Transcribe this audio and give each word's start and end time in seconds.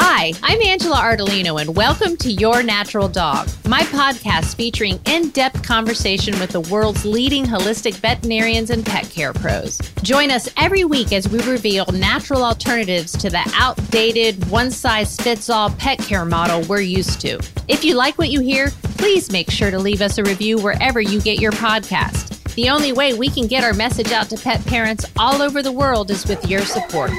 Hi, 0.00 0.32
I'm 0.44 0.62
Angela 0.62 0.94
Ardolino, 0.94 1.60
and 1.60 1.74
welcome 1.74 2.16
to 2.18 2.30
Your 2.30 2.62
Natural 2.62 3.08
Dog, 3.08 3.48
my 3.66 3.80
podcast 3.80 4.54
featuring 4.54 5.00
in 5.06 5.30
depth 5.30 5.64
conversation 5.64 6.38
with 6.38 6.50
the 6.50 6.60
world's 6.60 7.04
leading 7.04 7.44
holistic 7.44 7.94
veterinarians 7.94 8.70
and 8.70 8.86
pet 8.86 9.10
care 9.10 9.32
pros. 9.32 9.76
Join 10.02 10.30
us 10.30 10.48
every 10.56 10.84
week 10.84 11.12
as 11.12 11.28
we 11.28 11.42
reveal 11.42 11.84
natural 11.86 12.44
alternatives 12.44 13.10
to 13.18 13.28
the 13.28 13.42
outdated, 13.56 14.48
one 14.48 14.70
size 14.70 15.16
fits 15.16 15.50
all 15.50 15.70
pet 15.70 15.98
care 15.98 16.24
model 16.24 16.62
we're 16.68 16.80
used 16.80 17.20
to. 17.22 17.40
If 17.66 17.84
you 17.84 17.96
like 17.96 18.18
what 18.18 18.30
you 18.30 18.40
hear, 18.40 18.70
please 18.98 19.32
make 19.32 19.50
sure 19.50 19.72
to 19.72 19.80
leave 19.80 20.00
us 20.00 20.16
a 20.16 20.22
review 20.22 20.58
wherever 20.58 21.00
you 21.00 21.20
get 21.20 21.40
your 21.40 21.52
podcast. 21.52 22.37
The 22.58 22.70
only 22.70 22.92
way 22.92 23.14
we 23.14 23.30
can 23.30 23.46
get 23.46 23.62
our 23.62 23.72
message 23.72 24.10
out 24.10 24.30
to 24.30 24.36
pet 24.36 24.66
parents 24.66 25.06
all 25.16 25.42
over 25.42 25.62
the 25.62 25.70
world 25.70 26.10
is 26.10 26.26
with 26.26 26.44
your 26.50 26.62
support. 26.62 27.12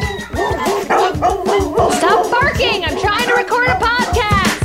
Stop 1.94 2.30
barking! 2.30 2.84
I'm 2.84 3.00
trying 3.00 3.26
to 3.26 3.36
record 3.36 3.70
a 3.70 3.76
podcast! 3.76 4.60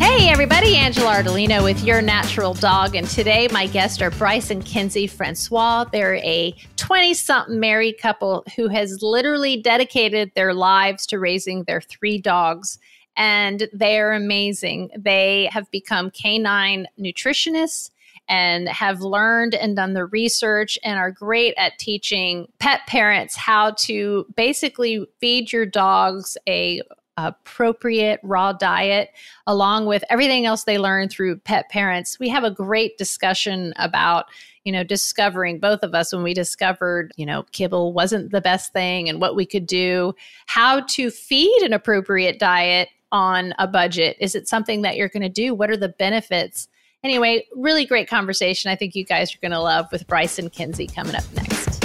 Hey 0.00 0.28
everybody, 0.28 0.74
Angela 0.74 1.22
Ardolino 1.22 1.62
with 1.62 1.84
Your 1.84 2.02
Natural 2.02 2.52
Dog, 2.52 2.96
and 2.96 3.06
today 3.06 3.46
my 3.52 3.68
guests 3.68 4.02
are 4.02 4.10
Bryce 4.10 4.50
and 4.50 4.66
Kenzie 4.66 5.06
Francois. 5.06 5.84
They're 5.84 6.16
a 6.16 6.52
20 6.74 7.14
something 7.14 7.60
married 7.60 7.98
couple 8.00 8.44
who 8.56 8.66
has 8.66 9.02
literally 9.02 9.56
dedicated 9.56 10.32
their 10.34 10.52
lives 10.52 11.06
to 11.06 11.20
raising 11.20 11.62
their 11.62 11.80
three 11.80 12.18
dogs, 12.18 12.80
and 13.16 13.68
they're 13.72 14.14
amazing. 14.14 14.90
They 14.98 15.48
have 15.52 15.70
become 15.70 16.10
canine 16.10 16.88
nutritionists 16.98 17.90
and 18.28 18.68
have 18.68 19.00
learned 19.00 19.54
and 19.54 19.76
done 19.76 19.94
the 19.94 20.06
research 20.06 20.78
and 20.84 20.98
are 20.98 21.10
great 21.10 21.54
at 21.56 21.78
teaching 21.78 22.46
pet 22.58 22.80
parents 22.86 23.36
how 23.36 23.72
to 23.72 24.26
basically 24.36 25.06
feed 25.20 25.52
your 25.52 25.66
dogs 25.66 26.36
a 26.48 26.82
appropriate 27.16 28.20
raw 28.22 28.52
diet 28.52 29.10
along 29.48 29.86
with 29.86 30.04
everything 30.08 30.46
else 30.46 30.62
they 30.62 30.78
learn 30.78 31.08
through 31.08 31.36
pet 31.36 31.68
parents. 31.68 32.18
We 32.20 32.28
have 32.28 32.44
a 32.44 32.50
great 32.50 32.96
discussion 32.96 33.72
about 33.76 34.26
you 34.64 34.72
know 34.72 34.84
discovering 34.84 35.58
both 35.58 35.82
of 35.82 35.94
us 35.94 36.12
when 36.12 36.22
we 36.22 36.34
discovered 36.34 37.12
you 37.16 37.26
know 37.26 37.44
kibble 37.52 37.92
wasn't 37.92 38.30
the 38.30 38.40
best 38.40 38.72
thing 38.72 39.08
and 39.08 39.20
what 39.20 39.34
we 39.34 39.46
could 39.46 39.66
do 39.66 40.14
how 40.46 40.80
to 40.80 41.10
feed 41.10 41.62
an 41.62 41.72
appropriate 41.72 42.38
diet 42.38 42.88
on 43.10 43.54
a 43.58 43.66
budget. 43.66 44.16
Is 44.20 44.34
it 44.34 44.48
something 44.48 44.82
that 44.82 44.96
you're 44.96 45.08
going 45.08 45.22
to 45.22 45.28
do? 45.28 45.54
What 45.54 45.70
are 45.70 45.76
the 45.76 45.88
benefits 45.88 46.68
Anyway, 47.04 47.46
really 47.54 47.86
great 47.86 48.08
conversation. 48.08 48.70
I 48.70 48.76
think 48.76 48.96
you 48.96 49.04
guys 49.04 49.32
are 49.32 49.38
going 49.38 49.52
to 49.52 49.60
love 49.60 49.86
with 49.92 50.06
Bryce 50.08 50.38
and 50.38 50.52
Kenzie 50.52 50.88
coming 50.88 51.14
up 51.14 51.22
next. 51.32 51.84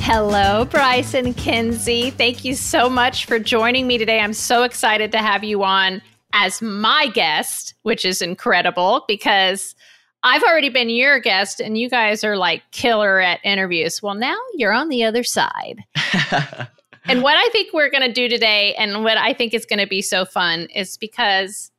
Hello, 0.00 0.64
Bryce 0.64 1.14
and 1.14 1.36
Kenzie. 1.36 2.10
Thank 2.10 2.44
you 2.44 2.56
so 2.56 2.90
much 2.90 3.26
for 3.26 3.38
joining 3.38 3.86
me 3.86 3.96
today. 3.96 4.18
I'm 4.18 4.32
so 4.32 4.64
excited 4.64 5.12
to 5.12 5.18
have 5.18 5.44
you 5.44 5.62
on 5.62 6.02
as 6.32 6.60
my 6.60 7.06
guest, 7.14 7.74
which 7.82 8.04
is 8.04 8.20
incredible 8.20 9.04
because 9.06 9.76
I've 10.24 10.42
already 10.42 10.68
been 10.68 10.90
your 10.90 11.20
guest 11.20 11.60
and 11.60 11.78
you 11.78 11.88
guys 11.88 12.24
are 12.24 12.36
like 12.36 12.62
killer 12.72 13.20
at 13.20 13.38
interviews. 13.44 14.02
Well, 14.02 14.14
now 14.14 14.36
you're 14.54 14.72
on 14.72 14.88
the 14.88 15.04
other 15.04 15.22
side. 15.22 15.84
and 17.04 17.22
what 17.22 17.36
I 17.36 17.48
think 17.52 17.72
we're 17.72 17.90
going 17.90 18.06
to 18.06 18.12
do 18.12 18.28
today 18.28 18.74
and 18.74 19.04
what 19.04 19.16
I 19.16 19.32
think 19.32 19.54
is 19.54 19.64
going 19.64 19.78
to 19.78 19.86
be 19.86 20.02
so 20.02 20.24
fun 20.24 20.66
is 20.74 20.96
because 20.96 21.70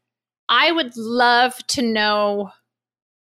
I 0.52 0.74
would 0.74 0.96
love 0.98 1.58
to 1.68 1.82
know 1.82 2.52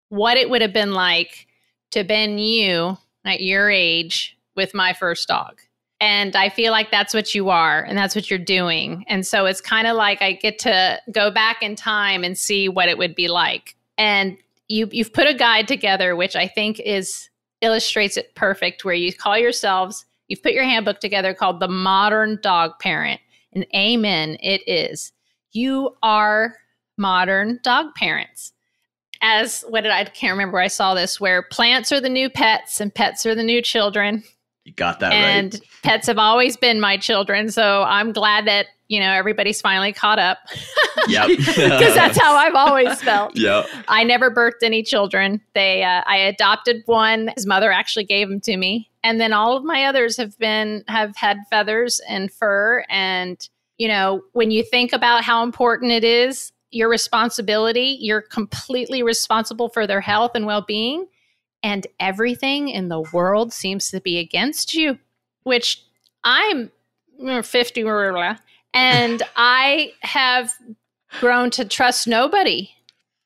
what 0.10 0.38
it 0.38 0.50
would 0.50 0.62
have 0.62 0.74
been 0.74 0.94
like 0.94 1.46
to 1.92 2.06
been 2.06 2.38
you 2.38 2.98
at 3.26 3.42
your 3.42 3.70
age 3.70 4.38
with 4.56 4.74
my 4.74 4.94
first 4.94 5.28
dog. 5.28 5.60
And 6.00 6.36
I 6.36 6.50
feel 6.50 6.72
like 6.72 6.90
that's 6.90 7.14
what 7.14 7.36
you 7.36 7.50
are 7.50 7.84
and 7.84 7.98
that's 7.98 8.16
what 8.16 8.30
you're 8.30 8.40
doing. 8.40 9.04
And 9.08 9.28
so 9.28 9.46
it's 9.46 9.62
kind 9.62 9.88
of 9.88 9.96
like 9.96 10.22
I 10.22 10.32
get 10.32 10.58
to 10.60 11.00
go 11.12 11.30
back 11.30 11.62
in 11.62 11.76
time 11.76 12.24
and 12.24 12.38
see 12.38 12.70
what 12.70 12.90
it 12.90 12.98
would 12.98 13.14
be 13.14 13.28
like. 13.28 13.76
And 13.98 14.38
you 14.70 14.88
you've 14.92 15.14
put 15.14 15.28
a 15.28 15.34
guide 15.34 15.68
together 15.68 16.16
which 16.16 16.38
I 16.38 16.48
think 16.48 16.80
is 16.80 17.30
illustrates 17.60 18.16
it 18.16 18.34
perfect 18.36 18.86
where 18.86 18.94
you 18.94 19.14
call 19.14 19.38
yourselves 19.38 20.06
you've 20.30 20.42
put 20.42 20.54
your 20.54 20.64
handbook 20.64 21.02
together 21.02 21.34
called 21.34 21.60
the 21.60 21.68
modern 21.68 22.40
dog 22.42 22.80
parent. 22.80 23.20
And 23.52 23.66
amen 23.76 24.38
it 24.40 24.62
is. 24.66 25.12
You 25.52 25.98
are 26.02 26.56
modern 27.02 27.60
dog 27.64 27.94
parents. 27.96 28.54
As 29.22 29.64
what 29.68 29.82
did 29.82 29.92
I, 29.92 30.06
can't 30.06 30.32
remember 30.32 30.60
I 30.60 30.68
saw 30.68 30.94
this 30.94 31.20
where 31.20 31.42
plants 31.44 31.92
are 31.92 32.00
the 32.00 32.10
new 32.10 32.30
pets 32.30 32.80
and 32.80 32.94
pets 32.94 33.26
are 33.26 33.36
the 33.36 33.44
new 33.44 33.62
children. 33.62 34.24
You 34.64 34.74
got 34.74 35.00
that 35.00 35.12
and 35.12 35.54
right. 35.54 35.64
pets 35.84 36.08
have 36.08 36.20
always 36.20 36.56
been 36.56 36.80
my 36.80 36.98
children. 36.98 37.50
So 37.50 37.84
I'm 37.84 38.14
glad 38.14 38.46
that, 38.46 38.68
you 38.88 39.00
know, 39.00 39.12
everybody's 39.12 39.60
finally 39.60 39.92
caught 39.92 40.20
up. 40.20 40.38
Yep. 41.08 41.30
Because 41.38 41.96
that's 41.96 42.20
how 42.20 42.36
I've 42.36 42.54
always 42.56 43.02
felt. 43.02 43.36
Yep. 43.36 43.68
I 43.88 44.04
never 44.04 44.30
birthed 44.30 44.62
any 44.64 44.84
children. 44.84 45.42
They, 45.56 45.84
uh, 45.84 46.04
I 46.06 46.18
adopted 46.18 46.84
one. 46.86 47.32
His 47.36 47.48
mother 47.48 47.72
actually 47.72 48.06
gave 48.06 48.30
him 48.30 48.40
to 48.42 48.56
me. 48.56 48.90
And 49.04 49.20
then 49.20 49.34
all 49.34 49.58
of 49.58 49.64
my 49.64 49.86
others 49.86 50.18
have 50.18 50.38
been, 50.38 50.84
have 50.88 51.16
had 51.16 51.38
feathers 51.50 52.00
and 52.08 52.32
fur. 52.32 52.86
And, 52.88 53.38
you 53.78 53.88
know, 53.88 54.22
when 54.34 54.52
you 54.52 54.64
think 54.64 54.94
about 54.94 55.24
how 55.24 55.44
important 55.44 55.92
it 55.92 56.04
is 56.04 56.52
your 56.72 56.90
responsibility. 56.90 57.98
You're 58.00 58.22
completely 58.22 59.04
responsible 59.04 59.70
for 59.70 59.86
their 59.86 60.02
health 60.02 60.32
and 60.36 60.46
well 60.46 60.62
being. 60.62 61.08
And 61.64 61.86
everything 62.00 62.70
in 62.70 62.90
the 62.90 63.02
world 63.14 63.54
seems 63.54 63.92
to 63.92 64.02
be 64.02 64.18
against 64.18 64.74
you, 64.74 64.98
which 65.44 65.84
I'm 66.24 66.72
50 67.44 67.84
and 68.74 69.24
I 69.36 69.94
have 70.02 70.52
grown 71.20 71.50
to 71.52 71.66
trust 71.66 72.08
nobody 72.08 72.72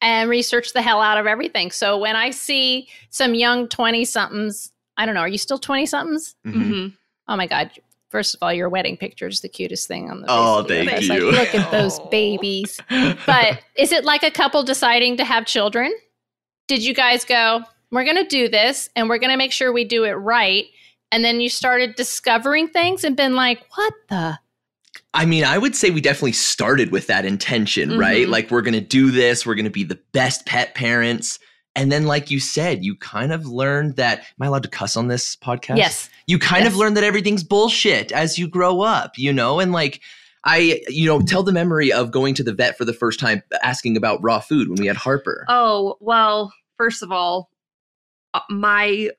and 0.01 0.29
research 0.29 0.73
the 0.73 0.81
hell 0.81 1.01
out 1.01 1.17
of 1.17 1.27
everything. 1.27 1.71
So 1.71 1.97
when 1.97 2.15
I 2.15 2.31
see 2.31 2.87
some 3.09 3.35
young 3.35 3.67
20 3.67 4.05
somethings, 4.05 4.71
I 4.97 5.05
don't 5.05 5.15
know, 5.15 5.21
are 5.21 5.27
you 5.27 5.37
still 5.37 5.57
20 5.57 5.85
somethings? 5.85 6.35
Mm-hmm. 6.45 6.87
Oh 7.27 7.35
my 7.35 7.47
God, 7.47 7.71
First 8.15 8.33
of 8.33 8.41
all, 8.41 8.53
your 8.53 8.69
wedding 8.69 8.95
picture 8.95 9.27
is 9.27 9.41
the 9.41 9.49
cutest 9.49 9.89
thing 9.89 10.09
on 10.09 10.21
the. 10.21 10.27
Oh, 10.29 10.63
thank 10.63 11.01
you. 11.01 11.31
Like, 11.31 11.53
look 11.53 11.53
at 11.53 11.69
those 11.69 11.99
babies. 12.11 12.79
But 13.25 13.59
is 13.75 13.91
it 13.91 14.05
like 14.05 14.23
a 14.23 14.31
couple 14.31 14.63
deciding 14.63 15.17
to 15.17 15.25
have 15.25 15.45
children? 15.45 15.93
Did 16.69 16.81
you 16.81 16.93
guys 16.93 17.25
go? 17.25 17.65
We're 17.91 18.05
going 18.05 18.15
to 18.15 18.23
do 18.23 18.47
this, 18.47 18.89
and 18.95 19.09
we're 19.09 19.17
going 19.17 19.31
to 19.31 19.37
make 19.37 19.51
sure 19.51 19.73
we 19.73 19.83
do 19.83 20.05
it 20.05 20.13
right. 20.13 20.63
And 21.11 21.25
then 21.25 21.41
you 21.41 21.49
started 21.49 21.95
discovering 21.95 22.69
things 22.69 23.03
and 23.03 23.17
been 23.17 23.35
like, 23.35 23.65
what 23.75 23.93
the? 24.07 24.39
I 25.13 25.25
mean, 25.25 25.43
I 25.43 25.57
would 25.57 25.75
say 25.75 25.89
we 25.89 25.99
definitely 25.99 26.31
started 26.31 26.93
with 26.93 27.07
that 27.07 27.25
intention, 27.25 27.89
mm-hmm. 27.89 27.99
right? 27.99 28.29
Like, 28.29 28.49
we're 28.49 28.61
going 28.61 28.75
to 28.75 28.79
do 28.79 29.11
this. 29.11 29.45
We're 29.45 29.55
going 29.55 29.65
to 29.65 29.69
be 29.69 29.83
the 29.83 29.99
best 30.13 30.45
pet 30.45 30.73
parents. 30.73 31.37
And 31.75 31.91
then, 31.91 32.05
like 32.05 32.31
you 32.31 32.39
said, 32.39 32.85
you 32.85 32.95
kind 32.95 33.33
of 33.33 33.47
learned 33.47 33.97
that. 33.97 34.19
Am 34.19 34.41
I 34.41 34.45
allowed 34.47 34.63
to 34.63 34.69
cuss 34.69 34.95
on 34.95 35.09
this 35.09 35.35
podcast? 35.35 35.77
Yes. 35.77 36.09
You 36.27 36.39
kind 36.39 36.63
yes. 36.63 36.73
of 36.73 36.77
learn 36.77 36.93
that 36.93 37.03
everything's 37.03 37.43
bullshit 37.43 38.11
as 38.11 38.39
you 38.39 38.47
grow 38.47 38.81
up, 38.81 39.17
you 39.17 39.33
know? 39.33 39.59
And 39.59 39.71
like, 39.71 40.01
I, 40.45 40.81
you 40.87 41.05
know, 41.05 41.21
tell 41.21 41.43
the 41.43 41.51
memory 41.51 41.91
of 41.91 42.11
going 42.11 42.33
to 42.35 42.43
the 42.43 42.53
vet 42.53 42.77
for 42.77 42.85
the 42.85 42.93
first 42.93 43.19
time, 43.19 43.43
asking 43.63 43.97
about 43.97 44.23
raw 44.23 44.39
food 44.39 44.69
when 44.69 44.79
we 44.79 44.87
had 44.87 44.95
Harper. 44.95 45.45
Oh, 45.49 45.97
well, 45.99 46.53
first 46.77 47.03
of 47.03 47.11
all, 47.11 47.49
uh, 48.33 48.39
my 48.49 49.09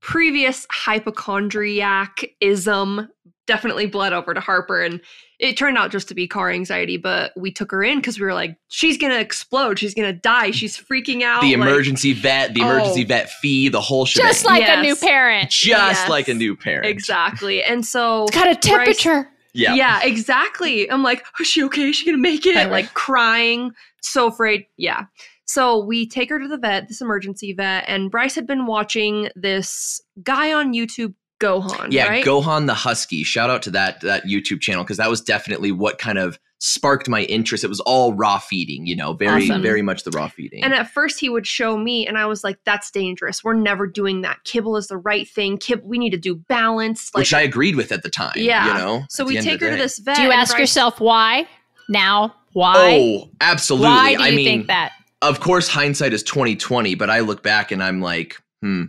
previous 0.00 0.66
hypochondriacism 0.70 3.08
definitely 3.48 3.86
bled 3.86 4.12
over 4.12 4.32
to 4.32 4.38
Harper. 4.38 4.84
And 4.84 5.00
it 5.40 5.56
turned 5.56 5.76
out 5.76 5.90
just 5.90 6.06
to 6.08 6.14
be 6.14 6.28
car 6.28 6.50
anxiety, 6.50 6.96
but 6.96 7.32
we 7.36 7.50
took 7.50 7.72
her 7.72 7.82
in 7.82 7.98
because 7.98 8.20
we 8.20 8.26
were 8.26 8.34
like, 8.34 8.56
she's 8.68 8.96
gonna 8.96 9.18
explode, 9.18 9.78
she's 9.78 9.94
gonna 9.94 10.12
die, 10.12 10.52
she's 10.52 10.76
freaking 10.76 11.22
out. 11.22 11.40
The 11.40 11.56
like, 11.56 11.66
emergency 11.68 12.12
vet, 12.12 12.54
the 12.54 12.60
emergency 12.60 13.04
oh, 13.04 13.08
vet 13.08 13.30
fee, 13.30 13.68
the 13.68 13.80
whole 13.80 14.04
shit. 14.04 14.22
Just 14.22 14.44
like 14.44 14.60
yes. 14.60 14.78
a 14.78 14.82
new 14.82 14.94
parent. 14.94 15.50
Just 15.50 15.66
yes. 15.66 16.08
like 16.08 16.28
a 16.28 16.34
new 16.34 16.54
parent. 16.54 16.86
Exactly. 16.86 17.62
And 17.64 17.84
so 17.84 18.24
it's 18.24 18.36
got 18.36 18.48
a 18.48 18.54
temperature. 18.54 19.22
Bryce, 19.22 19.32
yeah. 19.54 19.74
Yeah, 19.74 20.00
exactly. 20.04 20.88
I'm 20.90 21.02
like, 21.02 21.24
is 21.40 21.46
she 21.48 21.64
okay? 21.64 21.88
Is 21.88 21.96
she 21.96 22.06
gonna 22.06 22.18
make 22.18 22.46
it? 22.46 22.70
like 22.70 22.94
crying, 22.94 23.72
so 24.02 24.28
afraid. 24.28 24.66
Yeah. 24.76 25.06
So 25.46 25.82
we 25.82 26.06
take 26.06 26.28
her 26.28 26.38
to 26.38 26.46
the 26.46 26.58
vet, 26.58 26.88
this 26.88 27.00
emergency 27.00 27.54
vet, 27.54 27.84
and 27.88 28.10
Bryce 28.10 28.34
had 28.34 28.46
been 28.46 28.66
watching 28.66 29.30
this 29.34 30.02
guy 30.22 30.52
on 30.52 30.74
YouTube 30.74 31.14
Gohan. 31.40 31.92
Yeah, 31.92 32.08
right? 32.08 32.24
Gohan 32.24 32.66
the 32.66 32.74
Husky. 32.74 33.22
Shout 33.22 33.50
out 33.50 33.62
to 33.62 33.70
that 33.70 34.00
that 34.02 34.24
YouTube 34.24 34.60
channel 34.60 34.84
because 34.84 34.96
that 34.96 35.10
was 35.10 35.20
definitely 35.20 35.72
what 35.72 35.98
kind 35.98 36.18
of 36.18 36.38
sparked 36.60 37.08
my 37.08 37.22
interest. 37.24 37.62
It 37.62 37.68
was 37.68 37.80
all 37.80 38.14
raw 38.14 38.38
feeding, 38.38 38.86
you 38.86 38.96
know, 38.96 39.12
very 39.12 39.44
awesome. 39.44 39.62
very 39.62 39.82
much 39.82 40.02
the 40.02 40.10
raw 40.10 40.28
feeding. 40.28 40.64
And 40.64 40.74
at 40.74 40.90
first 40.90 41.20
he 41.20 41.28
would 41.28 41.46
show 41.46 41.76
me 41.76 42.06
and 42.06 42.18
I 42.18 42.26
was 42.26 42.42
like 42.42 42.58
that's 42.64 42.90
dangerous. 42.90 43.44
We're 43.44 43.54
never 43.54 43.86
doing 43.86 44.22
that. 44.22 44.42
Kibble 44.44 44.76
is 44.76 44.88
the 44.88 44.96
right 44.96 45.28
thing. 45.28 45.58
Kibble 45.58 45.88
we 45.88 45.98
need 45.98 46.10
to 46.10 46.18
do 46.18 46.34
balance 46.34 47.14
like, 47.14 47.22
Which 47.22 47.34
I 47.34 47.42
agreed 47.42 47.76
with 47.76 47.92
at 47.92 48.02
the 48.02 48.10
time, 48.10 48.32
yeah. 48.36 48.66
you 48.66 48.74
know. 48.74 49.04
So 49.08 49.24
we 49.24 49.40
take 49.40 49.60
her 49.60 49.70
to 49.70 49.76
this 49.76 49.98
vet. 49.98 50.16
Do 50.16 50.22
you 50.22 50.32
ask 50.32 50.52
Bryce, 50.52 50.60
yourself 50.60 51.00
why? 51.00 51.46
Now, 51.88 52.34
why? 52.52 52.98
Oh, 53.00 53.30
absolutely. 53.40 53.88
Why 53.88 54.14
do 54.14 54.22
you 54.22 54.28
I 54.28 54.30
mean, 54.32 54.44
think 54.44 54.66
that? 54.66 54.92
Of 55.22 55.40
course 55.40 55.68
hindsight 55.68 56.12
is 56.12 56.22
2020, 56.22 56.94
but 56.96 57.10
I 57.10 57.20
look 57.20 57.42
back 57.42 57.72
and 57.72 57.82
I'm 57.82 58.00
like, 58.00 58.36
hmm, 58.60 58.84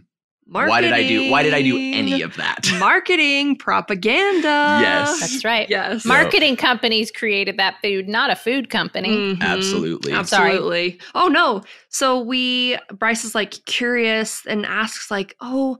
Marketing. 0.49 0.69
Why 0.69 0.81
did 0.81 0.93
I 0.93 1.07
do 1.07 1.31
why 1.31 1.43
did 1.43 1.53
I 1.53 1.61
do 1.61 1.77
any 1.77 2.21
of 2.23 2.35
that? 2.37 2.67
Marketing, 2.79 3.55
propaganda. 3.55 4.79
Yes. 4.81 5.19
That's 5.19 5.45
right. 5.45 5.69
Yes. 5.69 6.05
Marketing 6.05 6.55
companies 6.55 7.11
created 7.11 7.57
that 7.57 7.75
food, 7.83 8.07
not 8.07 8.31
a 8.31 8.35
food 8.35 8.69
company. 8.69 9.09
Mhm. 9.35 9.41
Absolutely. 9.41 10.11
Absolutely. 10.11 10.99
Oh 11.13 11.27
no. 11.27 11.63
So 11.89 12.19
we 12.19 12.77
Bryce 12.91 13.23
is 13.23 13.35
like 13.35 13.63
curious 13.65 14.43
and 14.47 14.65
asks 14.65 15.11
like, 15.11 15.35
"Oh, 15.39 15.77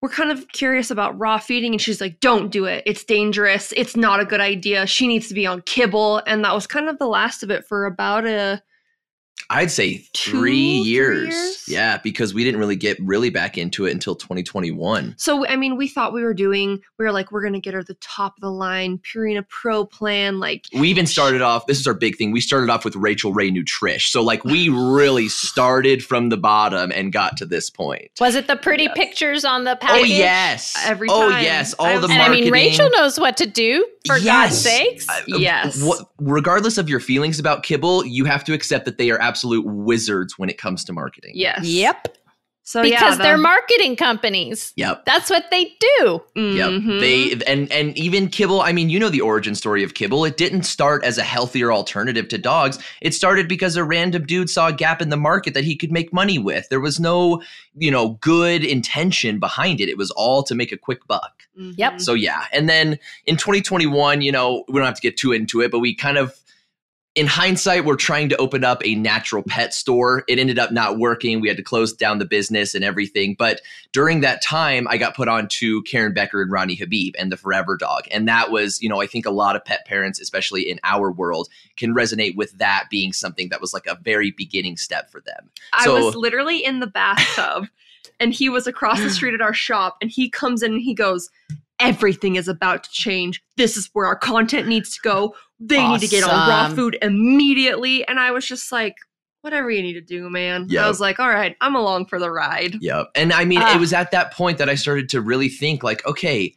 we're 0.00 0.08
kind 0.08 0.30
of 0.30 0.46
curious 0.48 0.90
about 0.90 1.18
raw 1.18 1.38
feeding." 1.38 1.72
And 1.72 1.80
she's 1.80 2.00
like, 2.00 2.20
"Don't 2.20 2.50
do 2.50 2.64
it. 2.66 2.82
It's 2.86 3.04
dangerous. 3.04 3.72
It's 3.76 3.96
not 3.96 4.20
a 4.20 4.24
good 4.24 4.40
idea. 4.40 4.86
She 4.86 5.06
needs 5.08 5.28
to 5.28 5.34
be 5.34 5.46
on 5.46 5.62
kibble." 5.62 6.22
And 6.26 6.44
that 6.44 6.54
was 6.54 6.66
kind 6.66 6.88
of 6.88 6.98
the 6.98 7.06
last 7.08 7.42
of 7.42 7.50
it 7.50 7.66
for 7.66 7.86
about 7.86 8.24
a 8.26 8.62
I'd 9.50 9.70
say 9.70 10.04
Two, 10.12 10.30
three 10.32 10.40
three 10.40 10.56
years. 10.90 11.28
years? 11.34 11.64
Yeah, 11.68 11.98
because 11.98 12.34
we 12.34 12.44
didn't 12.44 12.60
really 12.60 12.76
get 12.76 12.98
really 13.00 13.30
back 13.30 13.56
into 13.58 13.86
it 13.86 13.92
until 13.92 14.14
2021. 14.14 15.14
So 15.18 15.46
I 15.46 15.56
mean, 15.56 15.76
we 15.76 15.88
thought 15.88 16.12
we 16.12 16.22
were 16.22 16.34
doing 16.34 16.80
we 16.98 17.04
were 17.04 17.12
like 17.12 17.30
we're 17.32 17.40
going 17.42 17.52
to 17.54 17.60
get 17.60 17.74
her 17.74 17.82
the 17.82 17.94
top 17.94 18.34
of 18.36 18.40
the 18.40 18.50
line 18.50 18.98
Purina 18.98 19.46
Pro 19.48 19.84
plan 19.84 20.40
like 20.40 20.66
We 20.74 20.88
even 20.88 21.06
started 21.06 21.42
off, 21.42 21.66
this 21.66 21.78
is 21.80 21.86
our 21.86 21.94
big 21.94 22.16
thing. 22.16 22.32
We 22.32 22.40
started 22.40 22.70
off 22.70 22.84
with 22.84 22.96
Rachael 22.96 23.32
Ray 23.32 23.50
Nutrish. 23.50 24.08
So 24.08 24.22
like 24.22 24.44
we 24.44 24.68
really 24.68 25.28
started 25.28 26.04
from 26.04 26.28
the 26.28 26.36
bottom 26.36 26.92
and 26.92 27.12
got 27.12 27.36
to 27.38 27.46
this 27.46 27.70
point. 27.70 28.10
Was 28.20 28.34
it 28.34 28.46
the 28.46 28.56
pretty 28.56 28.84
Yes. 28.84 28.96
pictures 28.96 29.44
on 29.44 29.64
the 29.64 29.76
package? 29.76 29.90
Oh 29.90 30.02
package? 30.02 30.10
yes. 30.18 30.74
Every 30.84 31.08
time. 31.08 31.16
Oh 31.16 31.28
yes. 31.38 31.72
All 31.74 31.86
I 31.86 31.94
the 31.96 32.00
was- 32.02 32.10
And 32.10 32.22
I 32.22 32.28
mean, 32.28 32.50
Rachael 32.52 32.90
knows 32.90 33.18
what 33.18 33.36
to 33.38 33.46
do, 33.46 33.86
for 34.06 34.18
God's 34.20 34.58
sakes. 34.58 35.08
Uh, 35.08 35.20
Yes. 35.28 35.80
What, 35.82 36.08
regardless 36.18 36.78
of 36.78 36.88
your 36.88 37.00
feelings 37.00 37.38
about 37.38 37.62
kibble, 37.62 38.04
you 38.04 38.24
have 38.24 38.44
to 38.44 38.52
accept 38.52 38.84
that 38.86 38.98
they 38.98 39.10
are 39.10 39.20
absolute 39.32 39.64
wizards 39.66 40.38
when 40.38 40.48
it 40.50 40.58
comes 40.58 40.84
to 40.84 40.92
marketing. 40.92 41.32
yes. 41.34 41.64
Yep. 41.64 42.18
So 42.64 42.80
because 42.80 43.16
yeah, 43.18 43.22
they're 43.24 43.38
marketing 43.38 43.96
companies. 43.96 44.72
Yep. 44.76 45.04
That's 45.04 45.28
what 45.28 45.46
they 45.50 45.64
do. 45.80 46.22
Yep. 46.36 46.70
Mhm. 46.70 47.00
They 47.00 47.32
and 47.52 47.70
and 47.72 47.98
even 47.98 48.28
kibble, 48.28 48.60
I 48.60 48.70
mean, 48.72 48.88
you 48.88 49.00
know 49.00 49.08
the 49.08 49.20
origin 49.20 49.56
story 49.56 49.82
of 49.82 49.94
kibble. 49.94 50.24
It 50.24 50.36
didn't 50.36 50.62
start 50.62 51.02
as 51.02 51.18
a 51.18 51.24
healthier 51.24 51.72
alternative 51.72 52.28
to 52.28 52.38
dogs. 52.38 52.78
It 53.00 53.14
started 53.14 53.48
because 53.48 53.74
a 53.76 53.82
random 53.82 54.24
dude 54.26 54.48
saw 54.48 54.68
a 54.68 54.72
gap 54.72 55.02
in 55.02 55.08
the 55.08 55.16
market 55.16 55.54
that 55.54 55.64
he 55.64 55.74
could 55.74 55.90
make 55.90 56.12
money 56.12 56.38
with. 56.38 56.68
There 56.68 56.78
was 56.80 57.00
no, 57.00 57.42
you 57.74 57.90
know, 57.90 58.10
good 58.20 58.62
intention 58.64 59.40
behind 59.40 59.80
it. 59.80 59.88
It 59.88 59.98
was 59.98 60.12
all 60.12 60.44
to 60.44 60.54
make 60.54 60.70
a 60.70 60.78
quick 60.78 61.04
buck. 61.08 61.32
Yep. 61.56 61.94
Mhm. 61.94 62.00
So 62.00 62.14
yeah. 62.14 62.44
And 62.52 62.68
then 62.68 62.96
in 63.26 63.36
2021, 63.36 64.22
you 64.22 64.30
know, 64.30 64.64
we 64.68 64.74
don't 64.78 64.86
have 64.86 64.94
to 64.94 65.02
get 65.02 65.16
too 65.16 65.32
into 65.32 65.60
it, 65.62 65.72
but 65.72 65.80
we 65.80 65.96
kind 65.96 66.16
of 66.16 66.38
in 67.14 67.26
hindsight, 67.26 67.84
we're 67.84 67.96
trying 67.96 68.30
to 68.30 68.36
open 68.38 68.64
up 68.64 68.80
a 68.86 68.94
natural 68.94 69.42
pet 69.42 69.74
store. 69.74 70.24
It 70.28 70.38
ended 70.38 70.58
up 70.58 70.72
not 70.72 70.98
working. 70.98 71.40
We 71.40 71.48
had 71.48 71.58
to 71.58 71.62
close 71.62 71.92
down 71.92 72.18
the 72.18 72.24
business 72.24 72.74
and 72.74 72.82
everything. 72.82 73.34
But 73.38 73.60
during 73.92 74.22
that 74.22 74.42
time, 74.42 74.88
I 74.88 74.96
got 74.96 75.14
put 75.14 75.28
on 75.28 75.46
to 75.48 75.82
Karen 75.82 76.14
Becker 76.14 76.40
and 76.40 76.50
Rodney 76.50 76.74
Habib 76.74 77.14
and 77.18 77.30
the 77.30 77.36
Forever 77.36 77.76
Dog. 77.76 78.04
And 78.10 78.26
that 78.28 78.50
was, 78.50 78.80
you 78.80 78.88
know, 78.88 79.02
I 79.02 79.06
think 79.06 79.26
a 79.26 79.30
lot 79.30 79.56
of 79.56 79.64
pet 79.64 79.84
parents, 79.84 80.20
especially 80.20 80.62
in 80.62 80.80
our 80.84 81.12
world, 81.12 81.48
can 81.76 81.94
resonate 81.94 82.34
with 82.34 82.52
that 82.52 82.84
being 82.90 83.12
something 83.12 83.50
that 83.50 83.60
was 83.60 83.74
like 83.74 83.86
a 83.86 83.98
very 84.02 84.30
beginning 84.30 84.78
step 84.78 85.10
for 85.10 85.20
them. 85.20 85.50
I 85.74 85.84
So- 85.84 86.06
was 86.06 86.14
literally 86.14 86.64
in 86.64 86.80
the 86.80 86.86
bathtub 86.86 87.66
and 88.20 88.32
he 88.32 88.48
was 88.48 88.66
across 88.66 89.00
the 89.00 89.10
street 89.10 89.34
at 89.34 89.42
our 89.42 89.54
shop 89.54 89.98
and 90.00 90.10
he 90.10 90.30
comes 90.30 90.62
in 90.62 90.72
and 90.72 90.82
he 90.82 90.94
goes, 90.94 91.28
Everything 91.80 92.36
is 92.36 92.46
about 92.46 92.84
to 92.84 92.90
change. 92.92 93.42
This 93.56 93.76
is 93.76 93.90
where 93.92 94.06
our 94.06 94.14
content 94.14 94.68
needs 94.68 94.94
to 94.94 95.00
go. 95.02 95.34
They 95.68 95.86
need 95.86 96.00
to 96.00 96.08
get 96.08 96.24
on 96.24 96.48
raw 96.48 96.68
food 96.74 96.98
immediately. 97.02 98.06
And 98.06 98.18
I 98.18 98.30
was 98.30 98.46
just 98.46 98.72
like, 98.72 98.94
whatever 99.42 99.70
you 99.70 99.82
need 99.82 99.94
to 99.94 100.00
do, 100.00 100.30
man. 100.30 100.66
Yep. 100.68 100.84
I 100.84 100.88
was 100.88 101.00
like, 101.00 101.18
all 101.18 101.28
right, 101.28 101.56
I'm 101.60 101.74
along 101.74 102.06
for 102.06 102.18
the 102.18 102.30
ride. 102.30 102.76
Yep. 102.80 103.10
And 103.14 103.32
I 103.32 103.44
mean, 103.44 103.60
Ah. 103.60 103.74
it 103.76 103.80
was 103.80 103.92
at 103.92 104.10
that 104.12 104.32
point 104.32 104.58
that 104.58 104.68
I 104.68 104.74
started 104.76 105.08
to 105.10 105.20
really 105.20 105.48
think 105.48 105.82
like, 105.82 106.06
okay, 106.06 106.54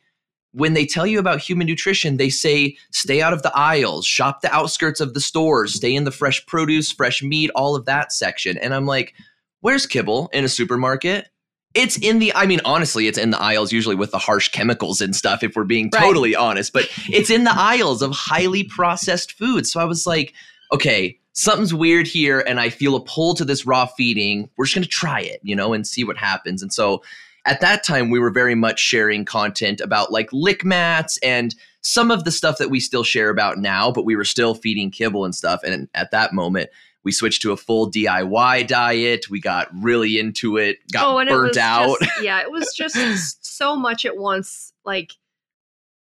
when 0.52 0.74
they 0.74 0.86
tell 0.86 1.06
you 1.06 1.20
about 1.20 1.40
human 1.42 1.68
nutrition, 1.68 2.18
they 2.18 2.30
say 2.30 2.78
stay 2.92 3.22
out 3.22 3.34
of 3.34 3.42
the 3.42 3.52
aisles, 3.58 4.06
shop 4.06 4.42
the 4.42 4.54
outskirts 4.54 5.02
of 5.02 5.14
the 5.14 5.20
stores, 5.20 5.74
stay 5.74 5.94
in 5.94 6.04
the 6.06 6.12
fresh 6.12 6.46
produce, 6.46 6.92
fresh 6.92 7.22
meat, 7.22 7.50
all 7.56 7.76
of 7.76 7.86
that 7.86 8.14
section. 8.14 8.58
And 8.60 8.74
I'm 8.74 8.86
like, 8.86 9.14
where's 9.62 9.86
kibble 9.86 10.30
in 10.32 10.46
a 10.46 10.50
supermarket? 10.50 11.28
It's 11.76 11.98
in 11.98 12.20
the, 12.20 12.34
I 12.34 12.46
mean, 12.46 12.62
honestly, 12.66 13.08
it's 13.08 13.18
in 13.18 13.32
the 13.32 13.42
aisles 13.42 13.72
usually 13.72 13.96
with 13.96 14.12
the 14.12 14.18
harsh 14.18 14.50
chemicals 14.50 15.02
and 15.02 15.16
stuff, 15.16 15.44
if 15.44 15.56
we're 15.56 15.66
being 15.66 15.90
Right. 15.94 16.02
totally 16.02 16.36
honest, 16.36 16.74
but 16.74 16.88
it's 17.10 17.30
in 17.30 17.44
the 17.44 17.54
aisles 17.54 18.02
of 18.02 18.12
highly 18.12 18.64
processed 18.64 19.34
food. 19.34 19.68
So 19.68 19.80
I 19.80 19.86
was 19.86 20.08
like, 20.08 20.34
okay, 20.72 21.20
something's 21.34 21.74
weird 21.74 22.08
here, 22.08 22.40
and 22.48 22.60
I 22.60 22.70
feel 22.70 22.96
a 22.96 23.02
pull 23.02 23.34
to 23.36 23.46
this 23.46 23.66
raw 23.66 23.86
feeding. 23.86 24.50
We're 24.58 24.66
just 24.66 24.76
gonna 24.76 24.86
try 24.88 25.20
it, 25.20 25.42
you 25.44 25.56
know, 25.56 25.74
and 25.74 25.86
see 25.86 26.04
what 26.06 26.18
happens. 26.18 26.62
And 26.62 26.72
so 26.74 27.04
at 27.46 27.62
that 27.62 27.84
time, 27.84 28.10
we 28.10 28.20
were 28.20 28.32
very 28.32 28.56
much 28.56 28.80
sharing 28.80 29.26
content 29.26 29.82
about 29.82 30.12
like 30.12 30.30
lick 30.32 30.64
mats 30.66 31.20
and 31.22 31.54
some 31.82 32.10
of 32.10 32.24
the 32.24 32.32
stuff 32.32 32.58
that 32.58 32.72
we 32.72 32.80
still 32.80 33.04
share 33.04 33.30
about 33.30 33.60
now, 33.60 33.92
but 33.92 34.06
we 34.06 34.16
were 34.16 34.24
still 34.24 34.56
feeding 34.56 34.90
kibble 34.90 35.26
and 35.26 35.36
stuff. 35.36 35.62
And 35.64 35.88
at 35.94 36.10
that 36.12 36.34
moment, 36.34 36.70
we 37.06 37.12
switched 37.14 37.42
to 37.44 37.54
a 37.54 37.58
full 37.58 37.90
DIY 37.90 38.68
diet. 38.68 39.30
We 39.30 39.40
got 39.40 39.70
really 39.74 40.20
into 40.20 40.58
it, 40.58 40.80
got 40.92 41.06
oh, 41.06 41.18
and 41.20 41.30
it 41.30 41.34
burnt 41.34 41.50
was 41.52 41.58
out. 41.58 41.98
Just, 42.02 42.12
yeah, 42.24 42.42
it 42.42 42.52
was 42.52 42.74
just 42.76 43.46
so 43.46 43.78
much 43.78 44.06
at 44.06 44.18
once. 44.18 44.74
Like 44.84 45.12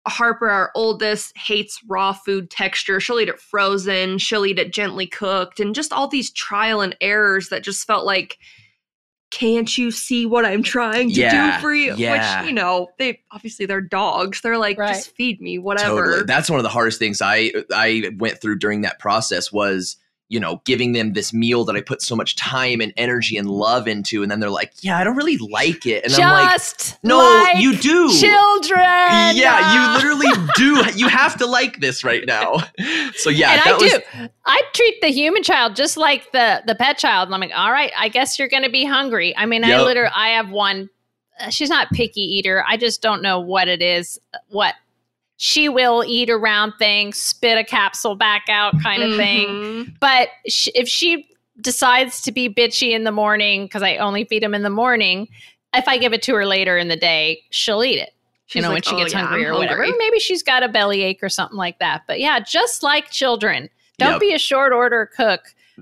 Harper, 0.08 0.50
our 0.50 0.72
oldest, 0.76 1.38
hates 1.38 1.80
raw 1.88 2.14
food 2.14 2.50
texture. 2.50 3.00
She'll 3.00 3.20
eat 3.20 3.30
it 3.30 3.40
frozen. 3.40 4.18
She'll 4.18 4.46
eat 4.46 4.58
it 4.60 4.74
gently 4.74 5.06
cooked, 5.08 5.60
and 5.60 5.76
just 5.76 5.94
all 5.94 6.08
these 6.08 6.32
trial 6.32 6.82
and 6.82 6.96
errors 7.00 7.50
that 7.50 7.64
just 7.64 7.88
felt 7.88 8.06
like. 8.06 8.38
Can't 9.32 9.78
you 9.78 9.92
see 9.92 10.26
what 10.26 10.44
I'm 10.44 10.64
trying 10.64 11.10
to 11.10 11.14
Yeah, 11.22 11.58
do 11.58 11.62
for 11.62 11.72
you? 11.72 11.94
yeah. 11.96 12.40
Which 12.42 12.48
you 12.50 12.56
know, 12.56 12.88
they 12.98 13.20
obviously 13.30 13.68
they're 13.68 13.80
dogs. 13.80 14.42
They're 14.42 14.58
like, 14.58 14.80
Right. 14.80 14.96
just 14.96 15.16
feed 15.16 15.40
me, 15.40 15.60
whatever. 15.60 16.04
Totally. 16.04 16.24
That's 16.24 16.50
one 16.50 16.58
of 16.58 16.64
the 16.64 16.70
hardest 16.70 16.98
things 16.98 17.22
I 17.22 17.52
I 17.72 18.10
went 18.18 18.42
through 18.42 18.58
during 18.58 18.82
that 18.82 18.98
process 18.98 19.52
was, 19.52 19.98
you 20.30 20.40
know, 20.40 20.62
giving 20.64 20.94
them 20.94 21.14
this 21.14 21.34
meal 21.34 21.66
that 21.66 21.76
I 21.76 21.82
put 21.82 22.02
so 22.02 22.16
much 22.16 22.36
time 22.36 22.80
and 22.82 22.94
energy 22.98 23.36
and 23.38 23.50
love 23.50 23.88
into, 23.88 24.22
and 24.22 24.32
then 24.32 24.40
they're 24.40 24.50
like, 24.50 24.72
"Yeah, 24.82 24.98
I 24.98 25.04
don't 25.04 25.16
really 25.16 25.38
like 25.38 25.86
it," 25.86 26.04
and 26.06 26.14
I'm 26.14 26.20
like, 26.34 26.52
"No, 27.04 27.18
like 27.18 27.58
you 27.58 27.76
do." 27.76 28.10
children. 28.20 29.36
Yeah, 29.36 29.74
you 29.74 29.94
literally 29.96 30.50
do. 30.56 30.84
You 30.96 31.08
have 31.08 31.38
to 31.38 31.46
like 31.46 31.80
this 31.80 32.04
right 32.04 32.24
now. 32.26 32.58
So 33.16 33.30
yeah, 33.30 33.52
and 33.54 33.62
I 33.62 33.74
was 33.74 33.92
do. 33.92 34.00
I 34.46 34.62
treat 34.74 35.02
the 35.02 35.10
human 35.10 35.44
child 35.44 35.76
just 35.76 35.98
like 35.98 36.32
the 36.32 36.62
the 36.66 36.76
pet 36.76 36.98
child. 36.98 37.28
And 37.28 37.36
I'm 37.36 37.42
like, 37.42 37.52
all 37.56 37.72
right, 37.72 37.92
I 37.98 38.10
guess 38.10 38.38
you're 38.40 38.48
going 38.48 38.64
to 38.64 38.70
be 38.70 38.86
hungry. 38.86 39.36
I 39.38 39.46
mean, 39.46 39.64
I 39.64 39.82
literally, 39.84 40.12
I 40.16 40.30
have 40.30 40.50
one. 40.50 40.90
uh, 41.40 41.50
She's 41.50 41.70
not 41.70 41.90
picky 41.92 42.22
eater. 42.22 42.64
I 42.68 42.78
just 42.78 43.02
don't 43.02 43.22
know 43.22 43.40
what 43.40 43.68
it 43.68 43.82
is. 43.82 44.20
What 44.50 44.76
she 45.42 45.70
will 45.70 46.04
eat 46.06 46.30
around 46.30 46.74
things, 46.78 47.22
spit 47.22 47.58
a 47.58 47.64
capsule 47.64 48.14
back 48.16 48.44
out, 48.50 48.74
kind 48.84 49.02
of 49.02 49.16
thing. 49.16 49.48
Mhm. 49.48 50.00
But 50.02 50.28
sh- 50.50 50.68
if 50.76 50.90
she 50.90 51.30
decides 51.62 52.22
to 52.24 52.32
be 52.34 52.50
bitchy 52.50 52.92
in 52.92 53.06
the 53.06 53.12
morning 53.14 53.64
because 53.64 53.82
I 53.82 53.96
only 53.98 54.26
feed 54.26 54.44
them 54.44 54.54
in 54.54 54.64
the 54.64 54.70
morning, 54.70 55.30
if 55.74 55.88
I 55.88 55.98
give 55.98 56.12
it 56.12 56.22
to 56.24 56.36
her 56.36 56.46
later 56.46 56.78
in 56.78 56.90
the 56.90 56.98
day, 56.98 57.42
she'll 57.52 57.84
eat 57.86 58.00
it 58.00 58.14
She's 58.48 58.56
you 58.56 58.62
know, 58.64 58.70
when 58.70 58.76
like, 58.78 58.84
she 58.84 58.96
"Oh, 58.96 58.98
gets 59.00 59.14
yeah, 59.14 59.20
hungry 59.28 59.46
I'm 59.48 59.54
or 59.54 59.58
whatever. 59.60 59.84
hungry." 59.84 59.98
Maybe 59.98 60.20
she's 60.20 60.44
got 60.44 60.62
a 60.62 60.68
bellyache 60.68 61.24
or 61.24 61.30
something 61.30 61.58
like 61.58 61.80
that. 61.80 62.02
But 62.06 62.20
yeah, 62.20 62.42
just 62.42 62.84
like 62.84 63.10
children, 63.10 63.70
don't 63.98 64.14
Yep. 64.14 64.20
be 64.20 64.34
a 64.34 64.40
short 64.40 64.74
order 64.74 65.10
cook. 65.16 65.42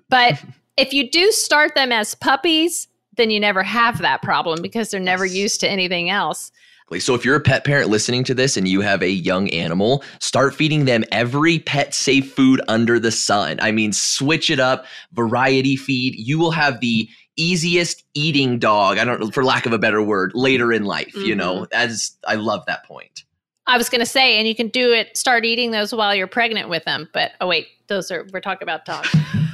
But 0.09 0.39
if 0.77 0.93
you 0.93 1.09
do 1.09 1.31
start 1.31 1.73
them 1.73 1.91
as 1.91 2.13
puppies, 2.13 2.87
then 3.17 3.29
you 3.29 3.39
never 3.39 3.63
have 3.63 3.99
that 3.99 4.21
problem 4.21 4.61
because 4.61 4.89
they're 4.89 4.99
never 4.99 5.25
used 5.25 5.59
to 5.61 5.69
anything 5.69 6.09
else. 6.09 6.51
So 6.99 7.13
if 7.15 7.25
you're 7.25 7.35
a 7.35 7.41
pet 7.41 7.65
parent 7.65 7.89
listening 7.89 8.23
to 8.25 8.33
this 8.33 8.55
and 8.55 8.65
you 8.65 8.79
have 8.79 9.03
a 9.03 9.09
young 9.09 9.49
animal, 9.49 10.03
start 10.21 10.55
feeding 10.55 10.85
them 10.85 11.03
every 11.11 11.59
pet 11.59 11.93
safe 11.93 12.33
food 12.33 12.61
under 12.69 12.97
the 12.97 13.11
sun. 13.11 13.59
I 13.61 13.71
mean, 13.73 13.91
switch 13.91 14.49
it 14.49 14.59
up, 14.59 14.85
variety 15.11 15.75
feed. 15.75 16.15
You 16.15 16.39
will 16.39 16.51
have 16.51 16.79
the 16.79 17.09
easiest 17.35 18.03
eating 18.13 18.57
dog, 18.57 18.97
I 18.97 19.05
don't 19.05 19.19
know 19.19 19.31
for 19.31 19.43
lack 19.43 19.65
of 19.65 19.73
a 19.73 19.77
better 19.77 20.01
word, 20.01 20.31
later 20.33 20.71
in 20.71 20.85
life, 20.85 21.13
you 21.15 21.35
know. 21.35 21.63
Mm-hmm. 21.63 21.73
As 21.73 22.17
I 22.25 22.35
love 22.35 22.65
that 22.67 22.85
point. 22.85 23.25
I 23.67 23.77
was 23.77 23.89
going 23.89 23.99
to 23.99 24.05
say, 24.05 24.39
and 24.39 24.47
you 24.47 24.55
can 24.55 24.69
do 24.69 24.93
it, 24.93 25.15
start 25.17 25.43
eating 25.43 25.71
those 25.71 25.93
while 25.93 26.15
you're 26.15 26.25
pregnant 26.25 26.69
with 26.69 26.85
them. 26.85 27.09
But 27.13 27.33
oh, 27.41 27.47
wait, 27.47 27.67
those 27.87 28.09
are, 28.11 28.25
we're 28.31 28.39
talking 28.39 28.63
about 28.63 28.85
dogs. 28.85 29.13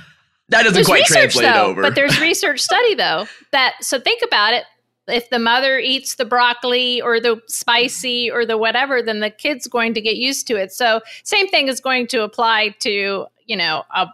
That 0.53 0.63
doesn't 0.63 0.73
There's 0.75 0.87
quite 0.87 1.05
translate 1.05 1.45
though, 1.53 1.65
over. 1.65 1.81
But 1.81 1.95
there's 1.95 2.19
research 2.21 2.61
study 2.61 2.95
though 2.95 3.27
that 3.51 3.73
so 3.81 3.99
think 3.99 4.21
about 4.25 4.53
it. 4.53 4.63
If 5.07 5.29
the 5.29 5.39
mother 5.39 5.79
eats 5.79 6.15
the 6.15 6.23
broccoli 6.23 7.01
or 7.01 7.19
the 7.19 7.41
spicy 7.47 8.31
or 8.31 8.45
the 8.45 8.57
whatever, 8.57 9.01
then 9.01 9.19
the 9.19 9.29
kid's 9.29 9.67
going 9.67 9.93
to 9.95 10.01
get 10.01 10.15
used 10.15 10.47
to 10.47 10.55
it. 10.55 10.71
So 10.71 11.01
same 11.23 11.49
thing 11.49 11.67
is 11.67 11.81
going 11.81 12.07
to 12.07 12.23
apply 12.23 12.75
to 12.81 13.25
you 13.45 13.57
know 13.57 13.83
a, 13.93 14.07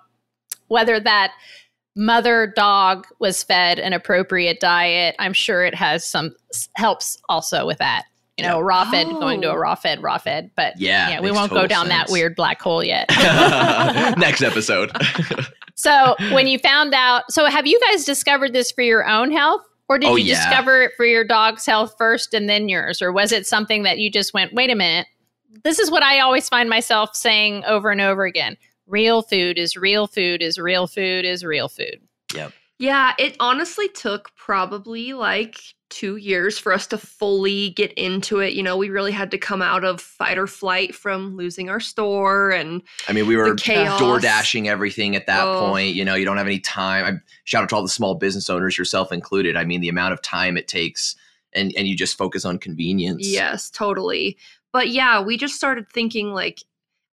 whether 0.67 0.99
that 0.99 1.33
mother 1.95 2.51
dog 2.55 3.05
was 3.19 3.43
fed 3.43 3.77
an 3.79 3.93
appropriate 3.93 4.59
diet. 4.59 5.15
I'm 5.19 5.33
sure 5.33 5.63
it 5.65 5.75
has 5.75 6.05
some 6.05 6.33
helps 6.75 7.17
also 7.27 7.65
with 7.67 7.77
that. 7.79 8.05
You 8.37 8.45
know, 8.45 8.59
Yeah. 8.59 8.63
raw 8.65 8.89
fed 8.89 9.07
going 9.07 9.41
to 9.41 9.49
a 9.49 9.53
Oh. 9.53 9.55
raw 9.55 9.75
fed, 9.75 10.01
raw 10.01 10.17
fed. 10.17 10.49
But 10.55 10.79
Yeah, 10.79 11.09
yeah, 11.09 11.19
we 11.19 11.29
won't 11.29 11.51
go 11.51 11.67
down 11.67 11.89
that 11.89 12.09
weird 12.09 12.37
black 12.37 12.61
hole 12.61 12.81
yet. 12.81 13.09
Next 14.17 14.41
episode. 14.41 14.91
So 15.79 16.15
when 16.33 16.47
you 16.47 16.59
found 16.59 16.93
out, 16.93 17.31
so 17.31 17.45
have 17.45 17.65
you 17.65 17.79
guys 17.89 18.03
discovered 18.03 18.51
this 18.51 18.69
for 18.71 18.81
your 18.81 19.07
own 19.07 19.31
health, 19.31 19.61
Or 19.87 19.97
did 19.97 20.09
Oh, 20.09 20.17
you 20.17 20.25
yeah. 20.25 20.35
discover 20.35 20.83
it 20.83 20.91
for 20.97 21.05
your 21.05 21.23
dog's 21.23 21.65
health 21.65 21.95
first 21.97 22.33
and 22.33 22.47
then 22.49 22.69
yours? 22.69 23.01
Or 23.01 23.11
was 23.11 23.31
it 23.31 23.47
something 23.47 23.83
that 23.83 23.97
you 23.97 24.11
just 24.11 24.33
went, 24.35 24.53
wait 24.53 24.69
a 24.69 24.75
minute? 24.75 25.07
This 25.63 25.79
is 25.79 25.89
what 25.89 26.03
I 26.03 26.19
always 26.19 26.47
find 26.47 26.69
myself 26.69 27.15
saying 27.15 27.63
over 27.65 27.89
and 27.89 27.99
over 28.01 28.25
again. 28.25 28.55
Real 28.85 29.21
food 29.23 29.57
is 29.57 29.75
real 29.75 30.05
food 30.05 30.41
is 30.43 30.57
real 30.59 30.85
food 30.85 31.25
is 31.25 31.43
real 31.43 31.69
food. 31.69 32.01
Yep. 32.35 32.51
Yeah, 32.77 33.13
it 33.17 33.35
honestly 33.39 33.87
took 33.87 34.35
probably 34.35 35.13
like 35.13 35.59
two 35.89 36.17
years 36.17 36.57
for 36.59 36.71
us 36.71 36.85
to 36.87 36.97
fully 36.97 37.71
get 37.71 37.91
into 37.93 38.39
it. 38.39 38.53
You 38.53 38.61
know, 38.63 38.77
we 38.77 38.89
really 38.89 39.11
had 39.11 39.31
to 39.31 39.37
come 39.37 39.61
out 39.61 39.83
of 39.83 39.99
fight 39.99 40.37
or 40.37 40.47
flight 40.47 40.93
from 40.93 41.35
losing 41.35 41.69
our 41.69 41.79
store 41.79 42.51
and 42.51 42.81
I 43.07 43.13
mean, 43.13 43.25
we 43.27 43.35
were 43.35 43.55
door 43.55 44.19
dashing 44.19 44.67
everything 44.69 45.15
at 45.15 45.25
that 45.27 45.47
Oh. 45.47 45.67
point. 45.69 45.95
You 45.95 46.05
know, 46.05 46.15
you 46.15 46.25
don't 46.25 46.37
have 46.37 46.45
any 46.47 46.59
time. 46.59 47.05
I 47.05 47.13
shout 47.43 47.63
out 47.63 47.69
to 47.69 47.75
all 47.75 47.81
the 47.81 47.89
small 47.89 48.15
business 48.15 48.49
owners, 48.49 48.77
yourself 48.77 49.11
included. 49.11 49.55
I 49.57 49.63
mean, 49.65 49.81
the 49.81 49.89
amount 49.89 50.13
of 50.13 50.21
time 50.21 50.57
it 50.57 50.67
takes, 50.67 51.15
and 51.53 51.73
and 51.75 51.87
you 51.87 51.95
just 51.95 52.17
focus 52.17 52.45
on 52.45 52.59
convenience. 52.59 53.27
Yes, 53.27 53.69
totally. 53.69 54.37
But 54.71 54.89
yeah, 54.89 55.19
we 55.21 55.37
just 55.37 55.55
started 55.55 55.89
thinking 55.91 56.31
like, 56.33 56.61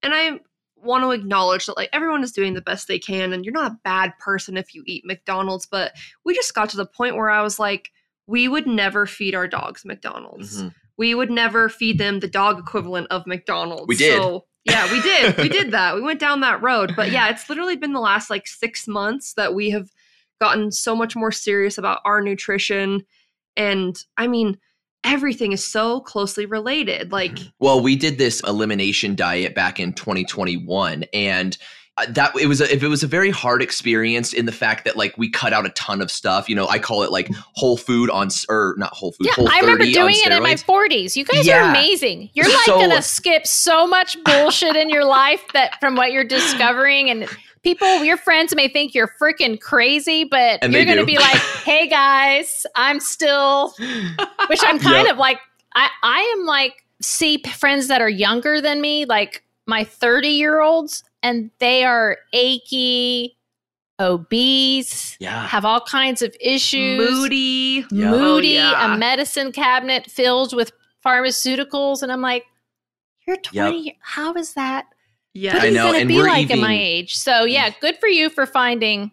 and 0.01 0.13
I 0.15 0.39
want 0.75 1.03
to 1.03 1.11
acknowledge 1.11 1.67
that 1.67 1.77
like 1.77 1.89
everyone 1.93 2.23
is 2.23 2.31
doing 2.31 2.55
the 2.55 2.61
best 2.61 2.87
they 2.87 2.97
can, 2.99 3.31
and 3.33 3.45
you're 3.45 3.53
not 3.53 3.71
a 3.71 3.77
bad 3.83 4.13
person 4.19 4.57
if 4.57 4.73
you 4.73 4.83
eat 4.87 5.05
McDonald's. 5.05 5.67
But 5.67 5.93
we 6.25 6.33
just 6.33 6.55
got 6.55 6.69
to 6.71 6.77
the 6.77 6.85
point 6.87 7.15
where 7.15 7.29
I 7.29 7.41
was 7.43 7.59
like, 7.59 7.91
we 8.27 8.47
would 8.47 8.67
never 8.67 9.05
feed 9.05 9.35
our 9.35 9.47
dogs 9.47 9.83
McDonald's. 9.85 10.61
Mhm. 10.63 10.73
We 10.97 11.15
would 11.15 11.31
never 11.31 11.69
feed 11.69 11.97
them 11.97 12.19
the 12.19 12.27
dog 12.27 12.59
equivalent 12.59 13.07
of 13.09 13.25
McDonald's. 13.27 13.87
We 13.87 13.95
did. 13.95 14.21
So, 14.21 14.45
yeah, 14.63 14.91
we 14.91 15.01
did. 15.01 15.37
we 15.37 15.49
did 15.59 15.71
that. 15.71 15.95
We 15.95 16.01
went 16.01 16.19
down 16.19 16.41
that 16.41 16.61
road. 16.61 16.93
But 16.95 17.11
yeah, 17.11 17.29
it's 17.29 17.49
literally 17.49 17.75
been 17.75 17.93
the 17.93 17.99
last 17.99 18.29
like 18.29 18.47
six 18.47 18.87
months 18.87 19.33
that 19.33 19.53
we 19.55 19.71
have 19.71 19.89
gotten 20.39 20.71
so 20.71 20.95
much 20.95 21.15
more 21.15 21.31
serious 21.31 21.77
about 21.77 21.99
our 22.05 22.21
nutrition. 22.21 23.03
And 23.57 23.97
I 24.17 24.27
mean, 24.27 24.57
everything 25.03 25.51
is 25.51 25.65
so 25.65 25.99
closely 26.01 26.45
related. 26.45 27.11
Like, 27.11 27.37
Well, 27.59 27.81
we 27.81 27.95
did 27.95 28.17
this 28.17 28.39
elimination 28.41 29.15
diet 29.15 29.53
back 29.55 29.79
in 29.79 29.93
2021, 29.93 31.03
and 31.13 31.57
Uh, 31.95 32.07
that 32.09 32.35
it 32.41 32.47
was 32.47 32.59
a, 32.59 32.73
if 32.73 32.81
it 32.81 32.87
was 32.87 33.03
a 33.03 33.07
very 33.07 33.29
hard 33.29 33.61
experience 33.61 34.33
in 34.33 34.47
the 34.47 34.51
fact 34.51 34.83
that 34.83 34.95
like 34.97 35.15
we 35.15 35.29
cut 35.29 35.53
out 35.53 35.63
a 35.63 35.69
ton 35.69 36.01
of 36.01 36.09
stuff. 36.09 36.49
You 36.49 36.55
know, 36.55 36.67
I 36.67 36.79
call 36.79 37.03
it 37.03 37.11
like 37.11 37.29
whole 37.53 37.77
food 37.77 38.09
on 38.09 38.29
or 38.49 38.73
not 38.79 38.91
whole 38.93 39.11
food. 39.11 39.27
Yeah, 39.27 39.33
whole 39.33 39.47
I 39.47 39.59
remember 39.59 39.83
doing 39.85 40.15
it 40.17 40.31
in 40.31 40.41
my 40.41 40.55
40s. 40.55 41.15
You 41.15 41.23
guys 41.23 41.47
are 41.47 41.69
amazing. 41.69 42.31
You're 42.33 42.47
like 42.49 42.65
So- 42.65 42.89
to 42.89 43.01
skip 43.03 43.45
so 43.45 43.85
much 43.85 44.17
bullshit 44.23 44.75
in 44.75 44.89
your 44.89 45.05
life 45.05 45.43
that 45.53 45.79
from 45.79 45.95
what 45.95 46.11
you're 46.11 46.23
discovering 46.23 47.11
and 47.11 47.29
people 47.61 48.03
your 48.03 48.17
friends 48.17 48.55
may 48.55 48.67
think 48.67 48.95
you're 48.95 49.13
freaking 49.21 49.61
crazy, 49.61 50.23
but 50.23 50.63
you're 50.63 50.85
going 50.85 50.97
to 50.97 51.05
be 51.05 51.17
like, 51.19 51.37
"Hey 51.63 51.87
guys, 51.87 52.65
I'm 52.75 52.99
still 52.99 53.69
which 54.47 54.61
I'm 54.63 54.79
kind 54.79 55.05
Yep. 55.05 55.11
of 55.13 55.17
like 55.19 55.39
I 55.75 55.89
I 56.01 56.35
am 56.39 56.45
like 56.47 56.83
see 57.03 57.37
friends 57.55 57.87
that 57.89 58.01
are 58.01 58.09
younger 58.09 58.61
than 58.61 58.81
me, 58.81 59.05
like 59.05 59.43
my 59.67 59.83
30 59.83 60.29
year 60.29 60.59
olds, 60.59 61.03
and 61.23 61.49
they 61.59 61.83
are 61.85 62.17
achy, 62.33 63.37
obese, 63.99 65.17
Yeah. 65.19 65.47
have 65.47 65.65
all 65.65 65.81
kinds 65.81 66.21
of 66.21 66.35
issues, 66.39 67.09
moody. 67.09 67.85
Yeah. 67.91 68.11
moody, 68.11 68.57
Oh, 68.59 68.71
yeah. 68.71 68.93
a 68.93 68.97
medicine 68.97 69.51
cabinet 69.51 70.09
filled 70.11 70.55
with 70.55 70.71
pharmaceuticals, 71.05 72.01
and 72.03 72.11
I'm 72.11 72.21
like, 72.21 72.45
you're 73.25 73.37
20. 73.37 73.97
How 74.01 74.33
is 74.33 74.53
that? 74.55 74.85
Yeah. 75.33 75.53
What 75.53 75.63
I 75.63 75.65
are 75.65 75.69
you 75.69 75.75
know, 75.75 75.85
gonna 75.87 75.97
and 75.99 76.07
be 76.09 76.17
we're 76.17 76.27
like 76.27 76.51
at 76.51 76.59
my 76.59 76.73
even- 76.73 76.85
age? 76.85 77.15
So 77.15 77.45
yeah, 77.45 77.69
mm. 77.69 77.79
good 77.79 77.97
for 77.97 78.07
you 78.07 78.29
for 78.29 78.45
finding 78.45 79.11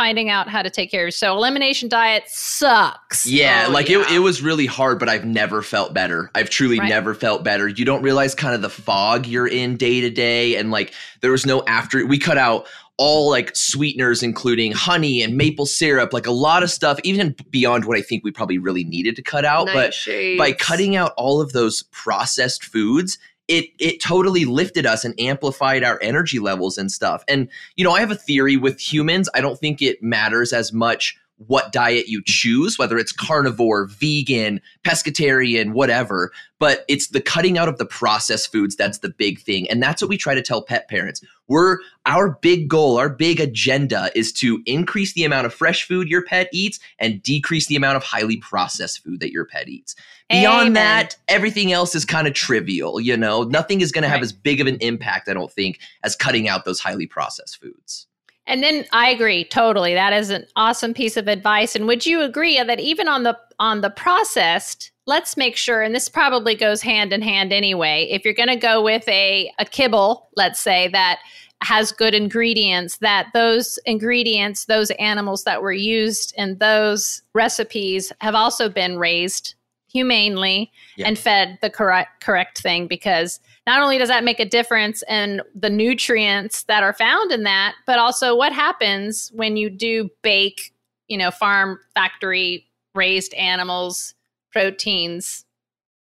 finding 0.00 0.30
out 0.30 0.48
how 0.48 0.62
to 0.62 0.70
take 0.70 0.90
care 0.90 1.06
of. 1.08 1.12
So 1.12 1.36
elimination 1.36 1.86
diet 1.90 2.24
sucks. 2.26 3.26
Yeah, 3.26 3.66
Oh, 3.68 3.70
like 3.70 3.90
It, 3.90 3.98
yeah. 3.98 4.14
it 4.16 4.18
was 4.20 4.40
really 4.40 4.64
hard, 4.64 4.98
but 4.98 5.10
I've 5.10 5.26
never 5.26 5.60
felt 5.60 5.92
better. 5.92 6.30
I've 6.34 6.48
truly 6.48 6.78
Right. 6.78 6.88
never 6.88 7.14
felt 7.14 7.44
better. 7.44 7.68
You 7.68 7.84
don't 7.84 8.00
realize 8.00 8.34
kind 8.34 8.54
of 8.54 8.62
the 8.62 8.70
fog 8.70 9.26
you're 9.26 9.46
in 9.46 9.76
day 9.76 10.00
to 10.00 10.08
day. 10.08 10.56
And 10.56 10.70
like 10.70 10.94
there 11.20 11.30
was 11.30 11.44
no 11.44 11.62
after, 11.66 12.06
we 12.06 12.18
cut 12.18 12.38
out 12.38 12.66
all 12.96 13.28
like 13.28 13.54
sweeteners, 13.54 14.22
including 14.22 14.72
honey 14.72 15.22
and 15.22 15.36
maple 15.36 15.66
syrup, 15.66 16.14
like 16.14 16.26
a 16.26 16.30
lot 16.32 16.62
of 16.62 16.70
stuff, 16.70 16.98
even 17.04 17.34
beyond 17.50 17.84
what 17.84 17.98
I 17.98 18.02
think 18.02 18.24
we 18.24 18.30
probably 18.30 18.56
really 18.58 18.84
needed 18.84 19.16
to 19.16 19.22
cut 19.22 19.44
out. 19.44 19.66
But 19.66 19.94
by 20.38 20.52
cutting 20.52 20.96
out 20.96 21.12
all 21.18 21.42
of 21.42 21.52
those 21.52 21.82
processed 21.92 22.64
foods 22.64 23.18
it 23.50 23.66
it 23.78 24.00
totally 24.00 24.44
lifted 24.44 24.86
us 24.86 25.04
and 25.04 25.18
amplified 25.18 25.82
our 25.82 25.98
energy 26.00 26.38
levels 26.38 26.78
and 26.78 26.90
stuff. 26.90 27.24
And 27.28 27.48
you 27.76 27.84
know 27.84 27.90
i 27.90 28.00
have 28.00 28.10
a 28.10 28.16
theory 28.16 28.56
with 28.56 28.80
humans. 28.80 29.28
I 29.34 29.40
don't 29.40 29.58
think 29.58 29.82
it 29.82 30.02
matters 30.02 30.52
as 30.52 30.72
much 30.72 31.18
what 31.46 31.72
diet 31.72 32.06
you 32.08 32.22
choose 32.26 32.78
whether 32.78 32.98
it's 32.98 33.12
carnivore 33.12 33.86
vegan 33.86 34.60
pescatarian 34.84 35.72
whatever 35.72 36.30
but 36.58 36.84
it's 36.88 37.08
the 37.08 37.20
cutting 37.20 37.56
out 37.56 37.68
of 37.68 37.78
the 37.78 37.86
processed 37.86 38.52
foods 38.52 38.76
that's 38.76 38.98
the 38.98 39.08
big 39.08 39.40
thing 39.40 39.68
and 39.70 39.82
that's 39.82 40.02
what 40.02 40.08
we 40.08 40.16
try 40.16 40.34
to 40.34 40.42
tell 40.42 40.62
pet 40.62 40.88
parents 40.88 41.22
we're 41.48 41.78
our 42.06 42.38
big 42.42 42.68
goal 42.68 42.98
our 42.98 43.08
big 43.08 43.40
agenda 43.40 44.10
is 44.14 44.32
to 44.32 44.62
increase 44.66 45.14
the 45.14 45.24
amount 45.24 45.46
of 45.46 45.54
fresh 45.54 45.84
food 45.86 46.08
your 46.08 46.24
pet 46.24 46.48
eats 46.52 46.78
and 46.98 47.22
decrease 47.22 47.66
the 47.66 47.76
amount 47.76 47.96
of 47.96 48.02
highly 48.02 48.36
processed 48.36 49.02
food 49.02 49.20
that 49.20 49.32
your 49.32 49.44
pet 49.46 49.68
eats 49.68 49.94
Beyond 50.30 50.68
Amen. 50.68 50.74
that, 50.74 51.16
everything 51.26 51.72
else 51.72 51.96
is 51.96 52.04
kind 52.04 52.28
of 52.28 52.34
trivial. 52.34 53.00
You 53.00 53.16
know, 53.16 53.42
nothing 53.42 53.80
is 53.80 53.90
going 53.90 54.02
to 54.02 54.08
have 54.08 54.18
Right. 54.18 54.22
as 54.24 54.32
big 54.32 54.60
of 54.60 54.68
an 54.68 54.76
impact, 54.76 55.28
I 55.28 55.34
don't 55.34 55.50
think, 55.50 55.80
as 56.04 56.14
cutting 56.14 56.48
out 56.48 56.64
those 56.64 56.78
highly 56.78 57.08
processed 57.08 57.60
foods. 57.60 58.06
And 58.50 58.64
then 58.64 58.84
I 58.92 59.10
agree 59.10 59.44
totally. 59.44 59.94
That 59.94 60.12
is 60.12 60.30
an 60.30 60.44
awesome 60.56 60.92
piece 60.92 61.16
of 61.16 61.28
advice. 61.28 61.76
And 61.76 61.86
would 61.86 62.04
you 62.04 62.20
agree 62.20 62.60
that 62.60 62.80
even 62.80 63.06
on 63.06 63.22
the 63.22 63.38
on 63.60 63.80
the 63.80 63.90
processed, 63.90 64.90
let's 65.06 65.36
make 65.36 65.56
sure, 65.56 65.82
and 65.82 65.94
this 65.94 66.08
probably 66.08 66.56
goes 66.56 66.82
hand 66.82 67.12
in 67.12 67.22
hand 67.22 67.52
anyway. 67.52 68.08
If 68.10 68.24
you're 68.24 68.34
going 68.34 68.48
to 68.48 68.56
go 68.56 68.82
with 68.82 69.08
a 69.08 69.52
a 69.60 69.64
kibble, 69.64 70.28
let's 70.36 70.58
say 70.58 70.88
that 70.88 71.20
has 71.62 71.92
good 71.92 72.12
ingredients, 72.12 72.96
that 72.98 73.28
those 73.34 73.78
ingredients, 73.86 74.64
those 74.64 74.90
animals 74.92 75.44
that 75.44 75.62
were 75.62 75.72
used 75.72 76.34
in 76.36 76.58
those 76.58 77.22
recipes 77.34 78.12
have 78.20 78.34
also 78.34 78.68
been 78.68 78.98
raised 78.98 79.54
humanely 79.92 80.70
Yeah. 80.96 81.08
and 81.08 81.18
fed 81.18 81.58
the 81.62 81.70
correct 81.70 82.22
correct 82.22 82.58
thing 82.60 82.86
because 82.86 83.40
not 83.66 83.80
only 83.82 83.98
does 83.98 84.08
that 84.08 84.24
make 84.24 84.40
a 84.40 84.44
difference 84.44 85.02
in 85.08 85.42
the 85.54 85.70
nutrients 85.70 86.62
that 86.64 86.82
are 86.82 86.92
found 86.92 87.30
in 87.32 87.42
that, 87.44 87.74
but 87.86 87.98
also 87.98 88.34
what 88.36 88.52
happens 88.52 89.30
when 89.34 89.56
you 89.56 89.68
do 89.70 90.08
bake, 90.22 90.72
you 91.08 91.18
know, 91.18 91.30
farm 91.30 91.78
factory 91.94 92.66
raised 92.94 93.34
animals, 93.34 94.14
proteins 94.52 95.44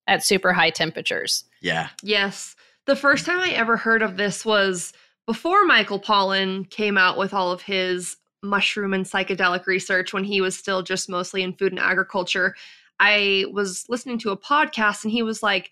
at 0.07 0.25
super 0.25 0.52
high 0.52 0.71
temperatures. 0.71 1.45
Yeah. 1.61 1.88
Yes. 2.02 2.57
The 2.87 2.97
first 2.97 3.26
time 3.26 3.40
I 3.40 3.50
ever 3.50 3.76
heard 3.76 4.02
of 4.02 4.16
this 4.16 4.45
was 4.45 4.92
before 5.26 5.64
Michael 5.66 6.00
Pollan 6.00 6.68
came 6.71 6.97
out 6.97 7.18
with 7.18 7.35
all 7.35 7.52
of 7.52 7.61
his 7.62 8.16
mushroom 8.42 8.95
and 8.95 9.04
psychedelic 9.04 9.66
research 9.66 10.12
when 10.14 10.25
he 10.25 10.40
was 10.40 10.57
still 10.57 10.83
just 10.83 11.09
mostly 11.11 11.42
in 11.42 11.52
food 11.52 11.73
and 11.73 11.80
agriculture. 11.80 12.54
I 13.00 13.47
was 13.52 13.85
listening 13.88 14.19
to 14.21 14.31
a 14.31 14.37
podcast 14.37 15.05
and 15.05 15.12
he 15.12 15.23
was 15.23 15.43
like, 15.43 15.71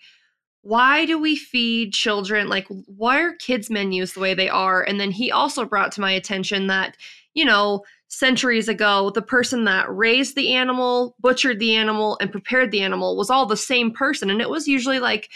why 0.63 1.07
do 1.07 1.19
we 1.19 1.37
feed 1.37 1.93
children? 1.93 2.49
Like, 2.49 2.67
why 2.87 3.21
are 3.21 3.35
kids' 3.35 3.71
menus 3.71 4.15
the 4.15 4.21
way 4.21 4.35
they 4.35 4.49
are? 4.49 4.83
And 4.83 4.99
then 4.99 5.13
he 5.13 5.31
also 5.31 5.65
brought 5.65 5.93
to 5.93 6.01
my 6.01 6.11
attention 6.11 6.67
that, 6.67 6.97
you 7.35 7.45
know, 7.45 7.85
centuries 8.09 8.69
ago, 8.69 9.11
the 9.11 9.23
person 9.23 9.65
that 9.65 9.95
raised 9.95 10.35
the 10.35 10.55
animal, 10.55 11.15
butchered 11.21 11.61
the 11.61 11.77
animal, 11.77 12.19
and 12.21 12.33
prepared 12.33 12.73
the 12.73 12.81
animal 12.81 13.17
was 13.17 13.31
all 13.31 13.47
the 13.47 13.57
same 13.57 13.93
person. 13.93 14.29
And 14.29 14.41
it 14.41 14.51
was 14.51 14.67
usually 14.67 14.99
like 14.99 15.31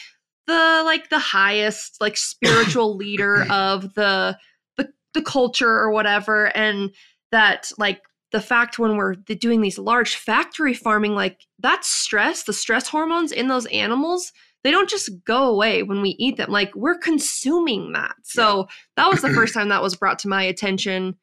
the 0.47 0.83
like 0.85 1.11
the 1.11 1.19
highest 1.19 2.01
like 2.01 2.17
spiritual 2.17 2.97
leader 2.97 3.43
of 3.51 3.95
the 3.95 4.37
the 4.77 4.93
the 5.15 5.23
culture 5.23 5.71
or 5.71 5.91
whatever 5.93 6.47
and 6.57 6.91
that 7.31 7.71
like 7.79 8.03
the 8.33 8.41
fact 8.41 8.79
when 8.79 8.97
we're 8.97 9.15
doing 9.15 9.61
these 9.61 9.79
large 9.79 10.17
factory 10.17 10.75
farming 10.75 11.15
like 11.15 11.47
that 11.59 11.85
stress 11.85 12.45
the 12.45 12.53
stress 12.53 12.89
hormones 12.89 13.33
in 13.33 13.49
those 13.49 13.67
animals 13.67 14.33
they 14.63 14.71
don't 14.71 14.91
just 14.91 15.25
go 15.25 15.49
away 15.49 15.83
when 15.83 16.03
we 16.03 16.11
eat 16.19 16.37
them 16.37 16.51
like 16.51 16.75
we're 16.75 16.99
consuming 16.99 17.93
that. 17.93 18.15
So 18.23 18.69
that 18.97 19.09
was 19.09 19.23
the 19.23 19.31
first 19.35 19.55
time 19.55 19.69
that 19.71 19.83
was 19.83 19.97
brought 19.97 20.19
to 20.21 20.29
my 20.29 20.43
attention. 20.43 21.17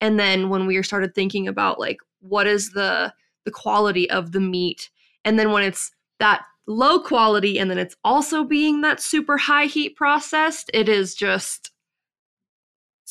And 0.00 0.18
then 0.18 0.48
when 0.48 0.66
we 0.66 0.82
started 0.82 1.14
thinking 1.14 1.46
about 1.46 1.78
like 1.78 1.98
what 2.20 2.46
is 2.46 2.72
the 2.72 3.12
the 3.44 3.50
quality 3.50 4.08
of 4.10 4.32
the 4.32 4.40
meat 4.40 4.90
and 5.24 5.38
then 5.38 5.50
when 5.50 5.62
it's 5.62 5.90
that 6.18 6.42
low 6.66 7.00
quality 7.00 7.58
and 7.58 7.70
then 7.70 7.78
it's 7.78 7.96
also 8.04 8.44
being 8.44 8.82
that 8.82 9.00
super 9.00 9.38
high 9.38 9.64
heat 9.64 9.96
processed 9.96 10.70
it 10.74 10.90
is 10.90 11.14
just 11.14 11.70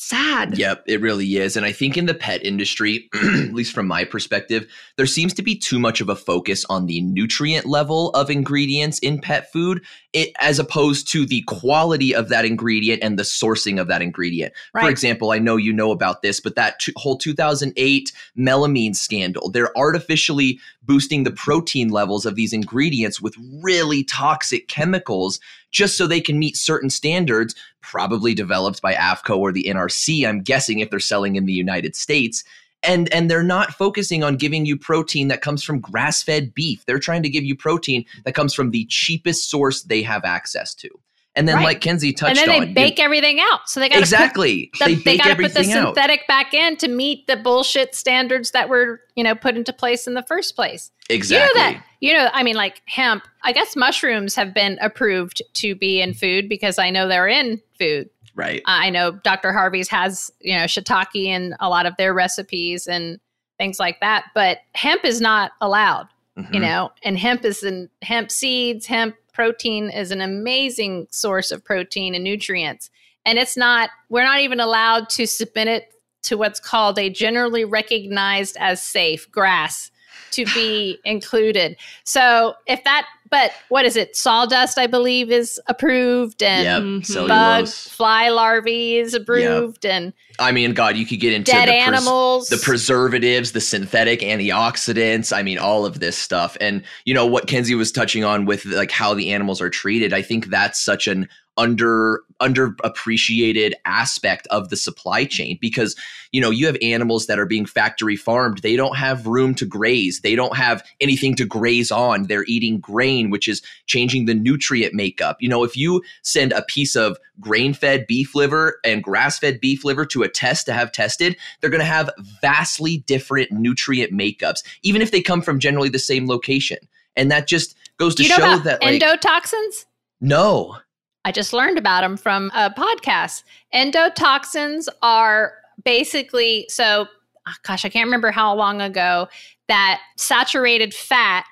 sad 0.00 0.56
Yep, 0.56 0.84
it 0.86 1.00
really 1.02 1.36
is. 1.36 1.56
And 1.56 1.66
I 1.66 1.72
think 1.72 1.98
in 1.98 2.06
the 2.06 2.14
pet 2.14 2.42
industry, 2.42 3.10
at 3.14 3.52
least 3.52 3.74
from 3.74 3.86
my 3.86 4.04
perspective, 4.04 4.66
there 4.96 5.06
seems 5.06 5.34
to 5.34 5.42
be 5.42 5.54
too 5.54 5.78
much 5.78 6.00
of 6.00 6.08
a 6.08 6.16
focus 6.16 6.64
on 6.70 6.86
the 6.86 7.02
nutrient 7.02 7.66
level 7.66 8.08
of 8.10 8.30
ingredients 8.30 8.98
in 9.00 9.20
pet 9.20 9.52
food, 9.52 9.84
it, 10.12 10.32
as 10.40 10.58
opposed 10.58 11.08
to 11.08 11.24
the 11.24 11.42
quality 11.42 12.14
of 12.14 12.28
that 12.28 12.44
ingredient 12.44 13.02
and 13.02 13.18
the 13.18 13.22
sourcing 13.22 13.80
of 13.80 13.88
that 13.88 14.02
ingredient. 14.02 14.52
For 14.72 14.90
example, 14.90 15.30
I 15.30 15.38
know 15.38 15.56
you 15.56 15.72
know 15.72 15.92
about 15.92 16.22
this, 16.22 16.40
but 16.40 16.56
that 16.56 16.80
t- 16.80 16.92
whole 16.96 17.16
2008 17.16 18.12
melamine 18.36 18.96
scandal, 18.96 19.50
they're 19.50 19.76
artificially 19.76 20.58
boosting 20.82 21.24
the 21.24 21.30
protein 21.30 21.90
levels 21.90 22.26
of 22.26 22.34
these 22.34 22.52
ingredients 22.52 23.20
with 23.20 23.36
really 23.62 24.02
toxic 24.04 24.66
chemicals 24.68 25.38
just 25.70 25.96
so 25.96 26.06
they 26.06 26.20
can 26.20 26.38
meet 26.38 26.56
certain 26.56 26.90
standards, 26.90 27.54
probably 27.80 28.34
developed 28.34 28.82
by 28.82 28.94
AAFCO 28.94 29.36
or 29.38 29.52
the 29.52 29.64
NRC, 29.68 30.26
I'm 30.26 30.42
guessing 30.42 30.80
if 30.80 30.90
they're 30.90 30.98
selling 30.98 31.36
in 31.36 31.46
the 31.46 31.52
United 31.52 31.94
States 31.94 32.42
and 32.82 33.12
and 33.12 33.30
they're 33.30 33.42
not 33.42 33.72
focusing 33.72 34.24
on 34.24 34.36
giving 34.36 34.66
you 34.66 34.76
protein 34.76 35.28
that 35.28 35.40
comes 35.40 35.62
from 35.62 35.80
grass-fed 35.80 36.54
beef 36.54 36.84
they're 36.86 36.98
trying 36.98 37.22
to 37.22 37.28
give 37.28 37.44
you 37.44 37.54
protein 37.54 38.04
that 38.24 38.34
comes 38.34 38.54
from 38.54 38.70
the 38.70 38.86
cheapest 38.86 39.50
source 39.50 39.82
they 39.82 40.02
have 40.02 40.24
access 40.24 40.74
to 40.74 40.88
and 41.36 41.46
then, 41.46 41.56
right. 41.56 41.64
like 41.64 41.80
Kenzie 41.80 42.12
touched 42.12 42.38
on, 42.38 42.42
and 42.42 42.50
then 42.50 42.60
they 42.60 42.68
on, 42.68 42.74
bake 42.74 42.98
you, 42.98 43.04
everything 43.04 43.38
out. 43.40 43.68
So 43.68 43.78
they 43.78 43.88
got 43.88 44.00
exactly 44.00 44.70
the, 44.80 44.86
they, 44.86 44.94
they 44.96 45.16
got 45.16 45.36
to 45.36 45.36
put 45.36 45.54
the 45.54 45.62
synthetic 45.62 46.22
out. 46.22 46.26
back 46.26 46.54
in 46.54 46.76
to 46.78 46.88
meet 46.88 47.28
the 47.28 47.36
bullshit 47.36 47.94
standards 47.94 48.50
that 48.50 48.68
were 48.68 49.00
you 49.14 49.22
know 49.22 49.36
put 49.36 49.56
into 49.56 49.72
place 49.72 50.08
in 50.08 50.14
the 50.14 50.24
first 50.24 50.56
place. 50.56 50.90
Exactly. 51.08 51.60
You 51.60 51.66
know 51.66 51.72
that. 51.72 51.84
You 52.00 52.14
know, 52.14 52.30
I 52.32 52.42
mean, 52.42 52.56
like 52.56 52.82
hemp. 52.86 53.28
I 53.44 53.52
guess 53.52 53.76
mushrooms 53.76 54.34
have 54.34 54.52
been 54.52 54.78
approved 54.80 55.42
to 55.54 55.74
be 55.74 56.00
in 56.00 56.14
food 56.14 56.48
because 56.48 56.78
I 56.78 56.90
know 56.90 57.06
they're 57.06 57.28
in 57.28 57.60
food. 57.78 58.10
Right. 58.34 58.62
I 58.66 58.90
know 58.90 59.12
Dr. 59.12 59.52
Harvey's 59.52 59.88
has 59.88 60.30
you 60.40 60.56
know 60.56 60.64
shiitake 60.64 61.14
in 61.14 61.54
a 61.60 61.68
lot 61.68 61.86
of 61.86 61.96
their 61.96 62.14
recipes 62.14 62.86
and 62.86 63.18
things 63.58 63.78
like 63.78 64.00
that, 64.00 64.26
but 64.34 64.58
hemp 64.74 65.04
is 65.04 65.20
not 65.20 65.52
allowed. 65.60 66.08
Mm-hmm. 66.38 66.54
You 66.54 66.60
know, 66.60 66.90
and 67.02 67.18
hemp 67.18 67.44
is 67.44 67.62
in 67.62 67.90
hemp 68.02 68.30
seeds, 68.30 68.86
hemp 68.86 69.16
protein 69.32 69.90
is 69.90 70.10
an 70.10 70.20
amazing 70.20 71.06
source 71.10 71.50
of 71.50 71.64
protein 71.64 72.14
and 72.14 72.24
nutrients. 72.24 72.90
And 73.24 73.38
it's 73.38 73.56
not, 73.56 73.90
we're 74.08 74.24
not 74.24 74.40
even 74.40 74.60
allowed 74.60 75.08
to 75.10 75.26
submit 75.26 75.68
it 75.68 75.92
to 76.22 76.36
what's 76.36 76.60
called 76.60 76.98
a 76.98 77.10
generally 77.10 77.64
recognized 77.64 78.56
as 78.60 78.82
safe 78.82 79.30
GRAS 79.30 79.89
to 80.32 80.44
be 80.46 80.98
included. 81.04 81.76
So 82.04 82.54
if 82.66 82.82
that, 82.84 83.06
but 83.30 83.52
what 83.68 83.84
is 83.84 83.96
it? 83.96 84.16
Sawdust, 84.16 84.76
I 84.76 84.86
believe, 84.86 85.30
is 85.30 85.60
approved, 85.68 86.42
and 86.42 87.04
yep. 87.06 87.28
bug 87.28 87.68
fly 87.68 88.28
larvae 88.28 88.96
is 88.96 89.14
approved, 89.14 89.84
yep. 89.84 89.92
and 89.92 90.12
I 90.40 90.52
mean, 90.52 90.72
God, 90.74 90.96
you 90.96 91.06
could 91.06 91.20
get 91.20 91.32
into 91.32 91.52
dead 91.52 91.68
the 91.68 91.74
animals, 91.74 92.48
the 92.48 92.56
preservatives, 92.56 93.52
the 93.52 93.60
synthetic 93.60 94.20
antioxidants. 94.20 95.36
I 95.36 95.42
mean, 95.42 95.58
all 95.58 95.86
of 95.86 96.00
this 96.00 96.18
stuff, 96.18 96.56
and 96.60 96.82
you 97.04 97.14
know 97.14 97.26
what 97.26 97.46
Kenzie 97.46 97.76
was 97.76 97.92
touching 97.92 98.24
on 98.24 98.46
with 98.46 98.64
like 98.64 98.90
how 98.90 99.14
the 99.14 99.32
animals 99.32 99.60
are 99.60 99.70
treated. 99.70 100.12
I 100.12 100.22
think 100.22 100.46
that's 100.46 100.80
such 100.80 101.06
an 101.06 101.28
under 101.56 102.22
underappreciated 102.40 103.74
aspect 103.84 104.46
of 104.46 104.70
the 104.70 104.76
supply 104.76 105.26
chain 105.26 105.58
because 105.60 105.94
you 106.32 106.40
know 106.40 106.48
you 106.48 106.64
have 106.66 106.76
animals 106.80 107.26
that 107.26 107.38
are 107.38 107.46
being 107.46 107.66
factory 107.66 108.16
farmed. 108.16 108.58
They 108.58 108.76
don't 108.76 108.96
have 108.96 109.26
room 109.26 109.54
to 109.56 109.66
graze. 109.66 110.20
They 110.20 110.34
don't 110.34 110.56
have 110.56 110.82
anything 111.00 111.34
to 111.36 111.44
graze 111.44 111.90
on. 111.90 112.24
They're 112.24 112.46
eating 112.46 112.80
grain 112.80 113.30
which 113.30 113.46
is 113.46 113.62
changing 113.86 114.24
the 114.24 114.34
nutrient 114.34 114.94
makeup. 114.94 115.36
You 115.40 115.48
know 115.48 115.64
if 115.64 115.76
you 115.76 116.02
send 116.22 116.52
a 116.52 116.62
piece 116.62 116.96
of 116.96 117.18
grain 117.40 117.74
fed 117.74 118.06
beef 118.06 118.34
liver 118.34 118.80
and 118.84 119.02
grass 119.02 119.38
fed 119.38 119.60
beef 119.60 119.84
liver 119.84 120.06
to 120.06 120.22
a 120.22 120.28
test 120.28 120.66
to 120.66 120.74
have 120.74 120.92
tested 120.92 121.34
they're 121.60 121.70
going 121.70 121.80
to 121.80 121.86
have 121.86 122.10
vastly 122.42 122.98
different 123.06 123.50
nutrient 123.50 124.12
makeups 124.12 124.62
even 124.82 125.00
if 125.00 125.10
they 125.10 125.22
come 125.22 125.40
from 125.40 125.58
generally 125.58 125.88
the 125.88 125.98
same 125.98 126.26
location. 126.26 126.78
And 127.16 127.30
that 127.30 127.48
just 127.48 127.76
goes 127.98 128.14
to 128.14 128.24
show 128.24 128.58
that 128.58 128.82
like, 128.82 129.00
endotoxins? 129.02 129.86
No 130.20 130.78
I 131.24 131.32
just 131.32 131.52
learned 131.52 131.78
about 131.78 132.00
them 132.02 132.16
from 132.16 132.50
a 132.54 132.70
podcast. 132.70 133.44
Endotoxins 133.74 134.88
are 135.02 135.54
basically 135.84 136.66
so 136.68 137.06
oh 137.48 137.54
gosh, 137.62 137.84
I 137.84 137.88
can't 137.88 138.06
remember 138.06 138.30
how 138.30 138.54
long 138.54 138.80
ago 138.80 139.28
that 139.68 140.00
saturated 140.16 140.94
fat 140.94 141.44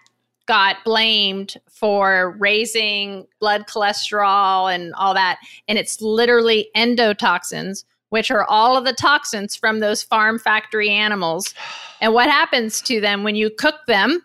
got 0.46 0.82
blamed 0.84 1.56
for 1.68 2.34
raising 2.38 3.26
blood 3.38 3.66
cholesterol 3.66 4.74
and 4.74 4.94
all 4.94 5.14
that. 5.14 5.38
And 5.68 5.78
it's 5.78 6.00
literally 6.00 6.70
endotoxins, 6.74 7.84
which 8.08 8.30
are 8.30 8.44
all 8.44 8.76
of 8.76 8.84
the 8.84 8.94
toxins 8.94 9.54
from 9.54 9.80
those 9.80 10.02
farm 10.02 10.38
factory 10.38 10.90
animals. 10.90 11.54
And 12.00 12.14
what 12.14 12.30
happens 12.30 12.80
to 12.82 13.00
them 13.00 13.24
when 13.24 13.34
you 13.34 13.50
cook 13.50 13.74
them? 13.88 14.22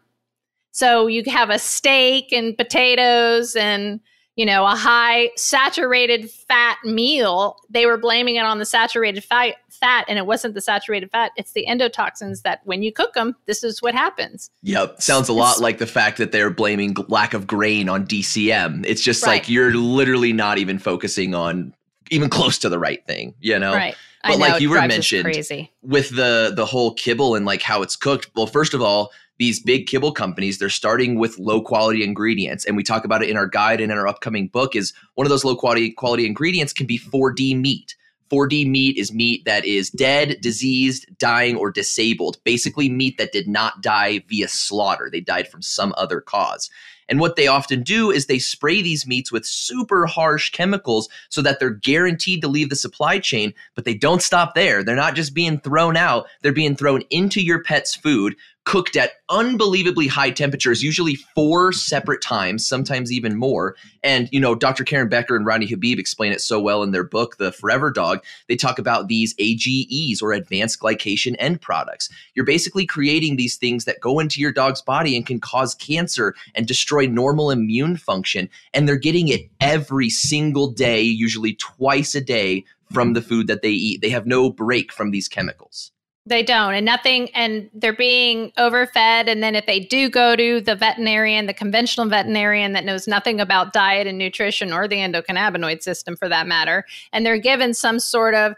So 0.74 1.08
you 1.08 1.24
have 1.26 1.50
a 1.50 1.58
steak 1.58 2.32
and 2.32 2.56
potatoes 2.56 3.56
and 3.56 4.00
you 4.36 4.46
know, 4.46 4.66
a 4.66 4.76
high 4.76 5.30
saturated 5.36 6.30
fat 6.30 6.78
meal, 6.84 7.58
they 7.70 7.86
were 7.86 7.98
blaming 7.98 8.36
it 8.36 8.44
on 8.44 8.58
the 8.58 8.66
saturated 8.66 9.24
fat, 9.24 9.56
fat, 9.70 10.06
and 10.08 10.18
it 10.18 10.26
wasn't 10.26 10.56
the 10.56 10.62
saturated 10.62 11.12
fat. 11.12 11.32
It's 11.38 11.52
the 11.52 11.66
endotoxins 11.70 12.42
that 12.42 12.62
when 12.64 12.82
you 12.82 12.92
cook 12.92 13.14
them, 13.14 13.36
this 13.46 13.64
is 13.64 13.82
what 13.82 13.94
happens. 13.94 14.50
Yep. 14.64 15.02
Sounds 15.02 15.30
a 15.30 15.34
lot 15.34 15.60
like 15.60 15.78
the 15.78 15.86
fact 15.86 16.18
that 16.18 16.32
they're 16.32 16.50
blaming 16.50 16.96
lack 17.08 17.34
of 17.36 17.46
grain 17.46 17.90
on 17.90 18.08
DCM. 18.08 18.86
It's 18.88 19.02
just 19.02 19.24
right. 19.24 19.34
like 19.34 19.50
you're 19.50 19.74
literally 19.76 20.34
not 20.34 20.58
even 20.58 20.80
focusing 20.80 21.36
on 21.36 21.74
even 22.10 22.30
close 22.30 22.58
to 22.60 22.70
the 22.70 22.80
right 22.80 23.06
thing, 23.06 23.36
you 23.40 23.60
know? 23.60 23.74
Right. 23.74 23.96
But 24.24 24.32
know, 24.32 24.38
like 24.38 24.62
you 24.62 24.70
were 24.70 24.82
mentioned 24.88 25.26
crazy. 25.26 25.70
with 25.82 26.10
the 26.16 26.54
the 26.56 26.66
whole 26.66 26.94
kibble 26.94 27.36
and 27.36 27.46
like 27.46 27.62
how 27.62 27.82
it's 27.82 27.98
cooked. 27.98 28.32
Well, 28.36 28.48
first 28.48 28.74
of 28.74 28.82
all, 28.82 29.12
these 29.40 29.60
big 29.60 29.88
kibble 29.88 30.12
companies 30.12 30.58
they're 30.58 30.70
starting 30.70 31.18
with 31.18 31.38
low 31.40 31.62
quality 31.62 32.04
ingredients 32.04 32.66
and 32.66 32.78
we 32.78 32.84
talk 32.84 33.06
about 33.06 33.24
it 33.24 33.30
in 33.30 33.38
our 33.38 33.48
guide 33.48 33.82
and 33.82 33.92
in 33.92 33.98
our 33.98 34.08
upcoming 34.08 34.48
book 34.48 34.76
is 34.76 34.94
one 35.16 35.26
of 35.26 35.30
those 35.30 35.46
low 35.46 35.56
quality 35.56 35.92
quality 35.92 36.26
ingredients 36.26 36.74
can 36.74 36.86
be 36.86 37.00
4D 37.00 37.60
meat 37.60 37.96
4D 38.32 38.68
meat 38.68 38.98
is 38.98 39.14
meat 39.14 39.46
that 39.46 39.64
is 39.64 39.92
dead, 39.92 40.38
diseased, 40.42 41.06
dying, 41.20 41.56
or 41.56 41.70
disabled. 41.70 42.38
Basically, 42.44 42.90
meat 42.90 43.20
that 43.20 43.32
did 43.32 43.48
not 43.48 43.84
die 43.84 44.24
via 44.28 44.48
slaughter. 44.48 45.08
They 45.12 45.22
died 45.22 45.48
from 45.48 45.62
some 45.62 45.94
other 45.98 46.20
cause. 46.20 46.72
And 47.10 47.20
what 47.20 47.36
they 47.36 47.48
often 47.48 47.84
do 47.84 48.12
is 48.12 48.26
they 48.26 48.40
spray 48.40 48.82
these 48.82 49.06
meats 49.06 49.32
with 49.32 49.46
super 49.46 50.06
harsh 50.06 50.50
chemicals 50.52 51.10
so 51.30 51.42
that 51.42 51.60
they're 51.60 51.70
guaranteed 51.70 52.42
to 52.42 52.48
leave 52.48 52.70
the 52.70 52.76
supply 52.76 53.20
chain, 53.20 53.54
but 53.76 53.86
they 53.86 53.94
don't 53.94 54.22
stop 54.22 54.56
there. 54.56 54.84
They're 54.84 54.96
not 54.96 55.16
just 55.16 55.34
being 55.34 55.60
thrown 55.60 55.98
out, 55.98 56.28
they're 56.42 56.54
being 56.54 56.76
thrown 56.76 57.04
into 57.10 57.42
your 57.42 57.62
pet's 57.62 57.94
food, 57.94 58.36
cooked 58.66 58.96
at 58.96 59.14
unbelievably 59.30 60.08
high 60.08 60.32
temperatures, 60.32 60.84
usually 60.84 61.16
four 61.36 61.74
separate 61.74 62.22
times, 62.22 62.66
sometimes 62.66 63.12
even 63.12 63.36
more. 63.36 63.76
And, 64.04 64.30
you 64.32 64.40
know, 64.40 64.56
Dr. 64.56 64.84
Karen 64.84 65.10
Becker 65.10 65.36
and 65.36 65.46
Rodney 65.46 65.68
Habib 65.68 66.00
explain 66.00 66.32
it 66.32 66.42
so 66.42 66.62
well 66.62 66.84
in 66.84 66.92
their 66.92 67.04
book, 67.04 67.38
The 67.38 67.52
Forever 67.52 67.92
Dog. 67.92 68.24
They 68.48 68.56
talk 68.56 68.80
about 68.80 69.08
these 69.08 69.36
AGEs 69.38 70.22
or 70.22 70.32
advanced 70.32 70.80
glycation 70.80 71.36
end 71.40 71.62
products. 71.62 72.10
You're 72.36 72.46
basically 72.46 72.86
creating 72.86 73.36
these 73.36 73.58
things 73.58 73.86
that 73.86 74.00
go 74.00 74.20
into 74.20 74.40
your 74.40 74.52
dog's 74.52 74.82
body 74.82 75.16
and 75.16 75.26
can 75.26 75.40
cause 75.40 75.76
cancer 75.76 76.34
and 76.56 76.66
destroy 76.66 77.06
normal 77.06 77.52
immune 77.52 77.98
function. 77.98 78.50
And 78.74 78.88
they're 78.88 78.96
getting 78.96 79.28
it 79.28 79.50
every 79.60 80.10
single 80.10 80.72
day, 80.72 81.02
usually 81.02 81.56
twice 81.56 82.16
a 82.16 82.22
day 82.22 82.64
from 82.92 83.14
the 83.14 83.22
food 83.22 83.48
that 83.48 83.62
they 83.62 83.72
eat. 83.72 84.02
They 84.02 84.10
have 84.10 84.26
no 84.26 84.50
break 84.50 84.94
from 84.94 85.12
these 85.12 85.28
chemicals. 85.28 85.92
They 86.26 86.42
don't, 86.42 86.74
and 86.74 86.86
nothing, 86.86 87.30
and 87.32 87.70
they're 87.74 87.92
being 87.92 88.54
overfed. 88.58 89.28
And 89.28 89.44
then 89.44 89.56
if 89.56 89.66
they 89.66 89.82
do 89.82 90.10
go 90.10 90.38
to 90.38 90.62
the 90.62 90.74
veterinarian, 90.74 91.48
the 91.48 91.54
conventional 91.54 92.08
veterinarian 92.08 92.72
that 92.74 92.86
knows 92.86 93.10
nothing 93.10 93.42
about 93.42 93.74
diet 93.74 94.08
and 94.08 94.18
nutrition 94.18 94.72
or 94.72 94.88
the 94.88 94.96
endocannabinoid 94.96 95.84
system 95.84 96.16
for 96.16 96.30
that 96.30 96.48
matter, 96.48 96.86
and 97.12 97.26
they're 97.26 97.38
given 97.38 97.74
some 97.74 98.00
sort 98.00 98.36
of 98.36 98.54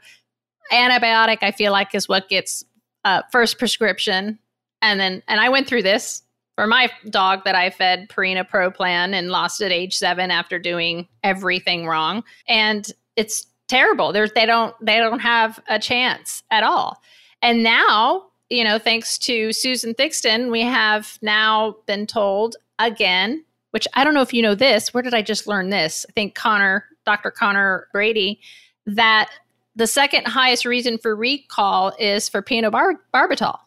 antibiotic, 0.72 1.40
I 1.42 1.52
feel 1.52 1.72
like 1.72 1.96
is 1.96 2.08
what 2.08 2.30
gets 2.30 2.64
uh, 3.04 3.24
first 3.32 3.58
prescription. 3.58 4.38
And 4.84 5.00
then, 5.00 5.24
and 5.28 5.40
I 5.40 5.50
went 5.50 5.68
through 5.68 5.84
this 5.84 6.22
for 6.56 6.68
my 6.68 6.92
dog 7.10 7.46
that 7.46 7.56
I 7.56 7.72
fed 7.72 8.10
Purina 8.10 8.48
Pro 8.48 8.70
Plan 8.70 9.16
and 9.16 9.30
lost 9.30 9.60
at 9.62 9.72
age 9.72 9.98
seven 9.98 10.30
after 10.30 10.60
doing 10.60 11.08
everything 11.24 11.88
wrong. 11.88 12.24
And 12.48 12.88
it's 13.16 13.48
terrible. 13.68 14.14
There's, 14.14 14.32
they 14.34 14.46
don't, 14.46 14.76
they 14.82 14.98
don't 14.98 15.20
have 15.20 15.60
a 15.68 15.80
chance 15.80 16.44
at 16.52 16.62
all. 16.62 17.02
And 17.46 17.62
now, 17.62 18.24
you 18.50 18.64
know, 18.64 18.80
thanks 18.80 19.20
to 19.20 19.54
Susan 19.54 19.94
Thixton, 19.94 20.50
we 20.50 20.62
have 20.62 21.20
now 21.22 21.76
been 21.86 22.08
told 22.08 22.56
again, 22.80 23.46
which 23.70 23.88
I 23.94 24.04
don't 24.04 24.16
know 24.16 24.24
if 24.24 24.34
you 24.34 24.42
know 24.42 24.56
this. 24.56 24.96
Where 24.96 25.04
did 25.04 25.14
I 25.14 25.22
just 25.22 25.46
learn 25.46 25.70
this? 25.70 26.08
I 26.10 26.12
think 26.14 26.34
Conor, 26.34 26.86
Dr. 27.06 27.30
Conor 27.30 27.88
Brady, 27.94 28.40
that 28.88 29.30
the 29.76 29.86
second 29.86 30.26
highest 30.26 30.66
reason 30.66 30.98
for 30.98 31.16
recall 31.16 31.94
is 32.00 32.28
for 32.28 32.42
phenobarbital, 32.42 33.60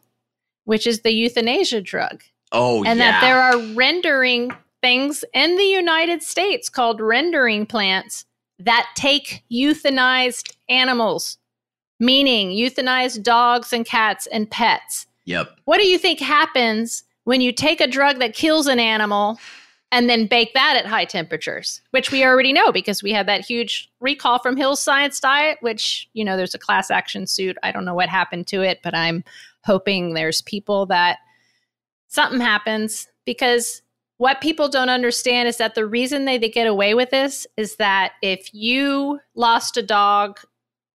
which 0.64 0.84
is 0.84 1.02
the 1.02 1.12
euthanasia 1.12 1.80
drug. 1.80 2.24
Oh, 2.50 2.82
and 2.82 2.98
yeah. 2.98 3.12
that 3.12 3.20
there 3.20 3.40
are 3.40 3.74
rendering 3.76 4.50
things 4.82 5.24
in 5.32 5.54
the 5.54 5.62
United 5.62 6.24
States 6.24 6.68
called 6.68 7.00
rendering 7.00 7.64
plants 7.64 8.24
that 8.58 8.88
take 8.96 9.44
euthanized 9.52 10.56
animals 10.68 11.38
meaning 11.98 12.50
euthanized 12.50 13.22
dogs 13.22 13.72
and 13.72 13.84
cats 13.84 14.26
and 14.28 14.50
pets. 14.50 15.06
Yep. 15.24 15.50
What 15.64 15.78
do 15.78 15.87
you 15.87 15.98
think 15.98 16.20
happens 16.20 17.04
when 17.24 17.40
you 17.40 17.52
take 17.52 17.80
a 17.80 17.87
drug 17.87 18.18
that 18.20 18.34
kills 18.34 18.66
an 18.66 18.80
animal 18.80 19.38
and 19.90 20.08
then 20.08 20.26
bake 20.26 20.52
that 20.54 20.76
at 20.76 20.87
high 20.87 21.04
temperatures, 21.04 21.80
which 21.92 22.11
we 22.11 22.24
already 22.24 22.52
know 22.52 22.72
because 22.72 23.02
we 23.02 23.12
had 23.12 23.26
that 23.26 23.44
huge 23.44 23.90
recall 24.00 24.38
from 24.38 24.56
Hill's 24.56 24.80
Science 24.80 25.18
Diet, 25.18 25.58
which, 25.61 26.08
you 26.12 26.24
know, 26.24 26.37
there's 26.37 26.54
a 26.54 26.58
class 26.58 26.90
action 26.90 27.26
suit. 27.26 27.56
I 27.62 27.72
don't 27.72 27.84
know 27.84 27.94
what 27.94 28.08
happened 28.08 28.46
to 28.48 28.62
it, 28.62 28.80
but 28.82 28.94
I'm 28.94 29.24
hoping 29.64 30.14
there's 30.14 30.42
people 30.42 30.87
that 30.87 31.18
something 32.08 32.40
happens 32.40 33.08
because 33.24 33.82
what 34.18 34.40
people 34.40 34.68
don't 34.68 34.88
understand 34.88 35.48
is 35.48 35.56
that 35.58 35.74
the 35.74 35.87
reason 35.87 36.24
they, 36.24 36.38
they 36.38 36.48
get 36.48 36.66
away 36.66 36.94
with 36.94 37.11
this 37.11 37.46
is 37.56 37.76
that 37.76 38.12
if 38.20 38.52
you 38.52 39.20
lost 39.34 39.76
a 39.76 39.82
dog 39.82 40.40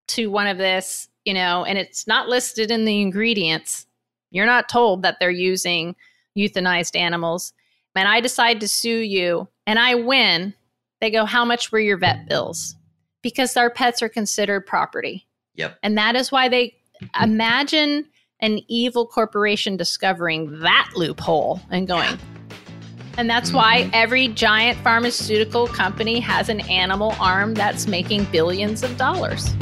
to 0.09 0.27
one 0.27 0.47
of 0.47 0.57
this, 0.57 1.07
you 1.25 1.33
know, 1.33 1.63
and 1.63 1.77
it's 1.77 2.07
not 2.07 2.27
listed 2.27 2.71
in 2.71 2.85
the 2.85 3.01
ingredients, 3.01 3.85
you're 4.31 4.45
not 4.45 4.69
told 4.69 5.03
that 5.03 5.17
they're 5.19 5.29
using 5.29 5.95
euthanized 6.37 6.95
animals, 6.95 7.53
and 7.95 8.07
I 8.07 8.19
decide 8.21 8.59
to 8.61 8.67
sue 8.67 8.99
you 8.99 9.47
and 9.67 9.79
I 9.79 9.95
win, 9.95 10.53
they 10.99 11.11
go, 11.11 11.25
How 11.25 11.45
much 11.45 11.71
were 11.71 11.79
your 11.79 11.97
vet 11.97 12.27
bills? 12.27 12.75
Because 13.21 13.55
our 13.55 13.69
pets 13.69 14.01
are 14.01 14.09
considered 14.09 14.65
property. 14.65 15.27
Yep. 15.55 15.77
And 15.83 15.97
that 15.97 16.15
is 16.15 16.31
why 16.31 16.49
they 16.49 16.75
imagine 17.21 18.05
an 18.39 18.59
evil 18.67 19.05
corporation 19.05 19.77
discovering 19.77 20.59
that 20.59 20.89
loophole 20.95 21.61
and 21.69 21.87
going, 21.87 22.17
and 23.17 23.29
that's 23.29 23.49
mm-hmm. 23.49 23.57
why 23.57 23.89
every 23.93 24.29
giant 24.29 24.77
pharmaceutical 24.79 25.67
company 25.67 26.19
has 26.19 26.49
an 26.49 26.61
animal 26.61 27.15
arm 27.19 27.53
that's 27.53 27.87
making 27.87 28.25
billions 28.25 28.83
of 28.83 28.97
dollars. 28.97 29.53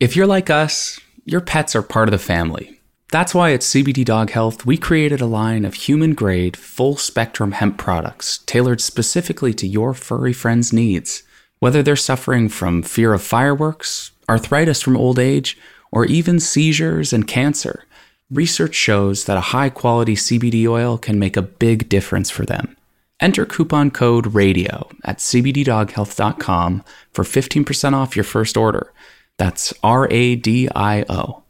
If 0.00 0.14
you're 0.14 0.28
like 0.28 0.48
us, 0.48 1.00
your 1.24 1.40
pets 1.40 1.74
are 1.74 1.82
part 1.82 2.06
of 2.06 2.12
the 2.12 2.18
family. 2.18 2.80
That's 3.10 3.34
why 3.34 3.52
at 3.52 3.62
CBD 3.62 4.04
Dog 4.04 4.30
Health, 4.30 4.64
we 4.64 4.76
created 4.76 5.20
a 5.20 5.26
line 5.26 5.64
of 5.64 5.74
human 5.74 6.14
grade, 6.14 6.56
full 6.56 6.96
spectrum 6.96 7.50
hemp 7.50 7.78
products 7.78 8.38
tailored 8.46 8.80
specifically 8.80 9.52
to 9.54 9.66
your 9.66 9.94
furry 9.94 10.32
friend's 10.32 10.72
needs. 10.72 11.24
Whether 11.58 11.82
they're 11.82 11.96
suffering 11.96 12.48
from 12.48 12.84
fear 12.84 13.12
of 13.12 13.22
fireworks, 13.24 14.12
arthritis 14.28 14.80
from 14.80 14.96
old 14.96 15.18
age, 15.18 15.58
or 15.90 16.04
even 16.04 16.38
seizures 16.38 17.12
and 17.12 17.26
cancer, 17.26 17.82
research 18.30 18.76
shows 18.76 19.24
that 19.24 19.36
a 19.36 19.50
high 19.50 19.68
quality 19.68 20.14
CBD 20.14 20.68
oil 20.68 20.96
can 20.96 21.18
make 21.18 21.36
a 21.36 21.42
big 21.42 21.88
difference 21.88 22.30
for 22.30 22.46
them. 22.46 22.76
Enter 23.18 23.44
coupon 23.44 23.90
code 23.90 24.32
RADIO 24.32 24.90
at 25.04 25.18
cbddoghealth.com 25.18 26.84
for 27.10 27.24
15% 27.24 27.94
off 27.94 28.14
your 28.14 28.22
first 28.22 28.56
order. 28.56 28.92
That's 29.38 29.72
R 29.82 30.08
A 30.10 30.36
D 30.36 30.68
I 30.74 31.04
O. 31.08 31.42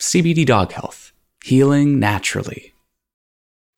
CBD 0.00 0.46
Dog 0.46 0.72
Health, 0.72 1.12
healing 1.44 1.98
naturally. 1.98 2.72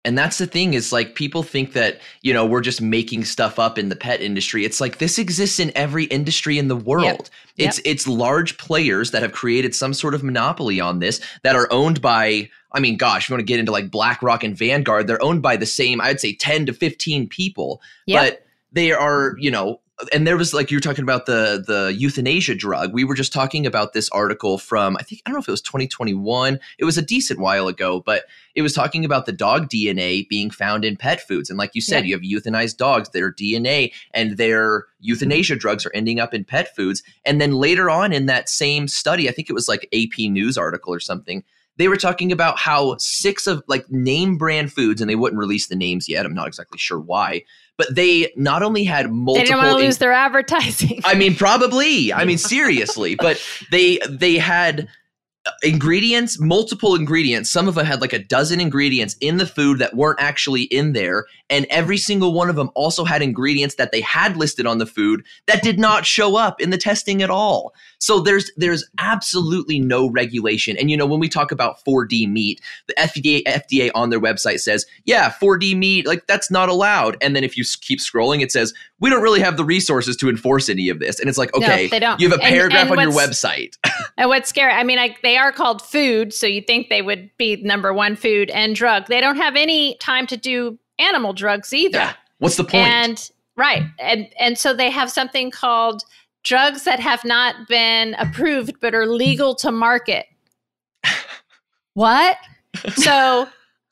And 0.05 0.17
that's 0.17 0.39
the 0.39 0.47
thing 0.47 0.73
is 0.73 0.93
like 0.93 1.15
people 1.15 1.43
think 1.43 1.75
that, 1.75 2.01
you 2.23 2.33
know, 2.33 2.47
we're 2.47 2.63
just 2.63 2.81
making 2.81 3.25
stuff 3.25 3.59
up 3.59 3.79
in 3.79 3.91
the 3.91 3.97
pet 3.97 4.23
industry. 4.23 4.65
It's 4.65 4.81
like 4.81 4.97
this 4.97 5.19
exists 5.19 5.61
in 5.61 5.73
every 5.75 6.05
industry 6.05 6.59
in 6.59 6.69
the 6.69 6.77
world. 6.77 7.05
Yep. 7.57 7.69
It's 7.69 7.79
yep. 7.79 7.87
it's 7.87 8.09
large 8.09 8.57
players 8.57 9.11
that 9.11 9.23
have 9.23 9.33
created 9.33 9.75
some 9.75 9.93
sort 9.93 10.15
of 10.15 10.23
monopoly 10.23 10.81
on 10.81 11.01
this 11.01 11.21
that 11.43 11.55
are 11.55 11.69
owned 11.71 12.01
by 12.01 12.49
I 12.73 12.81
mean, 12.81 12.97
gosh, 12.97 13.25
if 13.25 13.29
you 13.29 13.35
want 13.35 13.41
to 13.41 13.47
get 13.47 13.61
into 13.61 13.73
like 13.73 13.91
BlackRock 13.91 14.43
and 14.43 14.57
Vanguard, 14.57 15.07
they're 15.07 15.23
owned 15.23 15.43
by 15.43 15.57
the 15.57 15.67
same, 15.67 16.01
I'd 16.01 16.21
say 16.21 16.35
10 16.35 16.67
to 16.67 16.73
15 16.73 17.29
people. 17.29 17.83
Yep. 18.07 18.23
But 18.23 18.47
they 18.73 18.93
are, 18.93 19.35
you 19.39 19.51
know, 19.51 19.81
and 20.13 20.27
there 20.27 20.37
was 20.37 20.53
like 20.55 20.71
you 20.71 20.77
were 20.77 20.83
talking 20.83 21.03
about 21.03 21.27
the 21.27 21.63
the 21.67 21.95
euthanasia 21.97 22.55
drug. 22.55 22.93
We 22.93 23.05
were 23.05 23.15
just 23.15 23.33
talking 23.33 23.67
about 23.67 23.93
this 23.93 24.09
article 24.11 24.59
from 24.59 24.97
I 24.97 25.03
think 25.03 25.23
I 25.25 25.31
don't 25.31 25.37
know 25.37 25.41
if 25.41 25.49
it 25.49 25.53
was 25.53 25.63
2021. 25.63 26.59
It 26.79 26.85
was 26.85 26.99
a 26.99 27.03
decent 27.03 27.41
while 27.41 27.69
ago, 27.69 28.01
but 28.05 28.25
it 28.55 28.63
was 28.63 28.73
talking 28.73 29.05
about 29.05 29.27
the 29.27 29.33
dog 29.33 29.69
DNA 29.69 30.29
being 30.29 30.51
found 30.51 30.85
in 30.85 30.97
pet 30.97 31.21
foods. 31.21 31.51
And 31.51 31.59
like 31.59 31.75
you 31.75 31.81
said, 31.81 32.05
yeah. 32.07 32.17
you 32.17 32.35
have 32.35 32.43
euthanized 32.43 32.77
dogs, 32.77 33.11
their 33.11 33.33
DNA 33.33 33.93
and 34.13 34.37
their 34.37 34.87
euthanasia 35.01 35.57
drugs 35.57 35.87
are 35.87 35.93
ending 35.95 36.21
up 36.21 36.35
in 36.35 36.45
pet 36.45 36.75
foods. 36.75 37.03
And 37.25 37.41
then 37.41 37.53
later 37.53 37.89
on 37.89 38.13
in 38.13 38.27
that 38.27 38.49
same 38.49 38.89
study, 38.89 39.29
I 39.29 39.33
think 39.33 39.49
it 39.49 39.55
was 39.55 39.69
like 39.69 39.89
AP 39.93 40.31
News 40.31 40.59
article 40.59 40.93
or 40.93 41.01
something, 41.01 41.45
they 41.81 41.89
were 41.89 41.97
talking 41.97 42.31
about 42.31 42.59
how 42.59 42.97
six 42.99 43.47
of 43.47 43.65
like 43.67 43.91
name 43.91 44.37
brand 44.37 44.71
foods, 44.71 45.01
and 45.01 45.09
they 45.09 45.17
wouldn't 45.17 45.39
release 45.39 45.69
the 45.69 45.77
names 45.77 46.11
yet. 46.11 46.27
I'm 46.27 46.35
not 46.35 46.47
exactly 46.47 46.79
sure 46.79 47.01
why, 47.01 47.43
but 47.81 47.95
they 47.95 48.31
not 48.37 48.63
only 48.63 48.85
had 48.85 49.11
multiple. 49.11 49.37
They 49.37 49.45
didn't 49.45 49.57
want 49.57 49.79
to 49.79 49.83
lose 49.87 49.97
their 49.97 50.13
advertising. 50.13 51.01
I 51.03 51.15
mean, 51.15 51.35
probably. 51.35 52.13
I 52.13 52.27
mean, 52.27 52.37
seriously, 52.55 53.15
but 53.15 53.43
they 53.71 53.99
they 54.07 54.37
had 54.37 54.87
ingredients, 55.63 56.39
multiple 56.41 56.95
ingredients. 56.95 57.51
Some 57.51 57.69
of 57.69 57.75
them 57.75 57.87
had 57.87 58.01
like 58.01 58.13
a 58.13 58.19
dozen 58.19 58.61
ingredients 58.61 59.17
in 59.21 59.37
the 59.37 59.47
food 59.47 59.79
that 59.79 59.95
weren't 59.95 60.21
actually 60.21 60.63
in 60.63 60.93
there. 60.93 61.27
And 61.49 61.67
every 61.71 61.97
single 61.97 62.33
one 62.33 62.49
of 62.49 62.57
them 62.57 62.71
also 62.75 63.05
had 63.05 63.23
ingredients 63.23 63.75
that 63.77 63.93
they 63.93 64.01
had 64.01 64.37
listed 64.37 64.67
on 64.67 64.79
the 64.79 64.87
food 64.87 65.25
that 65.47 65.63
did 65.63 65.79
not 65.79 66.07
show 66.07 66.37
up 66.37 66.61
in 66.61 66.71
the 66.71 66.79
testing 66.79 67.23
at 67.23 67.31
all. 67.31 67.75
So 67.99 68.21
there's 68.21 68.51
there's 68.57 68.85
absolutely 68.99 69.79
no 69.79 70.09
regulation. 70.11 70.77
And 70.79 70.91
you 70.91 70.97
know, 70.97 71.07
when 71.07 71.21
we 71.21 71.29
talk 71.29 71.53
about 71.53 71.85
4D 71.85 72.31
meat, 72.31 72.61
the 72.87 72.95
FDA 72.95 73.43
FDA 73.45 73.91
on 73.95 74.11
their 74.11 74.21
website 74.21 74.61
says, 74.61 74.87
yeah, 75.05 75.31
4D 75.31 75.77
meat, 75.77 76.07
like 76.07 76.27
that's 76.27 76.51
not 76.51 76.69
allowed. 76.69 77.17
And 77.21 77.37
then 77.37 77.45
if 77.45 77.57
you 77.57 77.65
keep 77.81 77.99
scrolling, 77.99 78.43
it 78.43 78.53
says, 78.53 78.73
we 79.01 79.11
don't 79.11 79.23
really 79.23 79.41
have 79.41 79.57
the 79.57 79.65
resources 79.65 80.17
to 80.19 80.29
enforce 80.29 80.69
any 80.69 80.89
of 80.89 80.99
this. 80.99 81.19
And 81.19 81.29
it's 81.29 81.39
like, 81.39 81.55
okay, 81.55 81.85
no, 81.85 81.89
they 81.89 81.99
don't. 81.99 82.21
you 82.21 82.29
have 82.29 82.39
a 82.39 82.43
paragraph 82.43 82.83
and, 82.83 82.91
and 82.93 83.01
on 83.01 83.11
your 83.11 83.19
website. 83.19 83.77
and 84.19 84.29
what's 84.29 84.49
scary, 84.49 84.73
I 84.73 84.85
mean, 84.85 84.99
I, 84.99 85.17
they 85.23 85.37
are 85.37 85.53
called 85.53 85.83
food, 85.83 86.33
so 86.33 86.47
you 86.47 86.61
think 86.61 86.91
they 86.91 87.03
would 87.03 87.31
be 87.39 87.57
number 87.57 87.93
one 87.93 88.15
food 88.15 88.51
and 88.51 88.77
drug. 88.77 89.07
They 89.07 89.21
don't 89.21 89.37
have 89.37 89.57
any 89.57 89.97
time 89.97 90.27
to 90.29 90.37
do 90.37 90.79
animal 90.99 91.33
drugs 91.33 91.73
either. 91.73 91.99
Yeah. 91.99 92.13
What's 92.39 92.57
the 92.57 92.65
point? 92.65 92.75
And 92.87 93.31
right. 93.57 93.83
And 93.99 94.29
and 94.39 94.59
so 94.59 94.75
they 94.75 94.91
have 94.91 95.11
something 95.11 95.51
called 95.51 96.03
drugs 96.43 96.85
that 96.85 97.01
have 97.01 97.25
not 97.25 97.69
been 97.69 98.15
approved 98.15 98.81
but 98.81 98.95
are 98.95 99.07
legal 99.07 99.55
to 99.57 99.73
market. 99.73 100.27
what? 101.95 102.37
So 102.95 103.49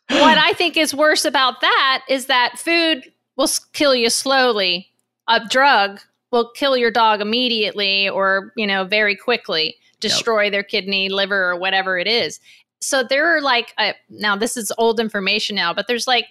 what 0.09 0.39
I 0.39 0.53
think 0.53 0.77
is 0.77 0.95
worse 0.95 1.25
about 1.25 1.61
that 1.63 2.05
is 2.09 2.27
that 2.27 2.59
food 2.59 3.13
will 3.37 3.49
kill 3.73 3.93
you 3.93 4.09
slowly. 4.09 4.89
A 5.29 5.47
drug 5.47 6.01
will 6.31 6.51
kill 6.51 6.77
your 6.77 6.91
dog 6.91 7.21
immediately 7.21 8.09
or, 8.09 8.53
you 8.57 8.67
know, 8.67 8.85
very 8.85 9.17
quickly, 9.17 9.77
destroy 10.01 10.45
yep. 10.45 10.53
their 10.53 10.63
kidney, 10.63 11.09
liver, 11.09 11.51
or 11.51 11.57
whatever 11.57 11.99
it 11.99 12.07
is. 12.07 12.41
So 12.81 13.03
there 13.03 13.37
are 13.37 13.41
like, 13.41 13.75
uh, 13.79 13.93
now 14.09 14.37
this 14.37 14.57
is 14.57 14.73
old 14.79 15.01
information 15.01 15.57
now, 15.57 15.73
but 15.73 15.87
there's 15.87 16.07
like 16.07 16.27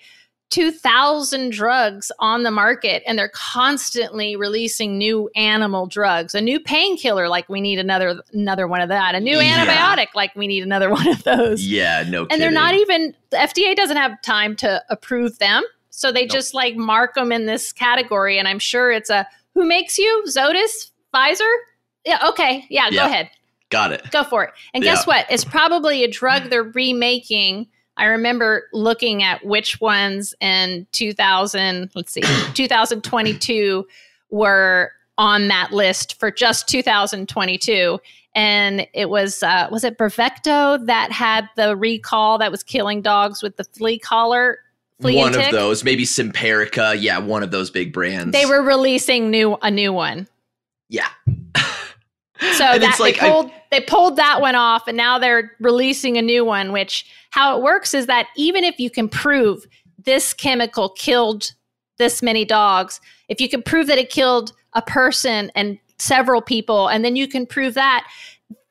2,000 0.50 1.52
drugs 1.52 2.12
on 2.20 2.44
the 2.44 2.52
market 2.52 3.04
and 3.06 3.20
they're 3.20 3.32
constantly 3.34 4.36
releasing 4.38 4.98
new 4.98 5.30
animal 5.36 5.88
drugs. 5.88 6.34
A 6.34 6.42
new 6.42 6.60
painkiller 6.60 7.28
like 7.28 7.50
we 7.50 7.60
need 7.60 7.80
another 7.80 8.22
another 8.32 8.66
one 8.66 8.82
of 8.82 8.88
that. 8.88 9.14
A 9.14 9.20
new 9.20 9.40
yeah. 9.40 9.66
antibiotic 9.66 10.08
like 10.16 10.34
we 10.36 10.48
need 10.48 10.64
another 10.64 10.90
one 10.94 11.08
of 11.08 11.24
those. 11.24 11.66
Yeah, 11.66 12.06
no 12.08 12.22
And 12.22 12.30
kidding. 12.30 12.40
they're 12.40 12.52
not 12.52 12.76
even 12.76 13.14
the 13.30 13.38
FDA 13.38 13.76
doesn't 13.76 13.98
have 13.98 14.22
time 14.22 14.56
to 14.58 14.82
approve 14.90 15.38
them. 15.40 15.64
So 15.98 16.12
they 16.12 16.26
nope. 16.26 16.32
just 16.32 16.54
like 16.54 16.76
mark 16.76 17.16
them 17.16 17.32
in 17.32 17.48
this 17.48 17.74
category 17.74 18.38
and 18.38 18.48
I'm 18.48 18.60
sure 18.60 18.92
it's 18.92 19.10
a 19.10 19.28
who 19.56 19.66
makes 19.66 19.98
you? 19.98 20.24
Zoetis? 20.28 20.92
Pfizer? 21.12 21.52
Yeah, 22.06 22.20
okay. 22.30 22.66
Yeah, 22.70 22.90
yeah. 22.92 23.04
go 23.04 23.06
ahead. 23.08 23.32
Got 23.70 23.94
it. 23.94 24.12
Go 24.12 24.24
for 24.24 24.44
it. 24.44 24.52
And 24.76 24.84
yeah. 24.84 24.94
guess 24.94 25.08
what? 25.08 25.26
It's 25.32 25.44
probably 25.44 26.04
a 26.04 26.08
drug 26.08 26.52
they're 26.52 26.64
remaking 26.64 27.66
I 27.98 28.06
remember 28.06 28.68
looking 28.74 29.24
at 29.24 29.44
which 29.44 29.82
ones 29.82 30.36
in 30.40 30.86
2000, 30.92 31.90
let's 31.96 32.12
see, 32.12 32.22
2022 32.54 33.88
were 34.30 34.92
on 35.18 35.48
that 35.48 35.72
list 35.72 36.20
for 36.20 36.30
just 36.30 36.70
2022 36.70 38.00
and 38.36 38.86
it 38.94 39.10
was 39.10 39.42
uh, 39.42 39.68
was 39.72 39.84
it 39.84 39.98
Bravecto 39.98 40.86
that 40.86 41.12
had 41.12 41.50
the 41.56 41.76
recall 41.76 42.38
that 42.38 42.52
was 42.52 42.62
killing 42.62 43.02
dogs 43.02 43.42
with 43.42 43.58
the 43.58 43.64
flea 43.64 43.98
collar 43.98 44.60
flea 45.02 45.16
one 45.16 45.36
of 45.36 45.52
those. 45.52 45.84
Maybe 45.84 46.04
Simparica 46.04 47.00
yeah 47.00 47.20
one 47.20 47.44
of 47.44 47.52
those 47.52 47.70
big 47.70 47.94
brands. 47.94 48.32
They 48.32 48.46
were 48.46 48.62
releasing 48.62 49.30
new 49.30 49.58
a 49.62 49.72
new 49.72 49.94
one. 49.94 50.28
Yeah. 50.90 51.10
So 51.34 51.34
that 52.80 52.98
like, 53.00 53.20
they 53.20 53.30
pulled 53.30 53.48
I, 53.48 53.64
they 53.72 53.82
pulled 53.82 54.16
that 54.18 54.42
one 54.42 54.56
off 54.56 54.88
and 54.88 54.98
now 54.98 55.20
they're 55.20 55.52
releasing 55.60 56.18
a 56.18 56.22
new 56.22 56.46
one 56.46 56.72
which 56.72 57.06
how 57.32 57.58
it 57.58 57.64
works 57.64 57.94
is 57.94 58.06
that 58.08 58.28
even 58.36 58.64
if 58.64 58.80
you 58.80 58.90
can 58.90 59.10
prove 59.10 59.66
this 60.04 60.34
chemical 60.34 60.90
killed 60.90 61.52
this 61.98 62.22
many 62.22 62.46
dogs 62.46 63.02
if 63.28 63.42
you 63.42 63.50
can 63.50 63.62
prove 63.62 63.88
that 63.88 63.98
it 63.98 64.10
killed 64.10 64.54
a 64.74 64.82
person 64.82 65.52
and 65.56 65.78
several 66.00 66.42
people 66.42 66.88
and 66.88 67.04
then 67.04 67.16
you 67.16 67.28
can 67.28 67.46
prove 67.46 67.74
that 67.74 68.08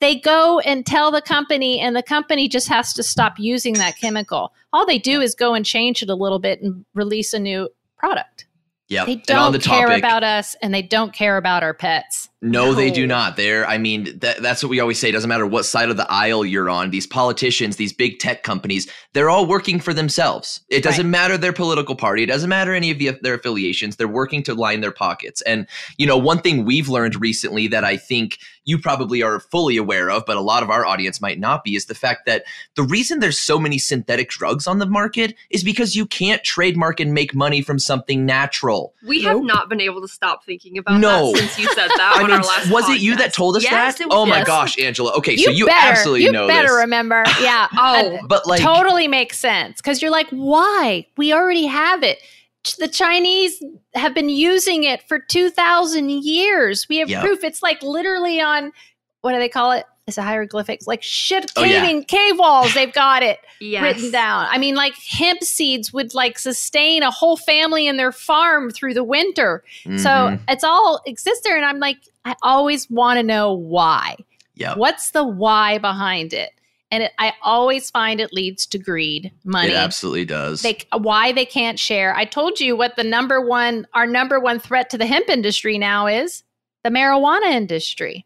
they 0.00 0.14
go 0.14 0.60
and 0.60 0.86
tell 0.86 1.10
the 1.10 1.20
company 1.20 1.80
and 1.80 1.96
the 1.96 2.02
company 2.02 2.48
just 2.48 2.68
has 2.68 2.92
to 2.94 3.02
stop 3.02 3.38
using 3.38 3.74
that 3.74 3.98
chemical 3.98 4.52
all 4.76 4.84
they 4.84 4.98
do 4.98 5.22
is 5.22 5.34
go 5.34 5.54
and 5.54 5.64
change 5.64 6.02
it 6.02 6.10
a 6.10 6.14
little 6.14 6.38
bit 6.38 6.60
and 6.60 6.84
release 6.94 7.32
a 7.32 7.38
new 7.38 7.70
product 7.96 8.46
Yeah. 8.88 9.04
They 9.04 9.16
don't 9.16 9.52
the 9.52 9.58
care 9.58 9.88
topic, 9.88 9.98
about 9.98 10.22
us 10.22 10.54
and 10.62 10.72
they 10.72 10.82
don't 10.82 11.12
care 11.12 11.36
about 11.36 11.64
our 11.64 11.74
pets. 11.74 12.28
No, 12.40 12.66
no, 12.66 12.74
they 12.74 12.90
do 12.92 13.04
not. 13.04 13.36
They're, 13.36 13.66
I 13.66 13.78
mean, 13.78 14.18
that, 14.20 14.40
that's 14.40 14.62
what 14.62 14.70
we 14.70 14.78
always 14.78 15.00
say. 15.00 15.08
It 15.08 15.12
doesn't 15.12 15.28
matter 15.28 15.46
what 15.46 15.64
side 15.64 15.90
of 15.90 15.96
the 15.96 16.08
aisle 16.08 16.44
you're 16.44 16.70
on. 16.70 16.90
These 16.90 17.08
politicians, 17.08 17.76
these 17.76 17.92
big 17.92 18.20
tech 18.20 18.44
companies, 18.44 18.88
they're 19.12 19.30
all 19.30 19.46
working 19.46 19.80
for 19.80 19.92
themselves. 19.92 20.60
It 20.68 20.84
doesn't 20.84 21.06
right. 21.06 21.10
matter 21.10 21.36
their 21.36 21.52
political 21.52 21.96
party. 21.96 22.22
It 22.22 22.26
doesn't 22.26 22.50
matter 22.50 22.74
any 22.74 22.92
of 22.92 22.98
the, 22.98 23.18
their 23.22 23.34
affiliations. 23.34 23.96
They're 23.96 24.06
working 24.06 24.44
to 24.44 24.54
line 24.54 24.82
their 24.82 24.92
pockets. 24.92 25.40
And, 25.42 25.66
you 25.96 26.06
know, 26.06 26.18
one 26.18 26.40
thing 26.40 26.64
we've 26.64 26.88
learned 26.88 27.20
recently 27.20 27.66
that 27.68 27.82
I 27.82 27.96
think 27.96 28.38
you 28.66 28.78
probably 28.78 29.22
are 29.22 29.40
fully 29.40 29.76
aware 29.76 30.10
of, 30.10 30.26
but 30.26 30.36
a 30.36 30.40
lot 30.40 30.62
of 30.62 30.70
our 30.70 30.84
audience 30.84 31.20
might 31.20 31.38
not 31.38 31.64
be, 31.64 31.76
is 31.76 31.86
the 31.86 31.94
fact 31.94 32.26
that 32.26 32.44
the 32.74 32.82
reason 32.82 33.20
there's 33.20 33.38
so 33.38 33.58
many 33.58 33.78
synthetic 33.78 34.28
drugs 34.28 34.66
on 34.66 34.80
the 34.80 34.86
market 34.86 35.34
is 35.50 35.64
because 35.64 35.96
you 35.96 36.04
can't 36.04 36.42
trademark 36.42 37.00
and 37.00 37.14
make 37.14 37.34
money 37.34 37.62
from 37.62 37.78
something 37.78 38.26
natural. 38.26 38.92
We 39.06 39.22
nope. 39.22 39.36
have 39.36 39.42
not 39.44 39.68
been 39.68 39.80
able 39.80 40.00
to 40.02 40.08
stop 40.08 40.44
thinking 40.44 40.76
about 40.78 41.00
no. 41.00 41.32
that 41.32 41.38
since 41.38 41.58
you 41.60 41.66
said 41.74 41.88
that. 41.88 42.14
I 42.16 42.26
mean, 42.26 42.38
was 42.38 42.84
podcast. 42.84 42.96
it 42.96 43.00
you 43.00 43.16
that 43.16 43.32
told 43.32 43.56
us 43.56 43.62
yes, 43.62 43.98
that? 43.98 44.06
Was, 44.06 44.14
oh 44.14 44.26
my 44.26 44.38
yes. 44.38 44.46
gosh, 44.46 44.78
Angela. 44.80 45.12
Okay, 45.16 45.32
you 45.32 45.38
so 45.38 45.50
you 45.50 45.66
better, 45.66 45.92
absolutely 45.92 46.24
you 46.24 46.32
know 46.32 46.48
better 46.48 46.68
this. 46.68 46.76
remember. 46.76 47.24
Yeah. 47.46 47.68
oh, 47.76 48.18
but 48.26 48.46
like 48.46 48.60
totally 48.60 49.06
makes 49.06 49.38
sense 49.38 49.76
because 49.76 50.02
you're 50.02 50.10
like, 50.10 50.28
why? 50.30 51.06
We 51.16 51.32
already 51.32 51.66
have 51.66 52.02
it. 52.02 52.18
The 52.74 52.88
Chinese 52.88 53.62
have 53.94 54.14
been 54.14 54.28
using 54.28 54.84
it 54.84 55.06
for 55.08 55.18
two 55.18 55.50
thousand 55.50 56.10
years. 56.10 56.86
We 56.88 56.98
have 56.98 57.08
yep. 57.08 57.22
proof. 57.22 57.44
It's 57.44 57.62
like 57.62 57.82
literally 57.82 58.40
on 58.40 58.72
what 59.20 59.32
do 59.32 59.38
they 59.38 59.48
call 59.48 59.72
it? 59.72 59.84
It's 60.06 60.18
a 60.18 60.22
hieroglyphics, 60.22 60.86
like 60.86 61.02
shit 61.02 61.52
caving 61.54 61.96
oh, 61.96 61.98
yeah. 61.98 62.04
cave 62.04 62.38
walls. 62.38 62.72
They've 62.74 62.92
got 62.92 63.24
it 63.24 63.40
yes. 63.60 63.82
written 63.82 64.12
down. 64.12 64.46
I 64.48 64.56
mean, 64.58 64.76
like 64.76 64.94
hemp 64.94 65.42
seeds 65.42 65.92
would 65.92 66.14
like 66.14 66.38
sustain 66.38 67.02
a 67.02 67.10
whole 67.10 67.36
family 67.36 67.88
in 67.88 67.96
their 67.96 68.12
farm 68.12 68.70
through 68.70 68.94
the 68.94 69.02
winter. 69.02 69.64
Mm-hmm. 69.84 69.98
So 69.98 70.38
it's 70.48 70.62
all 70.62 71.00
exists 71.06 71.42
there, 71.42 71.56
and 71.56 71.64
I'm 71.64 71.80
like, 71.80 71.98
I 72.24 72.36
always 72.42 72.88
want 72.88 73.18
to 73.18 73.24
know 73.24 73.52
why. 73.52 74.16
Yeah, 74.54 74.76
what's 74.76 75.10
the 75.10 75.24
why 75.24 75.78
behind 75.78 76.32
it? 76.32 76.52
And 76.90 77.02
it, 77.02 77.12
I 77.18 77.32
always 77.42 77.90
find 77.90 78.20
it 78.20 78.32
leads 78.32 78.64
to 78.66 78.78
greed, 78.78 79.32
money. 79.44 79.70
It 79.70 79.74
absolutely 79.74 80.24
does. 80.24 80.62
They, 80.62 80.78
why 80.96 81.32
they 81.32 81.44
can't 81.44 81.78
share. 81.78 82.14
I 82.14 82.24
told 82.24 82.60
you 82.60 82.76
what 82.76 82.94
the 82.96 83.04
number 83.04 83.40
one, 83.40 83.86
our 83.94 84.06
number 84.06 84.38
one 84.38 84.60
threat 84.60 84.88
to 84.90 84.98
the 84.98 85.06
hemp 85.06 85.28
industry 85.28 85.78
now 85.78 86.06
is 86.06 86.44
the 86.84 86.90
marijuana 86.90 87.50
industry. 87.50 88.24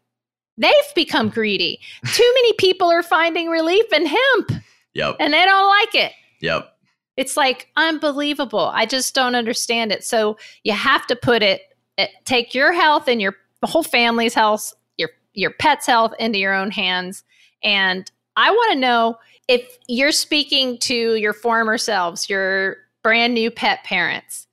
They've 0.57 0.71
become 0.95 1.29
greedy. 1.29 1.79
Too 2.05 2.31
many 2.35 2.53
people 2.53 2.87
are 2.91 3.01
finding 3.01 3.47
relief 3.47 3.91
in 3.91 4.05
hemp. 4.05 4.51
Yep. 4.93 5.15
And 5.19 5.33
they 5.33 5.43
don't 5.45 5.69
like 5.69 5.95
it. 5.95 6.11
Yep. 6.41 6.71
It's 7.17 7.35
like 7.35 7.67
unbelievable. 7.77 8.71
I 8.73 8.85
just 8.85 9.15
don't 9.15 9.35
understand 9.35 9.91
it. 9.91 10.03
So 10.03 10.37
you 10.63 10.73
have 10.73 11.07
to 11.07 11.15
put 11.15 11.41
it, 11.41 11.61
it 11.97 12.11
take 12.25 12.53
your 12.53 12.73
health 12.73 13.07
and 13.07 13.21
your 13.21 13.35
whole 13.63 13.83
family's 13.83 14.33
health, 14.33 14.73
your 14.97 15.09
your 15.33 15.51
pet's 15.51 15.87
health 15.87 16.13
into 16.19 16.39
your 16.39 16.53
own 16.53 16.71
hands. 16.71 17.23
And 17.63 18.11
I 18.35 18.51
want 18.51 18.73
to 18.73 18.79
know 18.79 19.17
if 19.47 19.77
you're 19.87 20.11
speaking 20.11 20.77
to 20.79 21.15
your 21.15 21.33
former 21.33 21.77
selves, 21.77 22.29
your 22.29 22.77
brand 23.03 23.33
new 23.33 23.51
pet 23.51 23.83
parents. 23.83 24.47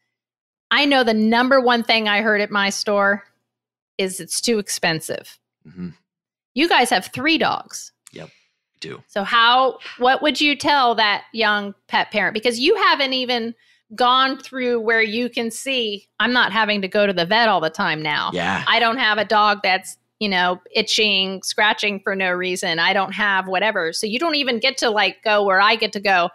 I 0.70 0.84
know 0.84 1.04
the 1.04 1.14
number 1.14 1.60
one 1.60 1.82
thing 1.82 2.08
I 2.08 2.20
heard 2.20 2.40
at 2.40 2.50
my 2.50 2.70
store 2.70 3.24
is 3.96 4.20
it's 4.20 4.40
too 4.40 4.58
expensive. 4.58 5.38
Mm-hmm. 5.66 5.90
You 6.54 6.68
guys 6.68 6.90
have 6.90 7.06
three 7.06 7.38
dogs. 7.38 7.92
Yep, 8.12 8.30
do. 8.80 9.02
So 9.06 9.24
how? 9.24 9.78
What 9.98 10.22
would 10.22 10.40
you 10.40 10.56
tell 10.56 10.94
that 10.96 11.24
young 11.32 11.74
pet 11.86 12.10
parent? 12.10 12.34
Because 12.34 12.58
you 12.58 12.76
haven't 12.76 13.12
even 13.12 13.54
gone 13.94 14.38
through 14.38 14.80
where 14.80 15.02
you 15.02 15.30
can 15.30 15.50
see 15.50 16.06
I'm 16.20 16.32
not 16.32 16.52
having 16.52 16.82
to 16.82 16.88
go 16.88 17.06
to 17.06 17.12
the 17.12 17.24
vet 17.24 17.48
all 17.48 17.60
the 17.60 17.70
time 17.70 18.02
now. 18.02 18.30
Yeah. 18.34 18.64
I 18.66 18.80
don't 18.80 18.98
have 18.98 19.16
a 19.18 19.24
dog 19.24 19.60
that's, 19.62 19.96
you 20.20 20.28
know, 20.28 20.60
itching, 20.72 21.42
scratching 21.42 22.00
for 22.00 22.16
no 22.16 22.32
reason. 22.32 22.78
I 22.78 22.92
don't 22.92 23.12
have 23.12 23.46
whatever. 23.46 23.92
So 23.92 24.06
you 24.06 24.18
don't 24.18 24.34
even 24.34 24.58
get 24.58 24.76
to 24.78 24.90
like 24.90 25.22
go 25.22 25.44
where 25.44 25.60
I 25.60 25.76
get 25.76 25.92
to 25.92 26.00
go. 26.00 26.30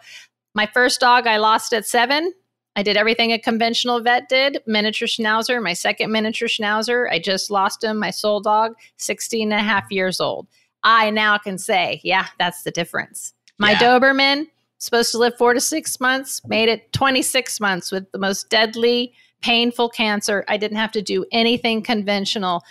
My 0.54 0.66
first 0.66 1.00
dog 1.00 1.26
I 1.26 1.36
lost 1.36 1.72
at 1.72 1.86
7. 1.86 2.32
I 2.76 2.82
did 2.82 2.96
everything 2.96 3.32
a 3.32 3.38
conventional 3.38 4.00
vet 4.00 4.28
did 4.28 4.58
miniature 4.66 5.06
schnauzer, 5.06 5.62
my 5.62 5.74
second 5.74 6.10
miniature 6.10 6.48
schnauzer. 6.48 7.08
I 7.10 7.20
just 7.20 7.50
lost 7.50 7.84
him, 7.84 7.98
my 7.98 8.10
soul 8.10 8.40
dog, 8.40 8.72
16 8.96 9.52
and 9.52 9.60
a 9.60 9.62
half 9.62 9.90
years 9.90 10.20
old. 10.20 10.48
I 10.82 11.10
now 11.10 11.38
can 11.38 11.56
say, 11.56 12.00
yeah, 12.02 12.26
that's 12.38 12.62
the 12.62 12.70
difference. 12.70 13.32
My 13.58 13.72
yeah. 13.72 13.78
Doberman, 13.78 14.46
supposed 14.78 15.12
to 15.12 15.18
live 15.18 15.36
four 15.38 15.54
to 15.54 15.60
six 15.60 16.00
months, 16.00 16.42
made 16.46 16.68
it 16.68 16.92
26 16.92 17.60
months 17.60 17.92
with 17.92 18.10
the 18.12 18.18
most 18.18 18.50
deadly, 18.50 19.14
painful 19.40 19.88
cancer. 19.88 20.44
I 20.48 20.56
didn't 20.56 20.78
have 20.78 20.92
to 20.92 21.02
do 21.02 21.24
anything 21.30 21.82
conventional, 21.82 22.62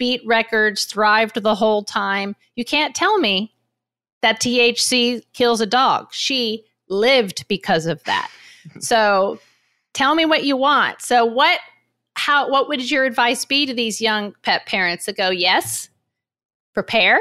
beat 0.00 0.22
records, 0.24 0.86
thrived 0.86 1.40
the 1.40 1.54
whole 1.54 1.84
time. 1.84 2.34
You 2.56 2.64
can't 2.64 2.96
tell 2.96 3.18
me 3.18 3.54
that 4.22 4.40
THC 4.40 5.22
kills 5.34 5.60
a 5.60 5.66
dog. 5.66 6.08
She 6.10 6.64
lived 6.88 7.46
because 7.46 7.86
of 7.86 8.02
that. 8.04 8.28
So 8.80 9.38
tell 9.94 10.14
me 10.14 10.26
what 10.26 10.44
you 10.44 10.54
want. 10.54 11.00
So 11.00 11.24
what 11.24 11.60
how 12.12 12.50
what 12.50 12.68
would 12.68 12.90
your 12.90 13.06
advice 13.06 13.46
be 13.46 13.64
to 13.64 13.72
these 13.72 13.98
young 13.98 14.34
pet 14.42 14.66
parents 14.66 15.06
that 15.06 15.16
go, 15.16 15.30
yes, 15.30 15.88
prepare. 16.74 17.20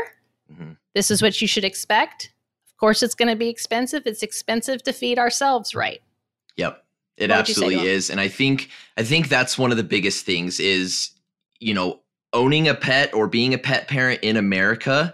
Mm-hmm. 0.52 0.74
This 0.96 1.10
is 1.10 1.22
what 1.22 1.40
you 1.42 1.48
should 1.48 1.64
expect. 1.64 2.34
Of 2.68 2.78
course 2.78 3.02
it's 3.02 3.16
going 3.16 3.30
to 3.30 3.38
be 3.38 3.48
expensive. 3.48 4.04
It's 4.06 4.22
expensive 4.22 4.84
to 4.84 4.92
feed 4.92 5.18
ourselves 5.18 5.74
right. 5.74 6.02
Yep. 6.58 6.84
It 7.16 7.32
absolutely 7.32 7.88
is. 7.88 8.10
And 8.10 8.20
I 8.20 8.28
think 8.28 8.70
I 8.98 9.04
think 9.04 9.30
that's 9.30 9.58
one 9.58 9.72
of 9.72 9.78
the 9.78 9.84
biggest 9.84 10.26
things 10.26 10.60
is, 10.60 11.12
you 11.62 11.74
know, 11.74 12.02
owning 12.34 12.68
a 12.68 12.76
pet 12.76 13.14
or 13.14 13.28
being 13.28 13.54
a 13.54 13.58
pet 13.58 13.88
parent 13.88 14.20
in 14.22 14.38
America 14.38 15.14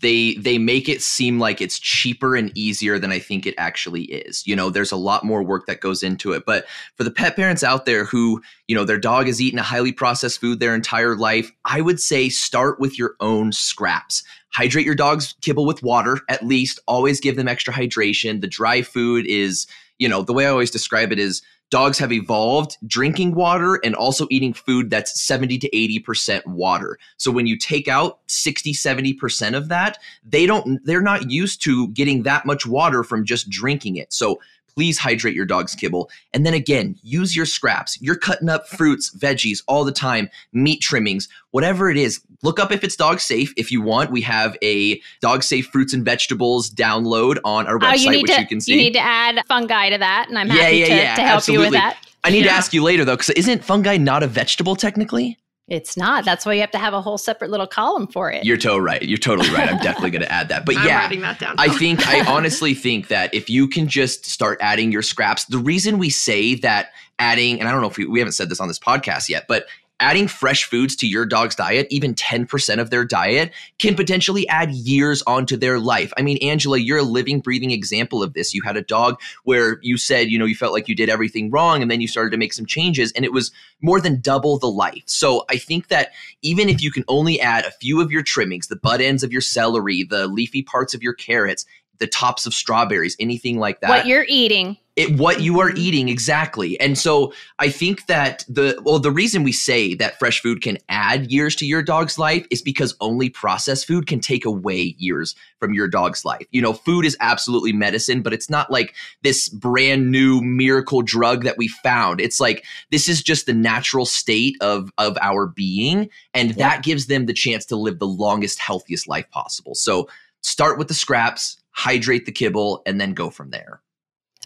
they 0.00 0.34
they 0.34 0.58
make 0.58 0.88
it 0.88 1.02
seem 1.02 1.38
like 1.38 1.60
it's 1.60 1.78
cheaper 1.78 2.34
and 2.34 2.50
easier 2.56 2.98
than 2.98 3.12
I 3.12 3.18
think 3.18 3.46
it 3.46 3.54
actually 3.58 4.04
is. 4.04 4.46
You 4.46 4.56
know, 4.56 4.70
there's 4.70 4.92
a 4.92 4.96
lot 4.96 5.24
more 5.24 5.42
work 5.42 5.66
that 5.66 5.80
goes 5.80 6.02
into 6.02 6.32
it. 6.32 6.44
But 6.46 6.66
for 6.96 7.04
the 7.04 7.10
pet 7.10 7.36
parents 7.36 7.62
out 7.62 7.84
there 7.84 8.04
who, 8.04 8.40
you 8.68 8.74
know, 8.74 8.84
their 8.84 8.98
dog 8.98 9.26
has 9.26 9.40
eaten 9.40 9.58
a 9.58 9.62
highly 9.62 9.92
processed 9.92 10.40
food 10.40 10.60
their 10.60 10.74
entire 10.74 11.16
life, 11.16 11.50
I 11.64 11.80
would 11.82 12.00
say 12.00 12.28
start 12.28 12.80
with 12.80 12.98
your 12.98 13.16
own 13.20 13.52
scraps. 13.52 14.22
Hydrate 14.54 14.86
your 14.86 14.94
dog's 14.94 15.34
kibble 15.40 15.66
with 15.66 15.82
water 15.82 16.18
at 16.28 16.44
least. 16.44 16.80
Always 16.86 17.20
give 17.20 17.36
them 17.36 17.48
extra 17.48 17.72
hydration. 17.72 18.40
The 18.40 18.46
dry 18.46 18.82
food 18.82 19.26
is, 19.26 19.66
you 19.98 20.08
know, 20.08 20.22
the 20.22 20.32
way 20.32 20.46
I 20.46 20.50
always 20.50 20.70
describe 20.70 21.12
it 21.12 21.18
is 21.18 21.42
dogs 21.72 21.98
have 21.98 22.12
evolved 22.12 22.76
drinking 22.86 23.34
water 23.34 23.80
and 23.82 23.94
also 23.94 24.26
eating 24.30 24.52
food 24.52 24.90
that's 24.90 25.18
70 25.22 25.58
to 25.58 25.70
80% 25.70 26.46
water. 26.46 26.98
So 27.16 27.32
when 27.32 27.46
you 27.46 27.56
take 27.56 27.88
out 27.88 28.18
60, 28.26 28.74
70% 28.74 29.56
of 29.56 29.70
that, 29.70 29.96
they 30.22 30.44
don't 30.44 30.84
they're 30.84 31.00
not 31.00 31.30
used 31.30 31.62
to 31.64 31.88
getting 31.88 32.24
that 32.24 32.44
much 32.44 32.66
water 32.66 33.02
from 33.02 33.24
just 33.24 33.48
drinking 33.48 33.96
it. 33.96 34.12
So 34.12 34.38
please 34.74 34.98
hydrate 34.98 35.34
your 35.34 35.46
dog's 35.46 35.74
kibble. 35.74 36.10
And 36.32 36.46
then 36.46 36.54
again, 36.54 36.96
use 37.02 37.36
your 37.36 37.46
scraps. 37.46 38.00
You're 38.00 38.16
cutting 38.16 38.48
up 38.48 38.68
fruits, 38.68 39.14
veggies 39.16 39.62
all 39.68 39.84
the 39.84 39.92
time, 39.92 40.30
meat 40.52 40.80
trimmings, 40.80 41.28
whatever 41.50 41.90
it 41.90 41.96
is. 41.96 42.20
Look 42.42 42.58
up 42.58 42.72
if 42.72 42.82
it's 42.82 42.96
dog 42.96 43.20
safe. 43.20 43.52
If 43.56 43.70
you 43.70 43.82
want, 43.82 44.10
we 44.10 44.20
have 44.22 44.56
a 44.62 45.00
dog 45.20 45.42
safe 45.42 45.66
fruits 45.66 45.92
and 45.92 46.04
vegetables 46.04 46.70
download 46.70 47.38
on 47.44 47.66
our 47.66 47.78
website, 47.78 48.08
oh, 48.08 48.10
you 48.12 48.22
which 48.22 48.34
to, 48.34 48.40
you 48.40 48.46
can 48.46 48.60
see. 48.60 48.72
You 48.72 48.78
need 48.78 48.94
to 48.94 49.00
add 49.00 49.40
fungi 49.46 49.90
to 49.90 49.98
that, 49.98 50.26
and 50.28 50.38
I'm 50.38 50.48
happy 50.48 50.76
yeah, 50.76 50.86
yeah, 50.86 50.86
to, 50.86 50.94
yeah, 50.94 51.14
to 51.16 51.22
help 51.22 51.36
absolutely. 51.36 51.66
you 51.66 51.70
with 51.70 51.80
that. 51.80 51.98
I 52.24 52.30
need 52.30 52.44
yeah. 52.44 52.52
to 52.52 52.56
ask 52.56 52.72
you 52.72 52.82
later 52.82 53.04
though, 53.04 53.14
because 53.14 53.30
isn't 53.30 53.64
fungi 53.64 53.96
not 53.96 54.22
a 54.22 54.26
vegetable 54.26 54.76
technically? 54.76 55.38
It's 55.68 55.96
not. 55.96 56.24
That's 56.24 56.44
why 56.44 56.54
you 56.54 56.60
have 56.60 56.72
to 56.72 56.78
have 56.78 56.92
a 56.92 57.00
whole 57.00 57.16
separate 57.16 57.50
little 57.50 57.68
column 57.68 58.08
for 58.08 58.30
it. 58.30 58.44
You're 58.44 58.56
totally 58.56 58.80
right. 58.80 59.02
You're 59.02 59.16
totally 59.16 59.48
right. 59.50 59.68
I'm 59.68 59.78
definitely 59.78 60.10
going 60.10 60.22
to 60.22 60.32
add 60.32 60.48
that. 60.48 60.66
But 60.66 60.74
yeah, 60.84 61.08
that 61.08 61.54
I 61.56 61.68
think 61.68 62.06
I 62.06 62.26
honestly 62.32 62.74
think 62.74 63.08
that 63.08 63.32
if 63.32 63.48
you 63.48 63.68
can 63.68 63.86
just 63.86 64.26
start 64.26 64.58
adding 64.60 64.90
your 64.90 65.02
scraps, 65.02 65.44
the 65.46 65.58
reason 65.58 65.98
we 65.98 66.10
say 66.10 66.56
that 66.56 66.90
adding, 67.18 67.60
and 67.60 67.68
I 67.68 67.72
don't 67.72 67.80
know 67.80 67.88
if 67.88 67.96
we, 67.96 68.06
we 68.06 68.18
haven't 68.18 68.32
said 68.32 68.48
this 68.48 68.60
on 68.60 68.68
this 68.68 68.78
podcast 68.78 69.28
yet, 69.28 69.46
but 69.46 69.66
adding 70.02 70.26
fresh 70.26 70.64
foods 70.64 70.96
to 70.96 71.06
your 71.06 71.24
dog's 71.24 71.54
diet, 71.54 71.86
even 71.88 72.12
10% 72.14 72.80
of 72.80 72.90
their 72.90 73.04
diet, 73.04 73.52
can 73.78 73.94
potentially 73.94 74.46
add 74.48 74.72
years 74.72 75.22
onto 75.28 75.56
their 75.56 75.78
life. 75.78 76.12
I 76.18 76.22
mean, 76.22 76.38
Angela, 76.42 76.76
you're 76.76 76.98
a 76.98 77.04
living, 77.04 77.38
breathing 77.38 77.70
example 77.70 78.20
of 78.20 78.34
this. 78.34 78.52
You 78.52 78.62
had 78.62 78.76
a 78.76 78.82
dog 78.82 79.20
where 79.44 79.78
you 79.80 79.96
said, 79.96 80.28
you 80.28 80.40
know, 80.40 80.44
you 80.44 80.56
felt 80.56 80.72
like 80.72 80.88
you 80.88 80.96
did 80.96 81.08
everything 81.08 81.52
wrong, 81.52 81.82
and 81.82 81.90
then 81.90 82.00
you 82.00 82.08
started 82.08 82.30
to 82.30 82.36
make 82.36 82.52
some 82.52 82.66
changes, 82.66 83.12
and 83.12 83.24
it 83.24 83.32
was 83.32 83.52
more 83.80 84.00
than 84.00 84.20
double 84.20 84.58
the 84.58 84.66
life. 84.66 85.04
So 85.06 85.44
I 85.48 85.56
think 85.56 85.86
that 85.88 86.10
even 86.42 86.68
if 86.68 86.82
you 86.82 86.90
can 86.90 87.04
only 87.06 87.40
add 87.40 87.64
a 87.64 87.70
few 87.70 88.00
of 88.00 88.10
your 88.10 88.24
trimmings, 88.24 88.66
the 88.66 88.76
butt 88.76 89.00
ends 89.00 89.22
of 89.22 89.30
your 89.30 89.40
celery, 89.40 90.02
the 90.02 90.26
leafy 90.26 90.62
parts 90.62 90.94
of 90.94 91.02
your 91.02 91.14
carrots, 91.14 91.64
the 91.98 92.08
tops 92.08 92.44
of 92.44 92.54
strawberries, 92.54 93.16
anything 93.20 93.60
like 93.60 93.80
that. 93.80 93.88
What 93.88 94.06
you're 94.06 94.26
eating 94.28 94.78
it, 94.94 95.18
what 95.18 95.40
you 95.40 95.58
are 95.60 95.70
eating 95.70 96.08
exactly. 96.08 96.78
And 96.80 96.98
so 96.98 97.32
i 97.58 97.68
think 97.68 98.06
that 98.06 98.44
the 98.48 98.78
well 98.84 98.98
the 98.98 99.10
reason 99.10 99.42
we 99.42 99.52
say 99.52 99.94
that 99.94 100.18
fresh 100.18 100.40
food 100.40 100.60
can 100.60 100.78
add 100.88 101.30
years 101.30 101.54
to 101.56 101.66
your 101.66 101.82
dog's 101.82 102.18
life 102.18 102.46
is 102.50 102.60
because 102.60 102.94
only 103.00 103.30
processed 103.30 103.86
food 103.86 104.06
can 104.06 104.20
take 104.20 104.44
away 104.44 104.94
years 104.98 105.34
from 105.58 105.72
your 105.72 105.88
dog's 105.88 106.24
life. 106.24 106.46
You 106.50 106.60
know 106.60 106.72
food 106.72 107.04
is 107.04 107.16
absolutely 107.20 107.72
medicine 107.72 108.22
but 108.22 108.32
it's 108.32 108.50
not 108.50 108.70
like 108.70 108.94
this 109.22 109.48
brand 109.48 110.10
new 110.10 110.40
miracle 110.40 111.02
drug 111.02 111.44
that 111.44 111.56
we 111.56 111.68
found. 111.68 112.20
It's 112.20 112.40
like 112.40 112.64
this 112.90 113.08
is 113.08 113.22
just 113.22 113.46
the 113.46 113.54
natural 113.54 114.04
state 114.04 114.56
of 114.60 114.90
of 114.98 115.16
our 115.20 115.46
being 115.46 116.10
and 116.34 116.50
yeah. 116.50 116.68
that 116.68 116.84
gives 116.84 117.06
them 117.06 117.26
the 117.26 117.32
chance 117.32 117.64
to 117.66 117.76
live 117.76 117.98
the 117.98 118.06
longest 118.06 118.58
healthiest 118.58 119.08
life 119.08 119.30
possible. 119.30 119.74
So 119.74 120.08
start 120.42 120.78
with 120.78 120.88
the 120.88 120.94
scraps 120.94 121.56
hydrate 121.70 122.26
the 122.26 122.32
kibble 122.32 122.82
and 122.84 123.00
then 123.00 123.14
go 123.14 123.30
from 123.30 123.50
there 123.50 123.80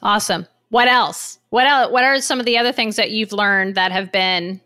Awesome. 0.02 0.46
What 0.70 0.88
else? 0.88 1.38
What 1.50 1.66
else? 1.66 1.92
What 1.92 2.04
are 2.04 2.20
some 2.20 2.40
of 2.40 2.46
the 2.46 2.59
other 2.59 2.72
things 2.72 2.96
that 2.96 3.11
you've 3.11 3.32
learned 3.32 3.76
that 3.76 3.92
have 3.92 4.12
been 4.12 4.61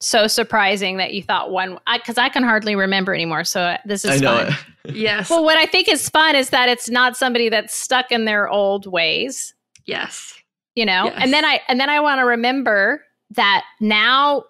so 0.00 0.26
surprising 0.26 0.98
that 0.98 1.14
you 1.14 1.22
thought 1.22 1.50
one? 1.50 1.78
Because 1.92 2.18
I, 2.18 2.26
I, 2.26 2.28
can 2.28 2.42
hardly 2.42 2.76
remember 2.76 3.14
anymore. 3.14 3.44
So 3.44 3.76
this 3.84 4.04
is 4.04 4.22
fun. 4.22 4.54
yes. 4.84 5.28
Well, 5.28 5.44
what 5.44 5.58
I 5.58 5.66
think 5.66 5.88
is 5.88 6.08
fun 6.08 6.36
is 6.36 6.50
that 6.50 6.68
it's 6.68 6.88
not 6.88 7.16
somebody 7.16 7.48
that's 7.48 7.74
stuck 7.74 8.12
in 8.12 8.24
their 8.24 8.48
old 8.48 8.86
ways. 8.86 9.54
Yes. 9.84 10.34
You 10.74 10.84
know, 10.84 11.06
yes. 11.06 11.14
and 11.16 11.32
then 11.32 11.44
I 11.44 11.60
and 11.68 11.80
then 11.80 11.88
I 11.88 12.00
want 12.00 12.20
to 12.20 12.26
remember 12.26 13.02
that 13.30 13.64
now 13.80 14.44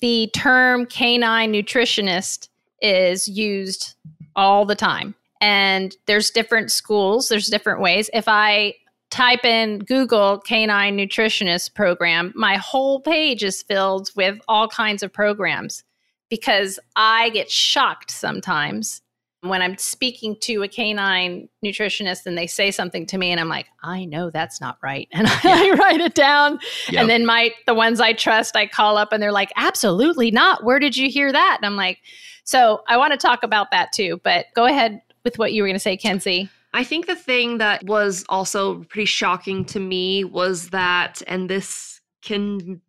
the 0.00 0.30
term 0.34 0.86
canine 0.86 1.52
nutritionist 1.52 2.48
is 2.80 3.28
used 3.28 3.94
all 4.36 4.64
the 4.64 4.74
time 4.74 5.14
and 5.40 5.96
there's 6.06 6.30
different 6.30 6.70
schools 6.70 7.28
there's 7.28 7.48
different 7.48 7.80
ways 7.80 8.08
if 8.14 8.24
i 8.26 8.74
type 9.12 9.44
in 9.44 9.80
Google 9.80 10.38
canine 10.38 10.96
nutritionist 10.96 11.74
program, 11.74 12.32
my 12.34 12.56
whole 12.56 13.00
page 13.00 13.44
is 13.44 13.62
filled 13.62 14.10
with 14.16 14.38
all 14.48 14.68
kinds 14.68 15.02
of 15.02 15.12
programs 15.12 15.84
because 16.30 16.80
I 16.96 17.28
get 17.30 17.50
shocked 17.50 18.10
sometimes 18.10 19.02
when 19.42 19.60
I'm 19.60 19.76
speaking 19.76 20.36
to 20.42 20.62
a 20.62 20.68
canine 20.68 21.48
nutritionist 21.64 22.24
and 22.24 22.38
they 22.38 22.46
say 22.46 22.70
something 22.70 23.04
to 23.06 23.18
me 23.18 23.32
and 23.32 23.40
I'm 23.40 23.48
like, 23.48 23.66
I 23.82 24.06
know 24.06 24.30
that's 24.30 24.60
not 24.60 24.78
right. 24.82 25.08
And 25.12 25.26
I 25.28 25.72
write 25.72 26.00
it 26.00 26.14
down. 26.14 26.58
Yep. 26.88 27.00
And 27.00 27.10
then 27.10 27.26
my 27.26 27.50
the 27.66 27.74
ones 27.74 28.00
I 28.00 28.14
trust, 28.14 28.56
I 28.56 28.66
call 28.66 28.96
up 28.96 29.12
and 29.12 29.22
they're 29.22 29.30
like, 29.30 29.52
absolutely 29.56 30.30
not. 30.30 30.64
Where 30.64 30.78
did 30.78 30.96
you 30.96 31.10
hear 31.10 31.30
that? 31.30 31.58
And 31.60 31.66
I'm 31.66 31.76
like, 31.76 31.98
so 32.44 32.82
I 32.88 32.96
want 32.96 33.12
to 33.12 33.18
talk 33.18 33.42
about 33.42 33.72
that 33.72 33.92
too. 33.92 34.20
But 34.24 34.46
go 34.54 34.64
ahead 34.64 35.02
with 35.22 35.38
what 35.38 35.52
you 35.52 35.62
were 35.62 35.68
going 35.68 35.76
to 35.76 35.80
say, 35.80 35.98
Kenzie. 35.98 36.48
I 36.74 36.84
think 36.84 37.06
the 37.06 37.16
thing 37.16 37.58
that 37.58 37.84
was 37.84 38.24
also 38.28 38.84
pretty 38.84 39.06
shocking 39.06 39.64
to 39.66 39.80
me 39.80 40.24
was 40.24 40.70
that, 40.70 41.22
and 41.26 41.48
this 41.48 42.00
can 42.22 42.80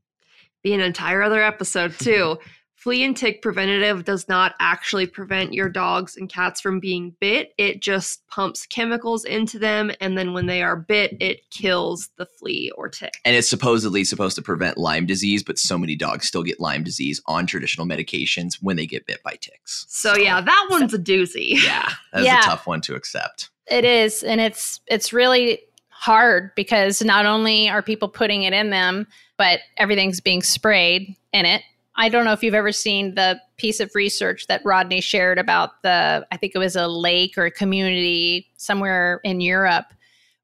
be 0.63 0.73
an 0.73 0.79
entire 0.79 1.21
other 1.21 1.43
episode 1.43 1.93
too. 1.99 2.37
Flea 2.83 3.05
and 3.05 3.15
tick 3.15 3.41
preventative 3.41 4.03
does 4.03 4.27
not 4.27 4.55
actually 4.59 5.07
prevent 5.07 5.53
your 5.53 5.69
dogs 5.69 6.17
and 6.17 6.29
cats 6.29 6.59
from 6.59 6.81
being 6.81 7.15
bit. 7.21 7.53
It 7.57 7.81
just 7.81 8.27
pumps 8.27 8.65
chemicals 8.65 9.23
into 9.23 9.57
them. 9.57 9.89
And 10.01 10.17
then 10.17 10.33
when 10.33 10.47
they 10.47 10.61
are 10.61 10.75
bit, 10.75 11.15
it 11.21 11.49
kills 11.49 12.09
the 12.17 12.25
flea 12.25 12.73
or 12.75 12.89
tick. 12.89 13.13
And 13.23 13.37
it's 13.37 13.49
supposedly 13.49 14.03
supposed 14.03 14.35
to 14.35 14.41
prevent 14.41 14.77
Lyme 14.77 15.05
disease, 15.05 15.43
but 15.43 15.57
so 15.57 15.77
many 15.77 15.95
dogs 15.95 16.27
still 16.27 16.43
get 16.43 16.59
Lyme 16.59 16.83
disease 16.83 17.21
on 17.25 17.47
traditional 17.47 17.87
medications 17.87 18.55
when 18.59 18.75
they 18.75 18.85
get 18.85 19.05
bit 19.05 19.23
by 19.23 19.37
ticks. 19.39 19.85
So, 19.87 20.17
yeah, 20.17 20.41
that 20.41 20.67
one's 20.69 20.93
a 20.93 20.99
doozy. 20.99 21.63
Yeah, 21.63 21.87
that's 22.11 22.25
yeah. 22.25 22.41
a 22.41 22.43
tough 22.43 22.67
one 22.67 22.81
to 22.81 22.95
accept. 22.95 23.49
It 23.67 23.85
is, 23.85 24.23
and 24.23 24.41
it's 24.41 24.81
it's 24.87 25.13
really 25.13 25.59
hard 25.89 26.51
because 26.55 27.01
not 27.01 27.25
only 27.25 27.69
are 27.69 27.81
people 27.81 28.09
putting 28.09 28.43
it 28.43 28.53
in 28.53 28.71
them, 28.71 29.07
but 29.37 29.61
everything's 29.77 30.19
being 30.19 30.43
sprayed 30.43 31.15
in 31.31 31.45
it. 31.45 31.61
I 31.95 32.09
don't 32.09 32.25
know 32.25 32.33
if 32.33 32.43
you've 32.43 32.55
ever 32.55 32.71
seen 32.71 33.15
the 33.15 33.39
piece 33.57 33.79
of 33.79 33.93
research 33.93 34.47
that 34.47 34.61
Rodney 34.65 34.99
shared 34.99 35.37
about 35.37 35.81
the 35.83 36.25
I 36.31 36.37
think 36.37 36.53
it 36.55 36.59
was 36.59 36.75
a 36.75 36.87
lake 36.87 37.37
or 37.37 37.45
a 37.45 37.51
community 37.51 38.47
somewhere 38.57 39.21
in 39.23 39.41
Europe 39.41 39.85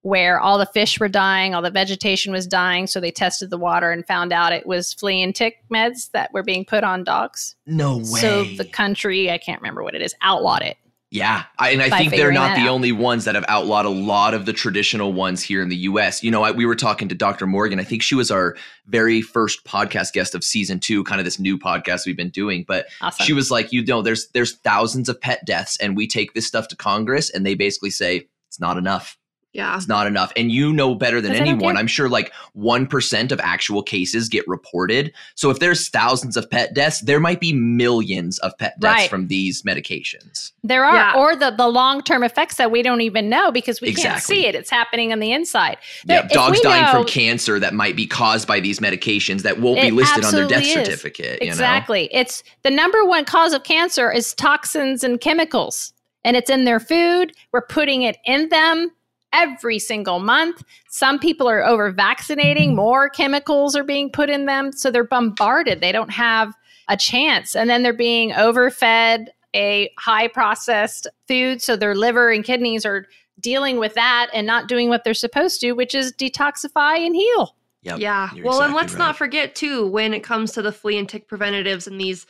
where 0.01 0.39
all 0.39 0.57
the 0.57 0.65
fish 0.65 0.99
were 0.99 1.09
dying, 1.09 1.53
all 1.53 1.61
the 1.61 1.69
vegetation 1.69 2.31
was 2.31 2.47
dying, 2.47 2.87
so 2.87 3.01
they 3.01 3.11
tested 3.11 3.49
the 3.49 3.57
water 3.57 3.91
and 3.91 4.07
found 4.07 4.31
out 4.31 4.53
it 4.53 4.65
was 4.65 4.93
flea 4.93 5.21
and 5.21 5.35
tick 5.35 5.57
meds 5.69 6.11
that 6.11 6.31
were 6.33 6.43
being 6.43 6.63
put 6.63 6.83
on 6.83 7.03
dogs. 7.03 7.55
No 7.65 7.97
way. 7.97 8.03
So 8.03 8.43
the 8.45 8.65
country, 8.65 9.29
I 9.29 9.37
can't 9.37 9.61
remember 9.61 9.83
what 9.83 9.95
it 9.95 10.01
is, 10.01 10.15
outlawed 10.21 10.61
it. 10.61 10.77
Yeah, 11.11 11.45
I, 11.57 11.71
and 11.71 11.81
I 11.81 11.89
think 11.89 12.11
they're 12.11 12.31
not 12.31 12.55
the 12.55 12.63
out. 12.63 12.69
only 12.69 12.91
ones 12.91 13.25
that 13.25 13.33
have 13.33 13.45
outlawed 13.47 13.85
a 13.85 13.89
lot 13.89 14.35
of 14.35 14.45
the 14.45 14.53
traditional 14.53 15.11
ones 15.11 15.41
here 15.41 15.59
in 15.59 15.69
the 15.69 15.75
U.S. 15.77 16.21
You 16.21 16.29
know, 16.29 16.43
I, 16.43 16.51
we 16.51 16.67
were 16.67 16.75
talking 16.75 17.09
to 17.09 17.15
Dr. 17.15 17.47
Morgan. 17.47 17.79
I 17.79 17.83
think 17.83 18.03
she 18.03 18.13
was 18.13 18.29
our 18.29 18.55
very 18.85 19.23
first 19.23 19.65
podcast 19.65 20.13
guest 20.13 20.35
of 20.35 20.43
season 20.43 20.79
two, 20.79 21.03
kind 21.05 21.19
of 21.19 21.25
this 21.25 21.39
new 21.39 21.57
podcast 21.57 22.05
we've 22.05 22.15
been 22.15 22.29
doing. 22.29 22.63
But 22.67 22.85
awesome. 23.01 23.25
she 23.25 23.33
was 23.33 23.49
like, 23.49 23.73
you 23.73 23.83
know, 23.83 24.03
there's 24.03 24.27
there's 24.29 24.57
thousands 24.57 25.09
of 25.09 25.19
pet 25.19 25.43
deaths, 25.45 25.77
and 25.79 25.97
we 25.97 26.05
take 26.05 26.33
this 26.33 26.45
stuff 26.45 26.67
to 26.67 26.75
Congress, 26.75 27.31
and 27.31 27.43
they 27.43 27.55
basically 27.55 27.89
say 27.89 28.27
it's 28.47 28.59
not 28.59 28.77
enough. 28.77 29.17
Yeah. 29.51 29.75
It's 29.75 29.87
not 29.87 30.05
enough. 30.05 30.31
And 30.35 30.51
you 30.51 30.71
know 30.71 30.93
better 30.93 31.21
than 31.21 31.31
anyone. 31.31 31.75
I'm 31.75 31.87
sure 31.87 32.07
like 32.07 32.31
1% 32.55 33.31
of 33.31 33.39
actual 33.39 33.81
cases 33.81 34.29
get 34.29 34.47
reported. 34.47 35.11
So 35.33 35.49
if 35.49 35.57
there's 35.57 35.89
thousands 35.89 36.37
of 36.37 36.47
pet 36.49 36.75
deaths, 36.75 37.01
there 37.01 37.19
might 37.19 37.39
be 37.39 37.53
millions 37.53 38.37
of 38.39 38.55
pet 38.59 38.79
deaths 38.79 39.01
right. 39.01 39.09
from 39.09 39.27
these 39.27 39.63
medications. 39.63 40.51
There 40.63 40.85
are, 40.85 40.95
yeah. 40.95 41.13
or 41.17 41.35
the, 41.35 41.49
the 41.49 41.67
long 41.67 42.03
term 42.03 42.23
effects 42.23 42.55
that 42.55 42.69
we 42.69 42.83
don't 42.83 43.01
even 43.01 43.27
know 43.27 43.51
because 43.51 43.81
we 43.81 43.89
exactly. 43.89 44.09
can't 44.09 44.23
see 44.23 44.45
it. 44.45 44.53
It's 44.53 44.69
happening 44.69 45.11
on 45.11 45.19
the 45.19 45.31
inside. 45.31 45.77
Yeah, 46.05 46.27
dogs 46.27 46.61
dying 46.61 46.85
know, 46.85 46.91
from 46.91 47.05
cancer 47.05 47.59
that 47.59 47.73
might 47.73 47.95
be 47.95 48.05
caused 48.05 48.47
by 48.47 48.59
these 48.59 48.79
medications 48.79 49.41
that 49.41 49.59
won't 49.59 49.81
be 49.81 49.89
listed 49.89 50.25
on 50.25 50.33
their 50.33 50.47
death 50.47 50.63
is. 50.63 50.73
certificate. 50.73 51.39
Exactly. 51.41 52.03
You 52.03 52.09
know? 52.13 52.21
It's 52.21 52.43
the 52.61 52.71
number 52.71 53.03
one 53.03 53.25
cause 53.25 53.53
of 53.53 53.63
cancer 53.63 54.11
is 54.11 54.35
toxins 54.35 55.03
and 55.03 55.19
chemicals. 55.19 55.91
And 56.23 56.35
it's 56.35 56.49
in 56.49 56.65
their 56.65 56.81
food. 56.81 57.33
We're 57.53 57.65
putting 57.65 58.01
it 58.01 58.17
in 58.25 58.49
them 58.49 58.91
every 59.33 59.79
single 59.79 60.19
month. 60.19 60.63
Some 60.89 61.19
people 61.19 61.47
are 61.47 61.65
over 61.65 61.91
vaccinating, 61.91 62.75
more 62.75 63.09
chemicals 63.09 63.75
are 63.75 63.83
being 63.83 64.09
put 64.09 64.29
in 64.29 64.45
them. 64.45 64.71
So 64.71 64.91
they're 64.91 65.03
bombarded. 65.03 65.81
They 65.81 65.91
don't 65.91 66.11
have 66.11 66.53
a 66.87 66.97
chance. 66.97 67.55
And 67.55 67.69
then 67.69 67.83
they're 67.83 67.93
being 67.93 68.31
overfed 68.33 69.29
a 69.55 69.91
high 69.97 70.27
processed 70.27 71.07
food. 71.27 71.61
So 71.61 71.75
their 71.75 71.95
liver 71.95 72.31
and 72.31 72.43
kidneys 72.43 72.85
are 72.85 73.05
dealing 73.39 73.77
with 73.77 73.93
that 73.95 74.29
and 74.33 74.45
not 74.45 74.67
doing 74.67 74.89
what 74.89 75.03
they're 75.03 75.13
supposed 75.13 75.61
to, 75.61 75.71
which 75.73 75.95
is 75.95 76.13
detoxify 76.13 77.05
and 77.05 77.15
heal. 77.15 77.55
Yep, 77.83 77.99
yeah. 77.99 78.29
Well, 78.33 78.37
exactly 78.37 78.65
and 78.65 78.73
let's 78.73 78.93
right. 78.93 78.99
not 78.99 79.17
forget, 79.17 79.55
too, 79.55 79.87
when 79.87 80.13
it 80.13 80.21
comes 80.21 80.51
to 80.51 80.61
the 80.61 80.71
flea 80.71 80.97
and 80.97 81.07
tick 81.07 81.27
preventatives 81.27 81.87
and 81.87 81.99
these 81.99 82.25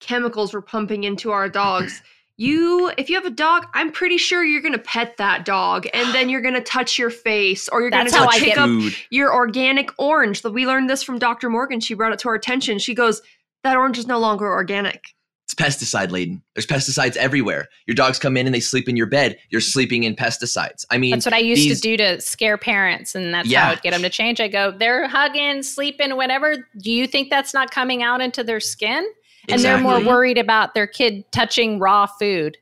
chemicals 0.00 0.52
we're 0.52 0.62
pumping 0.62 1.04
into 1.04 1.30
our 1.30 1.48
dogs 1.48 2.02
you 2.40 2.90
if 2.96 3.10
you 3.10 3.16
have 3.16 3.26
a 3.26 3.30
dog 3.30 3.66
i'm 3.74 3.92
pretty 3.92 4.16
sure 4.16 4.42
you're 4.42 4.62
gonna 4.62 4.78
pet 4.78 5.18
that 5.18 5.44
dog 5.44 5.86
and 5.92 6.14
then 6.14 6.30
you're 6.30 6.40
gonna 6.40 6.62
touch 6.62 6.98
your 6.98 7.10
face 7.10 7.68
or 7.68 7.82
you're 7.82 7.90
That's 7.90 8.14
gonna 8.14 8.30
go 8.30 8.38
pick 8.38 8.56
up 8.56 8.70
your 9.10 9.34
organic 9.34 9.90
orange. 9.98 10.42
We 10.42 10.66
learned 10.66 10.88
this 10.88 11.02
from 11.02 11.18
dr 11.18 11.48
morgan. 11.50 11.80
She 11.80 11.92
brought 11.92 12.12
it 12.12 12.18
to 12.20 12.28
our 12.28 12.34
attention. 12.34 12.78
She 12.78 12.94
goes 12.94 13.20
that 13.62 13.76
orange 13.76 13.98
is 13.98 14.06
no 14.06 14.18
longer 14.18 14.50
organic. 14.50 15.08
It's 15.44 15.54
pesticide 15.54 16.12
laden. 16.12 16.42
There's 16.54 16.66
pesticides 16.66 17.16
everywhere. 17.16 17.68
Your 17.86 17.94
dogs 17.94 18.18
come 18.18 18.36
in 18.38 18.46
and 18.46 18.54
they 18.54 18.60
sleep 18.60 18.88
in 18.88 18.96
your 18.96 19.06
bed. 19.06 19.36
You're 19.50 19.60
sleeping 19.60 20.04
in 20.04 20.16
pesticides. 20.16 20.86
I 20.90 20.96
mean 20.96 21.10
that's 21.10 21.26
what 21.26 21.34
i 21.34 21.38
used 21.38 21.60
these, 21.60 21.80
to 21.82 21.88
do 21.88 21.96
to 21.98 22.20
scare 22.22 22.56
parents 22.56 23.14
and 23.14 23.34
that's 23.34 23.48
yeah. 23.48 23.64
how 23.64 23.72
i'd 23.72 23.82
get 23.82 23.90
them 23.90 24.00
to 24.00 24.08
change. 24.08 24.40
I 24.40 24.48
go 24.48 24.70
they're 24.70 25.08
hugging 25.08 25.62
sleeping 25.62 26.16
whatever. 26.16 26.56
Do 26.78 26.90
you 26.90 27.06
think 27.06 27.28
that's 27.28 27.52
not 27.52 27.70
coming 27.70 28.02
out 28.02 28.22
into 28.22 28.42
their 28.42 28.60
skin 28.60 29.06
and 29.48 29.60
they're 29.60 29.78
more 29.78 30.00
worried 30.04 30.38
about 30.38 30.74
their 30.74 30.86
kid 30.86 31.24
touching 31.32 31.78
raw 31.78 32.06
food. 32.06 32.58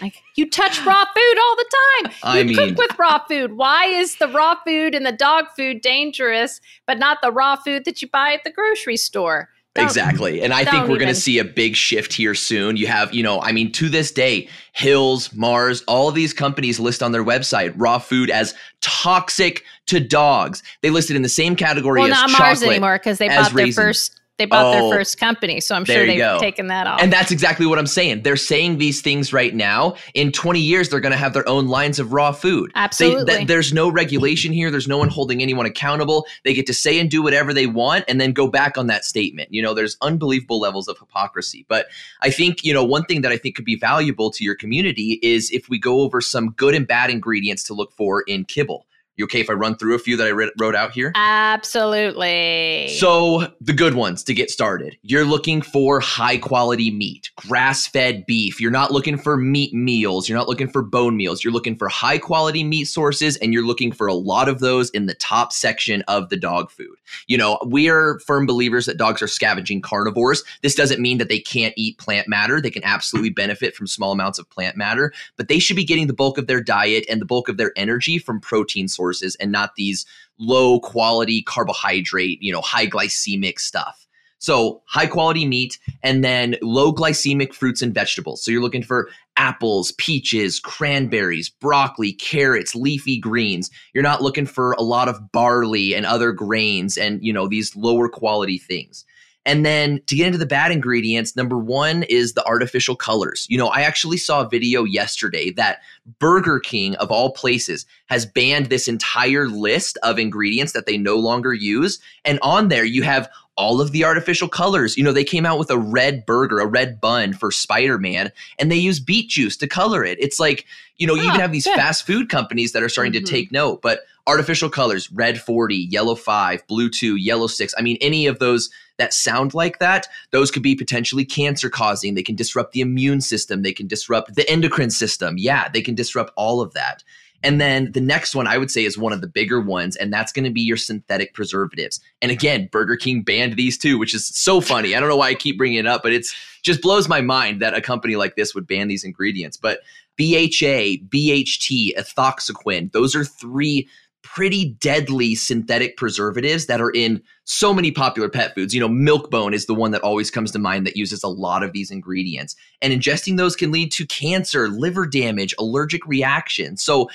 Like 0.00 0.14
you 0.36 0.48
touch 0.48 0.84
raw 0.86 1.04
food 1.04 1.38
all 1.38 1.56
the 1.56 1.70
time. 1.70 2.12
You 2.34 2.40
I 2.40 2.42
mean, 2.44 2.56
cook 2.56 2.78
with 2.78 2.98
raw 2.98 3.18
food. 3.26 3.54
Why 3.54 3.86
is 3.86 4.16
the 4.16 4.28
raw 4.28 4.54
food 4.64 4.94
and 4.94 5.04
the 5.04 5.12
dog 5.12 5.46
food 5.56 5.80
dangerous, 5.80 6.60
but 6.86 6.98
not 6.98 7.18
the 7.20 7.32
raw 7.32 7.56
food 7.56 7.84
that 7.84 8.00
you 8.00 8.08
buy 8.08 8.32
at 8.32 8.44
the 8.44 8.50
grocery 8.50 8.96
store? 8.96 9.50
Don't, 9.74 9.86
exactly. 9.86 10.42
And 10.42 10.52
I 10.52 10.64
think 10.64 10.86
we're 10.86 10.98
going 10.98 11.12
to 11.12 11.20
see 11.20 11.38
a 11.38 11.44
big 11.44 11.76
shift 11.76 12.12
here 12.12 12.34
soon. 12.34 12.76
You 12.76 12.86
have, 12.88 13.14
you 13.14 13.22
know, 13.22 13.40
I 13.40 13.52
mean, 13.52 13.72
to 13.72 13.88
this 13.88 14.12
day, 14.12 14.48
Hills, 14.72 15.32
Mars, 15.34 15.82
all 15.88 16.10
these 16.10 16.34
companies 16.34 16.78
list 16.78 17.02
on 17.02 17.12
their 17.12 17.24
website 17.24 17.72
raw 17.76 17.98
food 17.98 18.28
as 18.30 18.54
toxic 18.82 19.64
to 19.86 19.98
dogs. 19.98 20.62
They 20.82 20.90
listed 20.90 21.16
in 21.16 21.22
the 21.22 21.28
same 21.28 21.56
category 21.56 22.00
well, 22.00 22.12
as 22.12 22.32
not 22.32 22.38
Mars 22.38 22.62
anymore 22.62 22.98
because 22.98 23.16
they 23.16 23.28
bought 23.28 23.52
their 23.52 23.72
first 23.72 24.20
they 24.42 24.46
bought 24.46 24.74
oh, 24.74 24.88
their 24.88 24.98
first 24.98 25.18
company, 25.18 25.60
so 25.60 25.76
I'm 25.76 25.84
sure 25.84 26.04
they've 26.04 26.18
go. 26.18 26.36
taken 26.40 26.66
that 26.66 26.88
off. 26.88 27.00
And 27.00 27.12
that's 27.12 27.30
exactly 27.30 27.64
what 27.64 27.78
I'm 27.78 27.86
saying. 27.86 28.22
They're 28.22 28.36
saying 28.36 28.78
these 28.78 29.00
things 29.00 29.32
right 29.32 29.54
now. 29.54 29.94
In 30.14 30.32
20 30.32 30.58
years, 30.58 30.88
they're 30.88 31.00
going 31.00 31.12
to 31.12 31.18
have 31.18 31.32
their 31.32 31.48
own 31.48 31.68
lines 31.68 32.00
of 32.00 32.12
raw 32.12 32.32
food. 32.32 32.72
Absolutely. 32.74 33.24
They, 33.24 33.36
th- 33.36 33.48
there's 33.48 33.72
no 33.72 33.88
regulation 33.88 34.52
here. 34.52 34.72
There's 34.72 34.88
no 34.88 34.98
one 34.98 35.08
holding 35.08 35.42
anyone 35.42 35.64
accountable. 35.64 36.26
They 36.44 36.54
get 36.54 36.66
to 36.66 36.74
say 36.74 36.98
and 36.98 37.08
do 37.08 37.22
whatever 37.22 37.54
they 37.54 37.68
want, 37.68 38.04
and 38.08 38.20
then 38.20 38.32
go 38.32 38.48
back 38.48 38.76
on 38.76 38.88
that 38.88 39.04
statement. 39.04 39.52
You 39.52 39.62
know, 39.62 39.74
there's 39.74 39.96
unbelievable 40.02 40.58
levels 40.58 40.88
of 40.88 40.98
hypocrisy. 40.98 41.64
But 41.68 41.86
I 42.20 42.30
think 42.30 42.64
you 42.64 42.74
know 42.74 42.82
one 42.82 43.04
thing 43.04 43.20
that 43.22 43.30
I 43.30 43.36
think 43.36 43.54
could 43.54 43.64
be 43.64 43.76
valuable 43.76 44.32
to 44.32 44.42
your 44.42 44.56
community 44.56 45.20
is 45.22 45.50
if 45.52 45.68
we 45.68 45.78
go 45.78 46.00
over 46.00 46.20
some 46.20 46.50
good 46.50 46.74
and 46.74 46.86
bad 46.86 47.10
ingredients 47.10 47.62
to 47.64 47.74
look 47.74 47.92
for 47.92 48.22
in 48.22 48.44
kibble 48.44 48.86
You 49.22 49.26
okay 49.26 49.40
if 49.40 49.48
I 49.48 49.52
run 49.52 49.76
through 49.76 49.94
a 49.94 50.00
few 50.00 50.16
that 50.16 50.26
I 50.26 50.32
wrote 50.32 50.74
out 50.74 50.90
here? 50.90 51.12
Absolutely. 51.14 52.88
So, 52.88 53.46
the 53.60 53.72
good 53.72 53.94
ones 53.94 54.24
to 54.24 54.34
get 54.34 54.50
started. 54.50 54.98
You're 55.02 55.24
looking 55.24 55.62
for 55.62 56.00
high 56.00 56.38
quality 56.38 56.90
meat, 56.90 57.30
grass 57.36 57.86
fed 57.86 58.26
beef. 58.26 58.60
You're 58.60 58.72
not 58.72 58.90
looking 58.90 59.16
for 59.16 59.36
meat 59.36 59.72
meals. 59.72 60.28
You're 60.28 60.36
not 60.36 60.48
looking 60.48 60.66
for 60.66 60.82
bone 60.82 61.16
meals. 61.16 61.44
You're 61.44 61.52
looking 61.52 61.76
for 61.76 61.88
high 61.88 62.18
quality 62.18 62.64
meat 62.64 62.86
sources, 62.86 63.36
and 63.36 63.52
you're 63.52 63.64
looking 63.64 63.92
for 63.92 64.08
a 64.08 64.14
lot 64.14 64.48
of 64.48 64.58
those 64.58 64.90
in 64.90 65.06
the 65.06 65.14
top 65.14 65.52
section 65.52 66.02
of 66.08 66.28
the 66.28 66.36
dog 66.36 66.72
food. 66.72 66.96
You 67.28 67.38
know, 67.38 67.60
we 67.64 67.88
are 67.88 68.18
firm 68.26 68.44
believers 68.44 68.86
that 68.86 68.96
dogs 68.96 69.22
are 69.22 69.28
scavenging 69.28 69.82
carnivores. 69.82 70.42
This 70.62 70.74
doesn't 70.74 71.00
mean 71.00 71.18
that 71.18 71.28
they 71.28 71.38
can't 71.38 71.74
eat 71.76 71.96
plant 71.98 72.26
matter. 72.26 72.60
They 72.60 72.70
can 72.70 72.82
absolutely 72.82 73.30
benefit 73.30 73.76
from 73.76 73.86
small 73.86 74.10
amounts 74.10 74.40
of 74.40 74.50
plant 74.50 74.76
matter, 74.76 75.12
but 75.36 75.46
they 75.46 75.60
should 75.60 75.76
be 75.76 75.84
getting 75.84 76.08
the 76.08 76.12
bulk 76.12 76.38
of 76.38 76.48
their 76.48 76.60
diet 76.60 77.04
and 77.08 77.20
the 77.20 77.26
bulk 77.26 77.48
of 77.48 77.56
their 77.56 77.70
energy 77.76 78.18
from 78.18 78.40
protein 78.40 78.88
sources 78.88 79.11
sources 79.12 79.36
and 79.36 79.52
not 79.52 79.74
these 79.76 80.06
low 80.38 80.80
quality 80.80 81.42
carbohydrate, 81.42 82.38
you 82.42 82.52
know, 82.52 82.60
high 82.60 82.86
glycemic 82.86 83.58
stuff. 83.58 84.06
So, 84.38 84.82
high 84.86 85.06
quality 85.06 85.46
meat 85.46 85.78
and 86.02 86.24
then 86.24 86.56
low 86.62 86.92
glycemic 86.92 87.54
fruits 87.54 87.80
and 87.80 87.94
vegetables. 87.94 88.42
So, 88.42 88.50
you're 88.50 88.60
looking 88.60 88.82
for 88.82 89.08
apples, 89.36 89.92
peaches, 89.98 90.58
cranberries, 90.58 91.48
broccoli, 91.48 92.12
carrots, 92.12 92.74
leafy 92.74 93.18
greens. 93.18 93.70
You're 93.94 94.02
not 94.02 94.20
looking 94.20 94.46
for 94.46 94.72
a 94.72 94.82
lot 94.82 95.08
of 95.08 95.30
barley 95.30 95.94
and 95.94 96.04
other 96.04 96.32
grains 96.32 96.98
and, 96.98 97.24
you 97.24 97.32
know, 97.32 97.46
these 97.46 97.76
lower 97.76 98.08
quality 98.08 98.58
things. 98.58 99.04
And 99.44 99.66
then 99.66 100.00
to 100.06 100.14
get 100.14 100.26
into 100.26 100.38
the 100.38 100.46
bad 100.46 100.70
ingredients, 100.70 101.34
number 101.34 101.58
one 101.58 102.04
is 102.04 102.34
the 102.34 102.44
artificial 102.44 102.94
colors. 102.94 103.46
You 103.50 103.58
know, 103.58 103.68
I 103.68 103.80
actually 103.80 104.18
saw 104.18 104.42
a 104.42 104.48
video 104.48 104.84
yesterday 104.84 105.50
that 105.52 105.80
Burger 106.20 106.60
King, 106.60 106.94
of 106.96 107.10
all 107.10 107.32
places, 107.32 107.84
has 108.06 108.24
banned 108.24 108.66
this 108.66 108.86
entire 108.86 109.48
list 109.48 109.98
of 110.02 110.18
ingredients 110.18 110.72
that 110.72 110.86
they 110.86 110.96
no 110.96 111.16
longer 111.16 111.52
use. 111.52 111.98
And 112.24 112.38
on 112.42 112.68
there, 112.68 112.84
you 112.84 113.02
have 113.02 113.28
all 113.56 113.80
of 113.80 113.92
the 113.92 114.04
artificial 114.04 114.48
colors. 114.48 114.96
You 114.96 115.04
know, 115.04 115.12
they 115.12 115.24
came 115.24 115.44
out 115.44 115.58
with 115.58 115.70
a 115.70 115.78
red 115.78 116.24
burger, 116.24 116.60
a 116.60 116.66
red 116.66 117.00
bun 117.00 117.32
for 117.32 117.50
Spider 117.50 117.98
Man, 117.98 118.32
and 118.58 118.70
they 118.70 118.76
use 118.76 119.00
beet 119.00 119.28
juice 119.28 119.56
to 119.58 119.66
color 119.66 120.04
it. 120.04 120.18
It's 120.20 120.40
like, 120.40 120.66
you 120.96 121.06
know, 121.06 121.14
you 121.14 121.22
even 121.22 121.36
ah, 121.36 121.40
have 121.40 121.52
these 121.52 121.64
good. 121.64 121.76
fast 121.76 122.06
food 122.06 122.28
companies 122.28 122.72
that 122.72 122.82
are 122.82 122.88
starting 122.88 123.12
mm-hmm. 123.12 123.24
to 123.24 123.30
take 123.30 123.52
note. 123.52 123.82
But 123.82 124.00
artificial 124.26 124.70
colors, 124.70 125.10
red 125.10 125.40
40, 125.40 125.74
yellow 125.74 126.14
5, 126.14 126.66
blue 126.66 126.88
2, 126.88 127.16
yellow 127.16 127.46
6. 127.46 127.74
I 127.76 127.82
mean, 127.82 127.98
any 128.00 128.26
of 128.26 128.38
those 128.38 128.70
that 128.98 129.12
sound 129.12 129.54
like 129.54 129.78
that, 129.78 130.06
those 130.30 130.50
could 130.50 130.62
be 130.62 130.74
potentially 130.74 131.24
cancer 131.24 131.68
causing. 131.68 132.14
They 132.14 132.22
can 132.22 132.36
disrupt 132.36 132.72
the 132.72 132.80
immune 132.80 133.20
system. 133.20 133.62
They 133.62 133.72
can 133.72 133.86
disrupt 133.86 134.34
the 134.34 134.48
endocrine 134.48 134.90
system. 134.90 135.36
Yeah, 135.38 135.68
they 135.68 135.82
can 135.82 135.94
disrupt 135.94 136.32
all 136.36 136.60
of 136.60 136.72
that. 136.74 137.02
And 137.44 137.60
then 137.60 137.90
the 137.92 138.00
next 138.00 138.34
one 138.34 138.46
I 138.46 138.56
would 138.56 138.70
say 138.70 138.84
is 138.84 138.96
one 138.96 139.12
of 139.12 139.20
the 139.20 139.26
bigger 139.26 139.60
ones, 139.60 139.96
and 139.96 140.12
that's 140.12 140.32
going 140.32 140.44
to 140.44 140.50
be 140.50 140.60
your 140.60 140.76
synthetic 140.76 141.34
preservatives. 141.34 142.00
And 142.20 142.30
again, 142.30 142.68
Burger 142.70 142.96
King 142.96 143.22
banned 143.22 143.56
these 143.56 143.76
too, 143.76 143.98
which 143.98 144.14
is 144.14 144.26
so 144.26 144.60
funny. 144.60 144.94
I 144.94 145.00
don't 145.00 145.08
know 145.08 145.16
why 145.16 145.30
I 145.30 145.34
keep 145.34 145.58
bringing 145.58 145.78
it 145.78 145.86
up, 145.86 146.02
but 146.02 146.12
it's 146.12 146.34
just 146.62 146.82
blows 146.82 147.08
my 147.08 147.20
mind 147.20 147.60
that 147.60 147.74
a 147.74 147.80
company 147.80 148.14
like 148.14 148.36
this 148.36 148.54
would 148.54 148.66
ban 148.66 148.86
these 148.86 149.02
ingredients. 149.02 149.56
But 149.56 149.80
BHA, 150.16 151.08
BHT, 151.08 151.96
ethoxyquin, 151.96 152.92
those 152.92 153.16
are 153.16 153.24
three 153.24 153.88
pretty 154.22 154.76
deadly 154.80 155.34
synthetic 155.34 155.96
preservatives 155.96 156.66
that 156.66 156.80
are 156.80 156.90
in 156.90 157.22
so 157.44 157.74
many 157.74 157.90
popular 157.90 158.28
pet 158.28 158.54
foods. 158.54 158.74
You 158.74 158.80
know, 158.80 158.88
Milk-Bone 158.88 159.52
is 159.52 159.66
the 159.66 159.74
one 159.74 159.90
that 159.90 160.02
always 160.02 160.30
comes 160.30 160.50
to 160.52 160.58
mind 160.58 160.86
that 160.86 160.96
uses 160.96 161.22
a 161.22 161.28
lot 161.28 161.62
of 161.62 161.72
these 161.72 161.90
ingredients. 161.90 162.56
And 162.80 162.92
ingesting 162.92 163.36
those 163.36 163.56
can 163.56 163.72
lead 163.72 163.92
to 163.92 164.06
cancer, 164.06 164.68
liver 164.68 165.06
damage, 165.06 165.54
allergic 165.58 166.06
reactions. 166.06 166.82
So, 166.82 167.10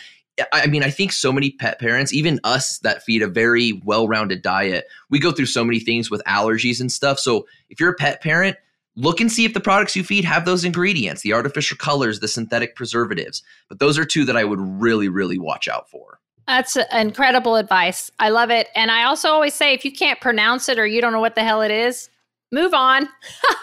I 0.54 0.68
mean, 0.68 0.84
I 0.84 0.92
think 0.92 1.12
so 1.12 1.32
many 1.32 1.52
pet 1.52 1.80
parents, 1.80 2.14
even 2.14 2.40
us 2.44 2.78
that 2.80 3.04
feed 3.04 3.24
a 3.24 3.28
very 3.28 3.82
well 3.86 4.08
rounded 4.08 4.42
diet, 4.42 4.86
we 5.10 5.20
go 5.20 5.32
through 5.32 5.48
so 5.48 5.64
many 5.64 5.80
things 5.80 6.12
with 6.12 6.22
allergies 6.28 6.80
and 6.80 6.92
stuff. 6.92 7.20
So, 7.20 7.48
if 7.70 7.80
you're 7.80 7.92
a 7.92 7.96
pet 7.96 8.22
parent, 8.22 8.58
look 8.96 9.22
and 9.22 9.32
see 9.32 9.46
if 9.46 9.54
the 9.54 9.60
products 9.60 9.96
you 9.96 10.04
feed 10.04 10.26
have 10.26 10.46
those 10.46 10.66
ingredients 10.66 11.22
the 11.22 11.34
artificial 11.34 11.78
colors, 11.78 12.20
the 12.20 12.28
synthetic 12.28 12.76
preservatives. 12.76 13.42
But 13.70 13.80
those 13.80 13.98
are 13.98 14.06
two 14.06 14.26
that 14.26 14.38
I 14.38 14.44
would 14.44 14.60
really, 14.60 15.08
really 15.08 15.40
watch 15.40 15.68
out 15.68 15.90
for. 15.90 16.20
That's 16.48 16.78
incredible 16.94 17.58
advice. 17.58 18.10
I 18.20 18.30
love 18.30 18.50
it. 18.50 18.70
And 18.74 18.90
I 18.90 19.04
also 19.04 19.30
always 19.30 19.54
say 19.54 19.74
if 19.74 19.84
you 19.84 19.92
can't 19.92 20.20
pronounce 20.22 20.70
it 20.70 20.80
or 20.80 20.88
you 20.88 21.02
don't 21.02 21.12
know 21.12 21.20
what 21.20 21.36
the 21.36 21.44
hell 21.44 21.62
it 21.62 21.72
is, 21.72 22.10
move 22.54 22.74
on. 22.74 23.10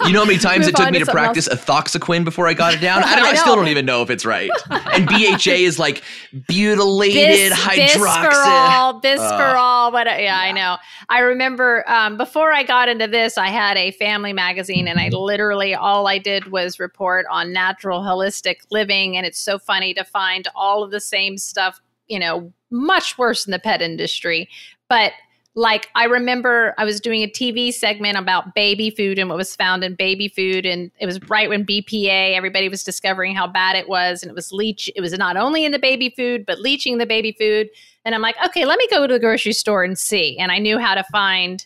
you 0.05 0.13
know 0.13 0.21
how 0.21 0.27
many 0.27 0.39
times 0.41 0.69
it 0.69 0.77
took 0.77 0.91
me 0.91 0.99
to, 0.99 1.07
to 1.07 1.11
practice 1.11 1.49
else. 1.49 1.65
ethoxyquin 1.65 2.25
before 2.25 2.47
I 2.47 2.53
got 2.53 2.75
it 2.75 2.83
down? 2.83 3.03
I, 3.05 3.17
don't, 3.17 3.25
I, 3.25 3.31
I, 3.31 3.35
still 3.37 3.57
don't 3.57 3.69
even 3.69 3.87
know 3.87 4.03
if 4.03 4.11
it's 4.11 4.27
right. 4.27 4.51
And 4.71 5.07
BHA 5.07 5.53
is 5.53 5.79
like 5.79 6.03
butylated 6.35 7.15
Bis, 7.15 7.53
hydroxy. 7.55 7.97
Bisphorol, 7.97 9.03
bisphorol. 9.03 9.89
Uh, 9.89 9.91
what, 9.91 10.07
yeah, 10.07 10.19
yeah, 10.19 10.39
I 10.39 10.53
know. 10.53 10.77
I 11.09 11.21
remember 11.21 11.89
um, 11.89 12.19
before 12.19 12.53
I 12.53 12.65
got 12.65 12.91
into 12.91 13.07
this, 13.07 13.39
I 13.39 13.49
had 13.49 13.79
a 13.79 13.93
family 13.93 14.35
magazine 14.35 14.89
and 14.89 15.01
I 15.01 15.09
literally, 15.09 15.75
all 15.75 16.07
I 16.07 16.19
did 16.19 16.49
was 16.49 16.79
report 16.79 17.25
on 17.31 17.51
natural 17.51 18.01
holistic 18.01 18.57
living. 18.71 19.17
And 19.17 19.25
it's 19.25 19.41
so 19.41 19.59
funny 19.59 19.95
to 19.95 20.05
find 20.05 20.47
all 20.55 20.83
of 20.83 20.91
the 20.91 21.01
same 21.01 21.39
stuff 21.39 21.81
you 22.09 22.19
know, 22.19 22.53
much 22.75 23.17
worse 23.17 23.47
in 23.47 23.53
the 23.53 23.59
pet 23.59 23.81
industry. 23.81 24.49
But 24.89 25.13
like 25.55 25.89
I 25.95 26.07
remember 26.07 26.75
I 26.79 26.85
was 26.85 27.01
doing 27.01 27.23
a 27.23 27.29
TV 27.29 27.73
segment 27.73 28.19
about 28.19 28.57
baby 28.57 28.91
food 28.91 29.21
and 29.21 29.29
what 29.29 29.39
was 29.39 29.55
found 29.55 29.85
in 29.85 29.95
baby 29.95 30.27
food 30.27 30.67
and 30.67 30.91
it 30.99 31.07
was 31.07 31.21
right 31.31 31.49
when 31.49 31.65
BPA 31.65 32.35
everybody 32.35 32.69
was 32.69 32.83
discovering 32.83 33.37
how 33.37 33.47
bad 33.47 33.77
it 33.77 33.89
was 33.89 34.23
and 34.23 34.31
it 34.31 34.35
was 34.35 34.51
leach 34.51 34.91
it 34.97 35.01
was 35.01 35.13
not 35.13 35.37
only 35.37 35.65
in 35.65 35.71
the 35.71 35.79
baby 35.79 36.13
food 36.17 36.45
but 36.45 36.59
leaching 36.59 36.99
the 36.99 37.07
baby 37.07 37.33
food. 37.39 37.71
And 38.05 38.15
I'm 38.15 38.23
like 38.23 38.37
okay 38.45 38.65
let 38.65 38.79
me 38.79 38.89
go 38.91 39.07
to 39.07 39.15
the 39.15 39.21
grocery 39.21 39.53
store 39.53 39.85
and 39.85 39.97
see. 39.97 40.37
And 40.39 40.51
I 40.51 40.59
knew 40.59 40.79
how 40.79 40.97
to 40.97 41.05
find 41.05 41.65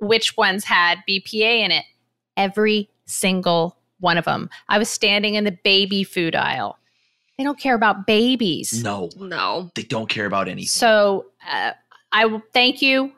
which 0.00 0.36
ones 0.36 0.64
had 0.64 0.98
BPA 1.08 1.64
in 1.64 1.70
it 1.70 1.84
every 2.36 2.90
single 3.04 3.76
one 4.00 4.18
of 4.18 4.24
them 4.24 4.50
I 4.68 4.78
was 4.78 4.88
standing 4.88 5.36
in 5.36 5.44
the 5.44 5.56
baby 5.62 6.02
food 6.02 6.34
aisle 6.34 6.76
they 7.42 7.44
don't 7.44 7.58
care 7.58 7.74
about 7.74 8.06
babies. 8.06 8.84
No, 8.84 9.10
no, 9.18 9.72
they 9.74 9.82
don't 9.82 10.08
care 10.08 10.26
about 10.26 10.46
anything. 10.46 10.68
So 10.68 11.26
uh, 11.50 11.72
I 12.12 12.24
will 12.26 12.42
thank 12.52 12.80
you. 12.80 13.10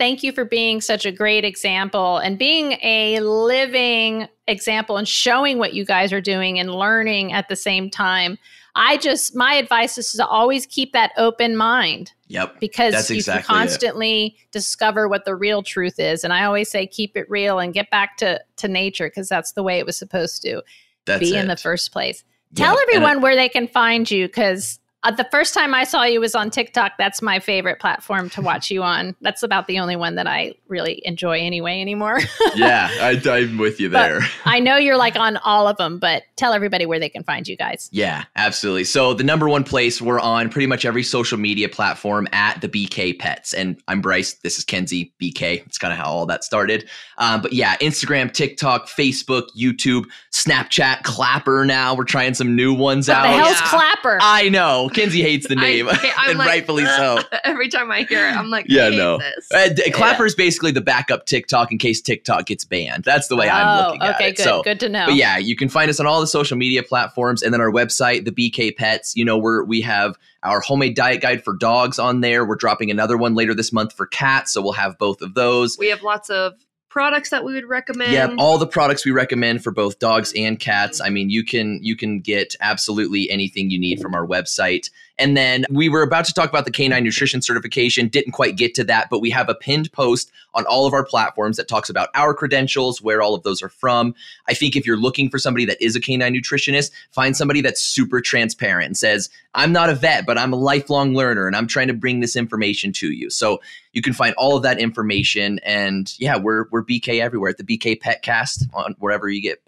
Thank 0.00 0.24
you 0.24 0.32
for 0.32 0.44
being 0.44 0.80
such 0.80 1.06
a 1.06 1.12
great 1.12 1.44
example 1.44 2.18
and 2.18 2.36
being 2.36 2.72
a 2.82 3.20
living 3.20 4.26
example 4.48 4.96
and 4.96 5.06
showing 5.06 5.58
what 5.58 5.74
you 5.74 5.84
guys 5.84 6.12
are 6.12 6.20
doing 6.20 6.58
and 6.58 6.74
learning 6.74 7.32
at 7.32 7.48
the 7.48 7.54
same 7.56 7.88
time. 7.88 8.36
I 8.74 8.96
just, 8.96 9.36
my 9.36 9.54
advice 9.54 9.96
is 9.96 10.12
to 10.12 10.26
always 10.26 10.66
keep 10.66 10.92
that 10.92 11.12
open 11.16 11.56
mind. 11.56 12.12
Yep. 12.28 12.60
Because 12.60 12.94
That's 12.94 13.10
you 13.10 13.16
exactly 13.16 13.46
can 13.46 13.56
constantly 13.56 14.26
it. 14.26 14.52
discover 14.52 15.08
what 15.08 15.24
the 15.24 15.34
real 15.36 15.62
truth 15.62 16.00
is. 16.00 16.24
And 16.24 16.32
I 16.32 16.44
always 16.44 16.68
say, 16.70 16.86
keep 16.86 17.16
it 17.16 17.28
real 17.30 17.58
and 17.60 17.72
get 17.72 17.90
back 17.90 18.16
to, 18.18 18.40
to 18.56 18.68
nature 18.68 19.08
because 19.08 19.28
that's 19.28 19.52
the 19.52 19.62
way 19.62 19.78
it 19.78 19.86
was 19.86 19.96
supposed 19.96 20.42
to 20.42 20.62
that's 21.06 21.20
be 21.20 21.34
it. 21.34 21.40
in 21.40 21.48
the 21.48 21.56
first 21.56 21.92
place. 21.92 22.24
Tell 22.54 22.74
yeah, 22.74 22.82
everyone 22.82 23.22
where 23.22 23.36
they 23.36 23.48
can 23.48 23.68
find 23.68 24.10
you 24.10 24.26
because 24.26 24.78
uh, 25.04 25.12
the 25.12 25.26
first 25.30 25.54
time 25.54 25.74
I 25.74 25.84
saw 25.84 26.02
you 26.02 26.20
was 26.20 26.34
on 26.34 26.50
TikTok. 26.50 26.92
That's 26.98 27.22
my 27.22 27.38
favorite 27.38 27.78
platform 27.78 28.28
to 28.30 28.42
watch 28.42 28.68
you 28.68 28.82
on. 28.82 29.14
That's 29.20 29.44
about 29.44 29.68
the 29.68 29.78
only 29.78 29.94
one 29.94 30.16
that 30.16 30.26
I 30.26 30.54
really 30.66 31.00
enjoy 31.04 31.38
anyway 31.38 31.80
anymore. 31.80 32.18
yeah, 32.56 32.88
I, 33.00 33.20
am 33.38 33.58
with 33.58 33.78
you 33.78 33.88
there. 33.88 34.20
I 34.44 34.58
know 34.58 34.76
you're 34.88 34.96
like 34.96 35.14
on 35.14 35.36
all 35.38 35.68
of 35.68 35.76
them, 35.76 36.00
but 36.00 36.24
tell 36.34 36.52
everybody 36.52 36.84
where 36.84 36.98
they 36.98 37.08
can 37.08 37.22
find 37.22 37.46
you 37.46 37.56
guys. 37.56 37.88
Yeah, 37.92 38.24
absolutely. 38.34 38.84
So 38.84 39.14
the 39.14 39.22
number 39.22 39.48
one 39.48 39.62
place 39.62 40.02
we're 40.02 40.20
on 40.20 40.50
pretty 40.50 40.66
much 40.66 40.84
every 40.84 41.04
social 41.04 41.38
media 41.38 41.68
platform 41.68 42.26
at 42.32 42.60
the 42.60 42.68
BK 42.68 43.18
Pets, 43.18 43.54
and 43.54 43.80
I'm 43.86 44.00
Bryce. 44.00 44.34
This 44.34 44.58
is 44.58 44.64
Kenzie 44.64 45.12
BK. 45.22 45.64
It's 45.64 45.78
kind 45.78 45.92
of 45.92 45.98
how 45.98 46.06
all 46.06 46.26
that 46.26 46.42
started. 46.42 46.88
Um, 47.18 47.40
but 47.40 47.52
yeah, 47.52 47.76
Instagram, 47.76 48.32
TikTok, 48.32 48.88
Facebook, 48.88 49.46
YouTube, 49.56 50.06
Snapchat, 50.32 51.04
Clapper. 51.04 51.64
Now 51.64 51.94
we're 51.94 52.04
trying 52.04 52.34
some 52.34 52.56
new 52.56 52.74
ones 52.74 53.06
what 53.06 53.18
out. 53.18 53.22
The 53.22 53.28
hell's 53.28 53.60
yeah. 53.60 53.68
Clapper? 53.68 54.18
I 54.20 54.48
know. 54.48 54.87
Kenzie 54.88 55.22
hates 55.22 55.48
the 55.48 55.54
name, 55.54 55.88
I, 55.88 56.24
and 56.28 56.38
like, 56.38 56.48
rightfully 56.48 56.84
so. 56.84 57.20
Every 57.44 57.68
time 57.68 57.90
I 57.90 58.02
hear 58.02 58.28
it, 58.28 58.36
I'm 58.36 58.50
like, 58.50 58.66
yeah, 58.68 58.88
no. 58.88 59.20
Uh, 59.54 59.68
Clapper 59.92 60.26
is 60.26 60.34
basically 60.34 60.70
the 60.70 60.80
backup 60.80 61.26
TikTok 61.26 61.72
in 61.72 61.78
case 61.78 62.00
TikTok 62.00 62.46
gets 62.46 62.64
banned. 62.64 63.04
That's 63.04 63.28
the 63.28 63.36
way 63.36 63.48
oh, 63.48 63.52
I'm 63.52 63.84
looking 63.84 64.02
at 64.02 64.14
okay, 64.16 64.28
it. 64.30 64.36
Good, 64.36 64.42
so, 64.42 64.62
good 64.62 64.80
to 64.80 64.88
know. 64.88 65.06
But 65.06 65.16
yeah, 65.16 65.38
you 65.38 65.56
can 65.56 65.68
find 65.68 65.90
us 65.90 66.00
on 66.00 66.06
all 66.06 66.20
the 66.20 66.26
social 66.26 66.56
media 66.56 66.82
platforms, 66.82 67.42
and 67.42 67.52
then 67.52 67.60
our 67.60 67.70
website, 67.70 68.24
the 68.24 68.32
BK 68.32 68.76
Pets. 68.76 69.16
You 69.16 69.24
know, 69.24 69.38
we're 69.38 69.64
we 69.64 69.80
have 69.82 70.16
our 70.42 70.60
homemade 70.60 70.94
diet 70.94 71.20
guide 71.20 71.42
for 71.44 71.54
dogs 71.54 71.98
on 71.98 72.20
there. 72.20 72.44
We're 72.44 72.56
dropping 72.56 72.90
another 72.90 73.16
one 73.16 73.34
later 73.34 73.54
this 73.54 73.72
month 73.72 73.92
for 73.92 74.06
cats, 74.06 74.52
so 74.52 74.62
we'll 74.62 74.72
have 74.72 74.98
both 74.98 75.22
of 75.22 75.34
those. 75.34 75.78
We 75.78 75.88
have 75.88 76.02
lots 76.02 76.30
of 76.30 76.54
products 76.88 77.30
that 77.30 77.44
we 77.44 77.54
would 77.54 77.66
recommend. 77.66 78.12
Yeah 78.12 78.34
all 78.38 78.58
the 78.58 78.66
products 78.66 79.04
we 79.04 79.10
recommend 79.10 79.62
for 79.62 79.70
both 79.70 79.98
dogs 79.98 80.32
and 80.36 80.58
cats. 80.58 81.00
I 81.00 81.10
mean 81.10 81.30
you 81.30 81.44
can 81.44 81.80
you 81.82 81.96
can 81.96 82.20
get 82.20 82.54
absolutely 82.60 83.30
anything 83.30 83.70
you 83.70 83.78
need 83.78 84.00
from 84.00 84.14
our 84.14 84.26
website 84.26 84.90
And 85.18 85.36
then 85.36 85.64
we 85.70 85.88
were 85.88 86.02
about 86.02 86.24
to 86.26 86.32
talk 86.32 86.48
about 86.48 86.64
the 86.64 86.70
canine 86.70 87.04
nutrition 87.04 87.42
certification, 87.42 88.08
didn't 88.08 88.32
quite 88.32 88.56
get 88.56 88.74
to 88.76 88.84
that, 88.84 89.08
but 89.10 89.20
we 89.20 89.30
have 89.30 89.48
a 89.48 89.54
pinned 89.54 89.92
post 89.92 90.30
on 90.54 90.64
all 90.66 90.86
of 90.86 90.92
our 90.92 91.04
platforms 91.04 91.56
that 91.56 91.68
talks 91.68 91.88
about 91.88 92.08
our 92.14 92.32
credentials, 92.34 93.02
where 93.02 93.20
all 93.20 93.34
of 93.34 93.42
those 93.42 93.62
are 93.62 93.68
from. 93.68 94.14
I 94.48 94.54
think 94.54 94.76
if 94.76 94.86
you're 94.86 94.96
looking 94.96 95.28
for 95.28 95.38
somebody 95.38 95.64
that 95.66 95.82
is 95.82 95.96
a 95.96 96.00
canine 96.00 96.34
nutritionist, 96.34 96.90
find 97.10 97.36
somebody 97.36 97.60
that's 97.60 97.82
super 97.82 98.20
transparent 98.20 98.86
and 98.86 98.96
says, 98.96 99.28
I'm 99.54 99.72
not 99.72 99.90
a 99.90 99.94
vet, 99.94 100.24
but 100.24 100.38
I'm 100.38 100.52
a 100.52 100.56
lifelong 100.56 101.14
learner 101.14 101.46
and 101.46 101.56
I'm 101.56 101.66
trying 101.66 101.88
to 101.88 101.94
bring 101.94 102.20
this 102.20 102.36
information 102.36 102.92
to 102.92 103.10
you. 103.10 103.30
So 103.30 103.60
you 103.92 104.02
can 104.02 104.12
find 104.12 104.34
all 104.36 104.56
of 104.56 104.62
that 104.62 104.78
information. 104.78 105.58
And 105.64 106.14
yeah, 106.18 106.36
we're 106.36 106.66
we're 106.70 106.84
BK 106.84 107.20
everywhere 107.20 107.50
at 107.50 107.56
the 107.56 107.64
BK 107.64 108.00
Petcast 108.00 108.72
on 108.72 108.94
wherever 108.98 109.28
you 109.28 109.42
get 109.42 109.62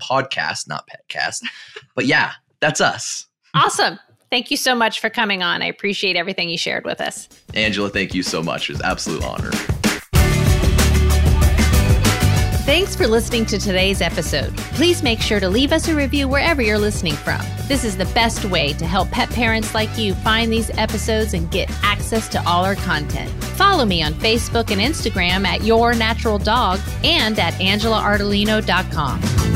podcast, 0.00 0.68
not 0.68 0.88
Petcast. 0.88 1.44
But 1.94 2.06
yeah, 2.06 2.32
that's 2.60 2.80
us. 2.80 3.26
Awesome. 3.54 3.98
Thank 4.30 4.50
you 4.50 4.56
so 4.56 4.74
much 4.74 5.00
for 5.00 5.08
coming 5.10 5.42
on. 5.42 5.62
I 5.62 5.66
appreciate 5.66 6.16
everything 6.16 6.50
you 6.50 6.58
shared 6.58 6.84
with 6.84 7.00
us. 7.00 7.28
Angela, 7.54 7.88
thank 7.88 8.14
you 8.14 8.22
so 8.22 8.42
much. 8.42 8.68
It 8.68 8.74
was 8.74 8.82
absolute 8.82 9.24
honor. 9.24 9.50
Thanks 12.68 12.94
for 12.94 13.06
listening 13.06 13.46
to 13.46 13.58
today's 13.58 14.02
episode. 14.02 14.54
Please 14.74 15.02
make 15.02 15.22
sure 15.22 15.40
to 15.40 15.48
leave 15.48 15.72
us 15.72 15.88
a 15.88 15.94
review 15.94 16.28
wherever 16.28 16.60
you're 16.60 16.76
listening 16.76 17.14
from. 17.14 17.40
This 17.66 17.82
is 17.82 17.96
the 17.96 18.04
best 18.06 18.44
way 18.44 18.74
to 18.74 18.84
help 18.84 19.10
pet 19.10 19.30
parents 19.30 19.74
like 19.74 19.96
you 19.96 20.12
find 20.16 20.52
these 20.52 20.68
episodes 20.76 21.32
and 21.32 21.50
get 21.50 21.70
access 21.82 22.28
to 22.28 22.46
all 22.46 22.66
our 22.66 22.74
content. 22.74 23.30
Follow 23.56 23.86
me 23.86 24.02
on 24.02 24.12
Facebook 24.12 24.70
and 24.70 24.82
Instagram 24.82 25.46
at 25.46 25.64
Your 25.64 25.94
Natural 25.94 26.36
Dog 26.36 26.78
and 27.02 27.38
at 27.38 27.54
AngelaArdolino.com. 27.54 29.47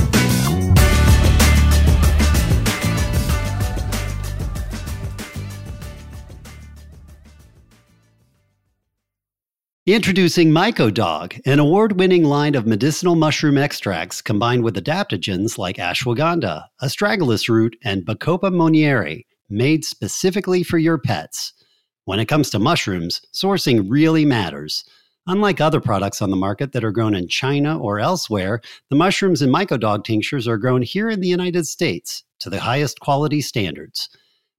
Introducing 9.87 10.53
Mycodog, 10.53 11.41
an 11.45 11.59
award 11.59 11.99
winning 11.99 12.23
line 12.23 12.55
of 12.55 12.69
medicinal 12.69 13.17
mushroom 13.17 13.59
extracts 13.59 14.23
combined 14.23 14.63
with 14.63 14.77
adaptogens 14.77 15.59
like 15.59 15.79
ashwagandha, 15.79 16.67
astragalus 16.81 17.49
root, 17.49 17.75
and 17.83 18.07
Bacopa 18.07 18.53
monnieri, 18.55 19.27
made 19.51 19.85
specifically 19.85 20.63
for 20.63 20.79
your 20.79 20.99
pets. 20.99 21.53
When 22.05 22.21
it 22.21 22.27
comes 22.27 22.49
to 22.51 22.61
mushrooms, 22.61 23.23
sourcing 23.35 23.87
really 23.89 24.25
matters. 24.25 24.85
Unlike 25.27 25.61
other 25.61 25.81
products 25.81 26.23
on 26.23 26.31
the 26.31 26.37
market 26.37 26.71
that 26.71 26.85
are 26.85 26.93
grown 26.93 27.17
in 27.17 27.27
China 27.27 27.77
or 27.77 27.99
elsewhere, 27.99 28.61
the 28.89 28.95
mushrooms 28.95 29.43
in 29.43 29.51
Mycodog 29.51 30.05
tinctures 30.05 30.47
are 30.47 30.59
grown 30.59 30.83
here 30.83 31.11
in 31.11 31.21
the 31.21 31.27
United 31.27 31.67
States 31.67 32.23
to 32.39 32.49
the 32.49 32.61
highest 32.61 33.01
quality 33.01 33.41
standards. 33.41 34.09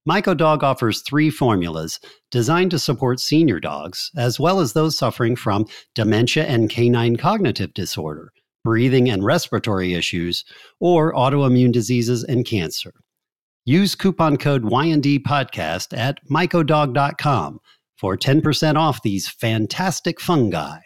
MycoDog 0.07 0.63
offers 0.63 1.01
three 1.01 1.29
formulas 1.29 1.99
designed 2.29 2.71
to 2.71 2.79
support 2.79 3.19
senior 3.21 3.59
dogs, 3.59 4.11
as 4.17 4.39
well 4.39 4.59
as 4.59 4.73
those 4.73 4.97
suffering 4.97 5.35
from 5.35 5.65
dementia 5.95 6.43
and 6.45 6.69
canine 6.69 7.15
cognitive 7.15 7.73
disorder, 7.73 8.33
breathing 8.65 9.09
and 9.09 9.23
respiratory 9.23 9.93
issues, 9.93 10.43
or 10.79 11.13
autoimmune 11.13 11.71
diseases 11.71 12.23
and 12.23 12.45
cancer. 12.45 12.93
Use 13.65 13.95
coupon 13.95 14.35
code 14.35 14.63
YND 14.63 15.19
podcast 15.23 15.97
at 15.97 16.19
mycodog.com 16.29 17.59
for 17.97 18.17
10% 18.17 18.75
off 18.75 19.01
these 19.03 19.29
fantastic 19.29 20.19
fungi. 20.19 20.79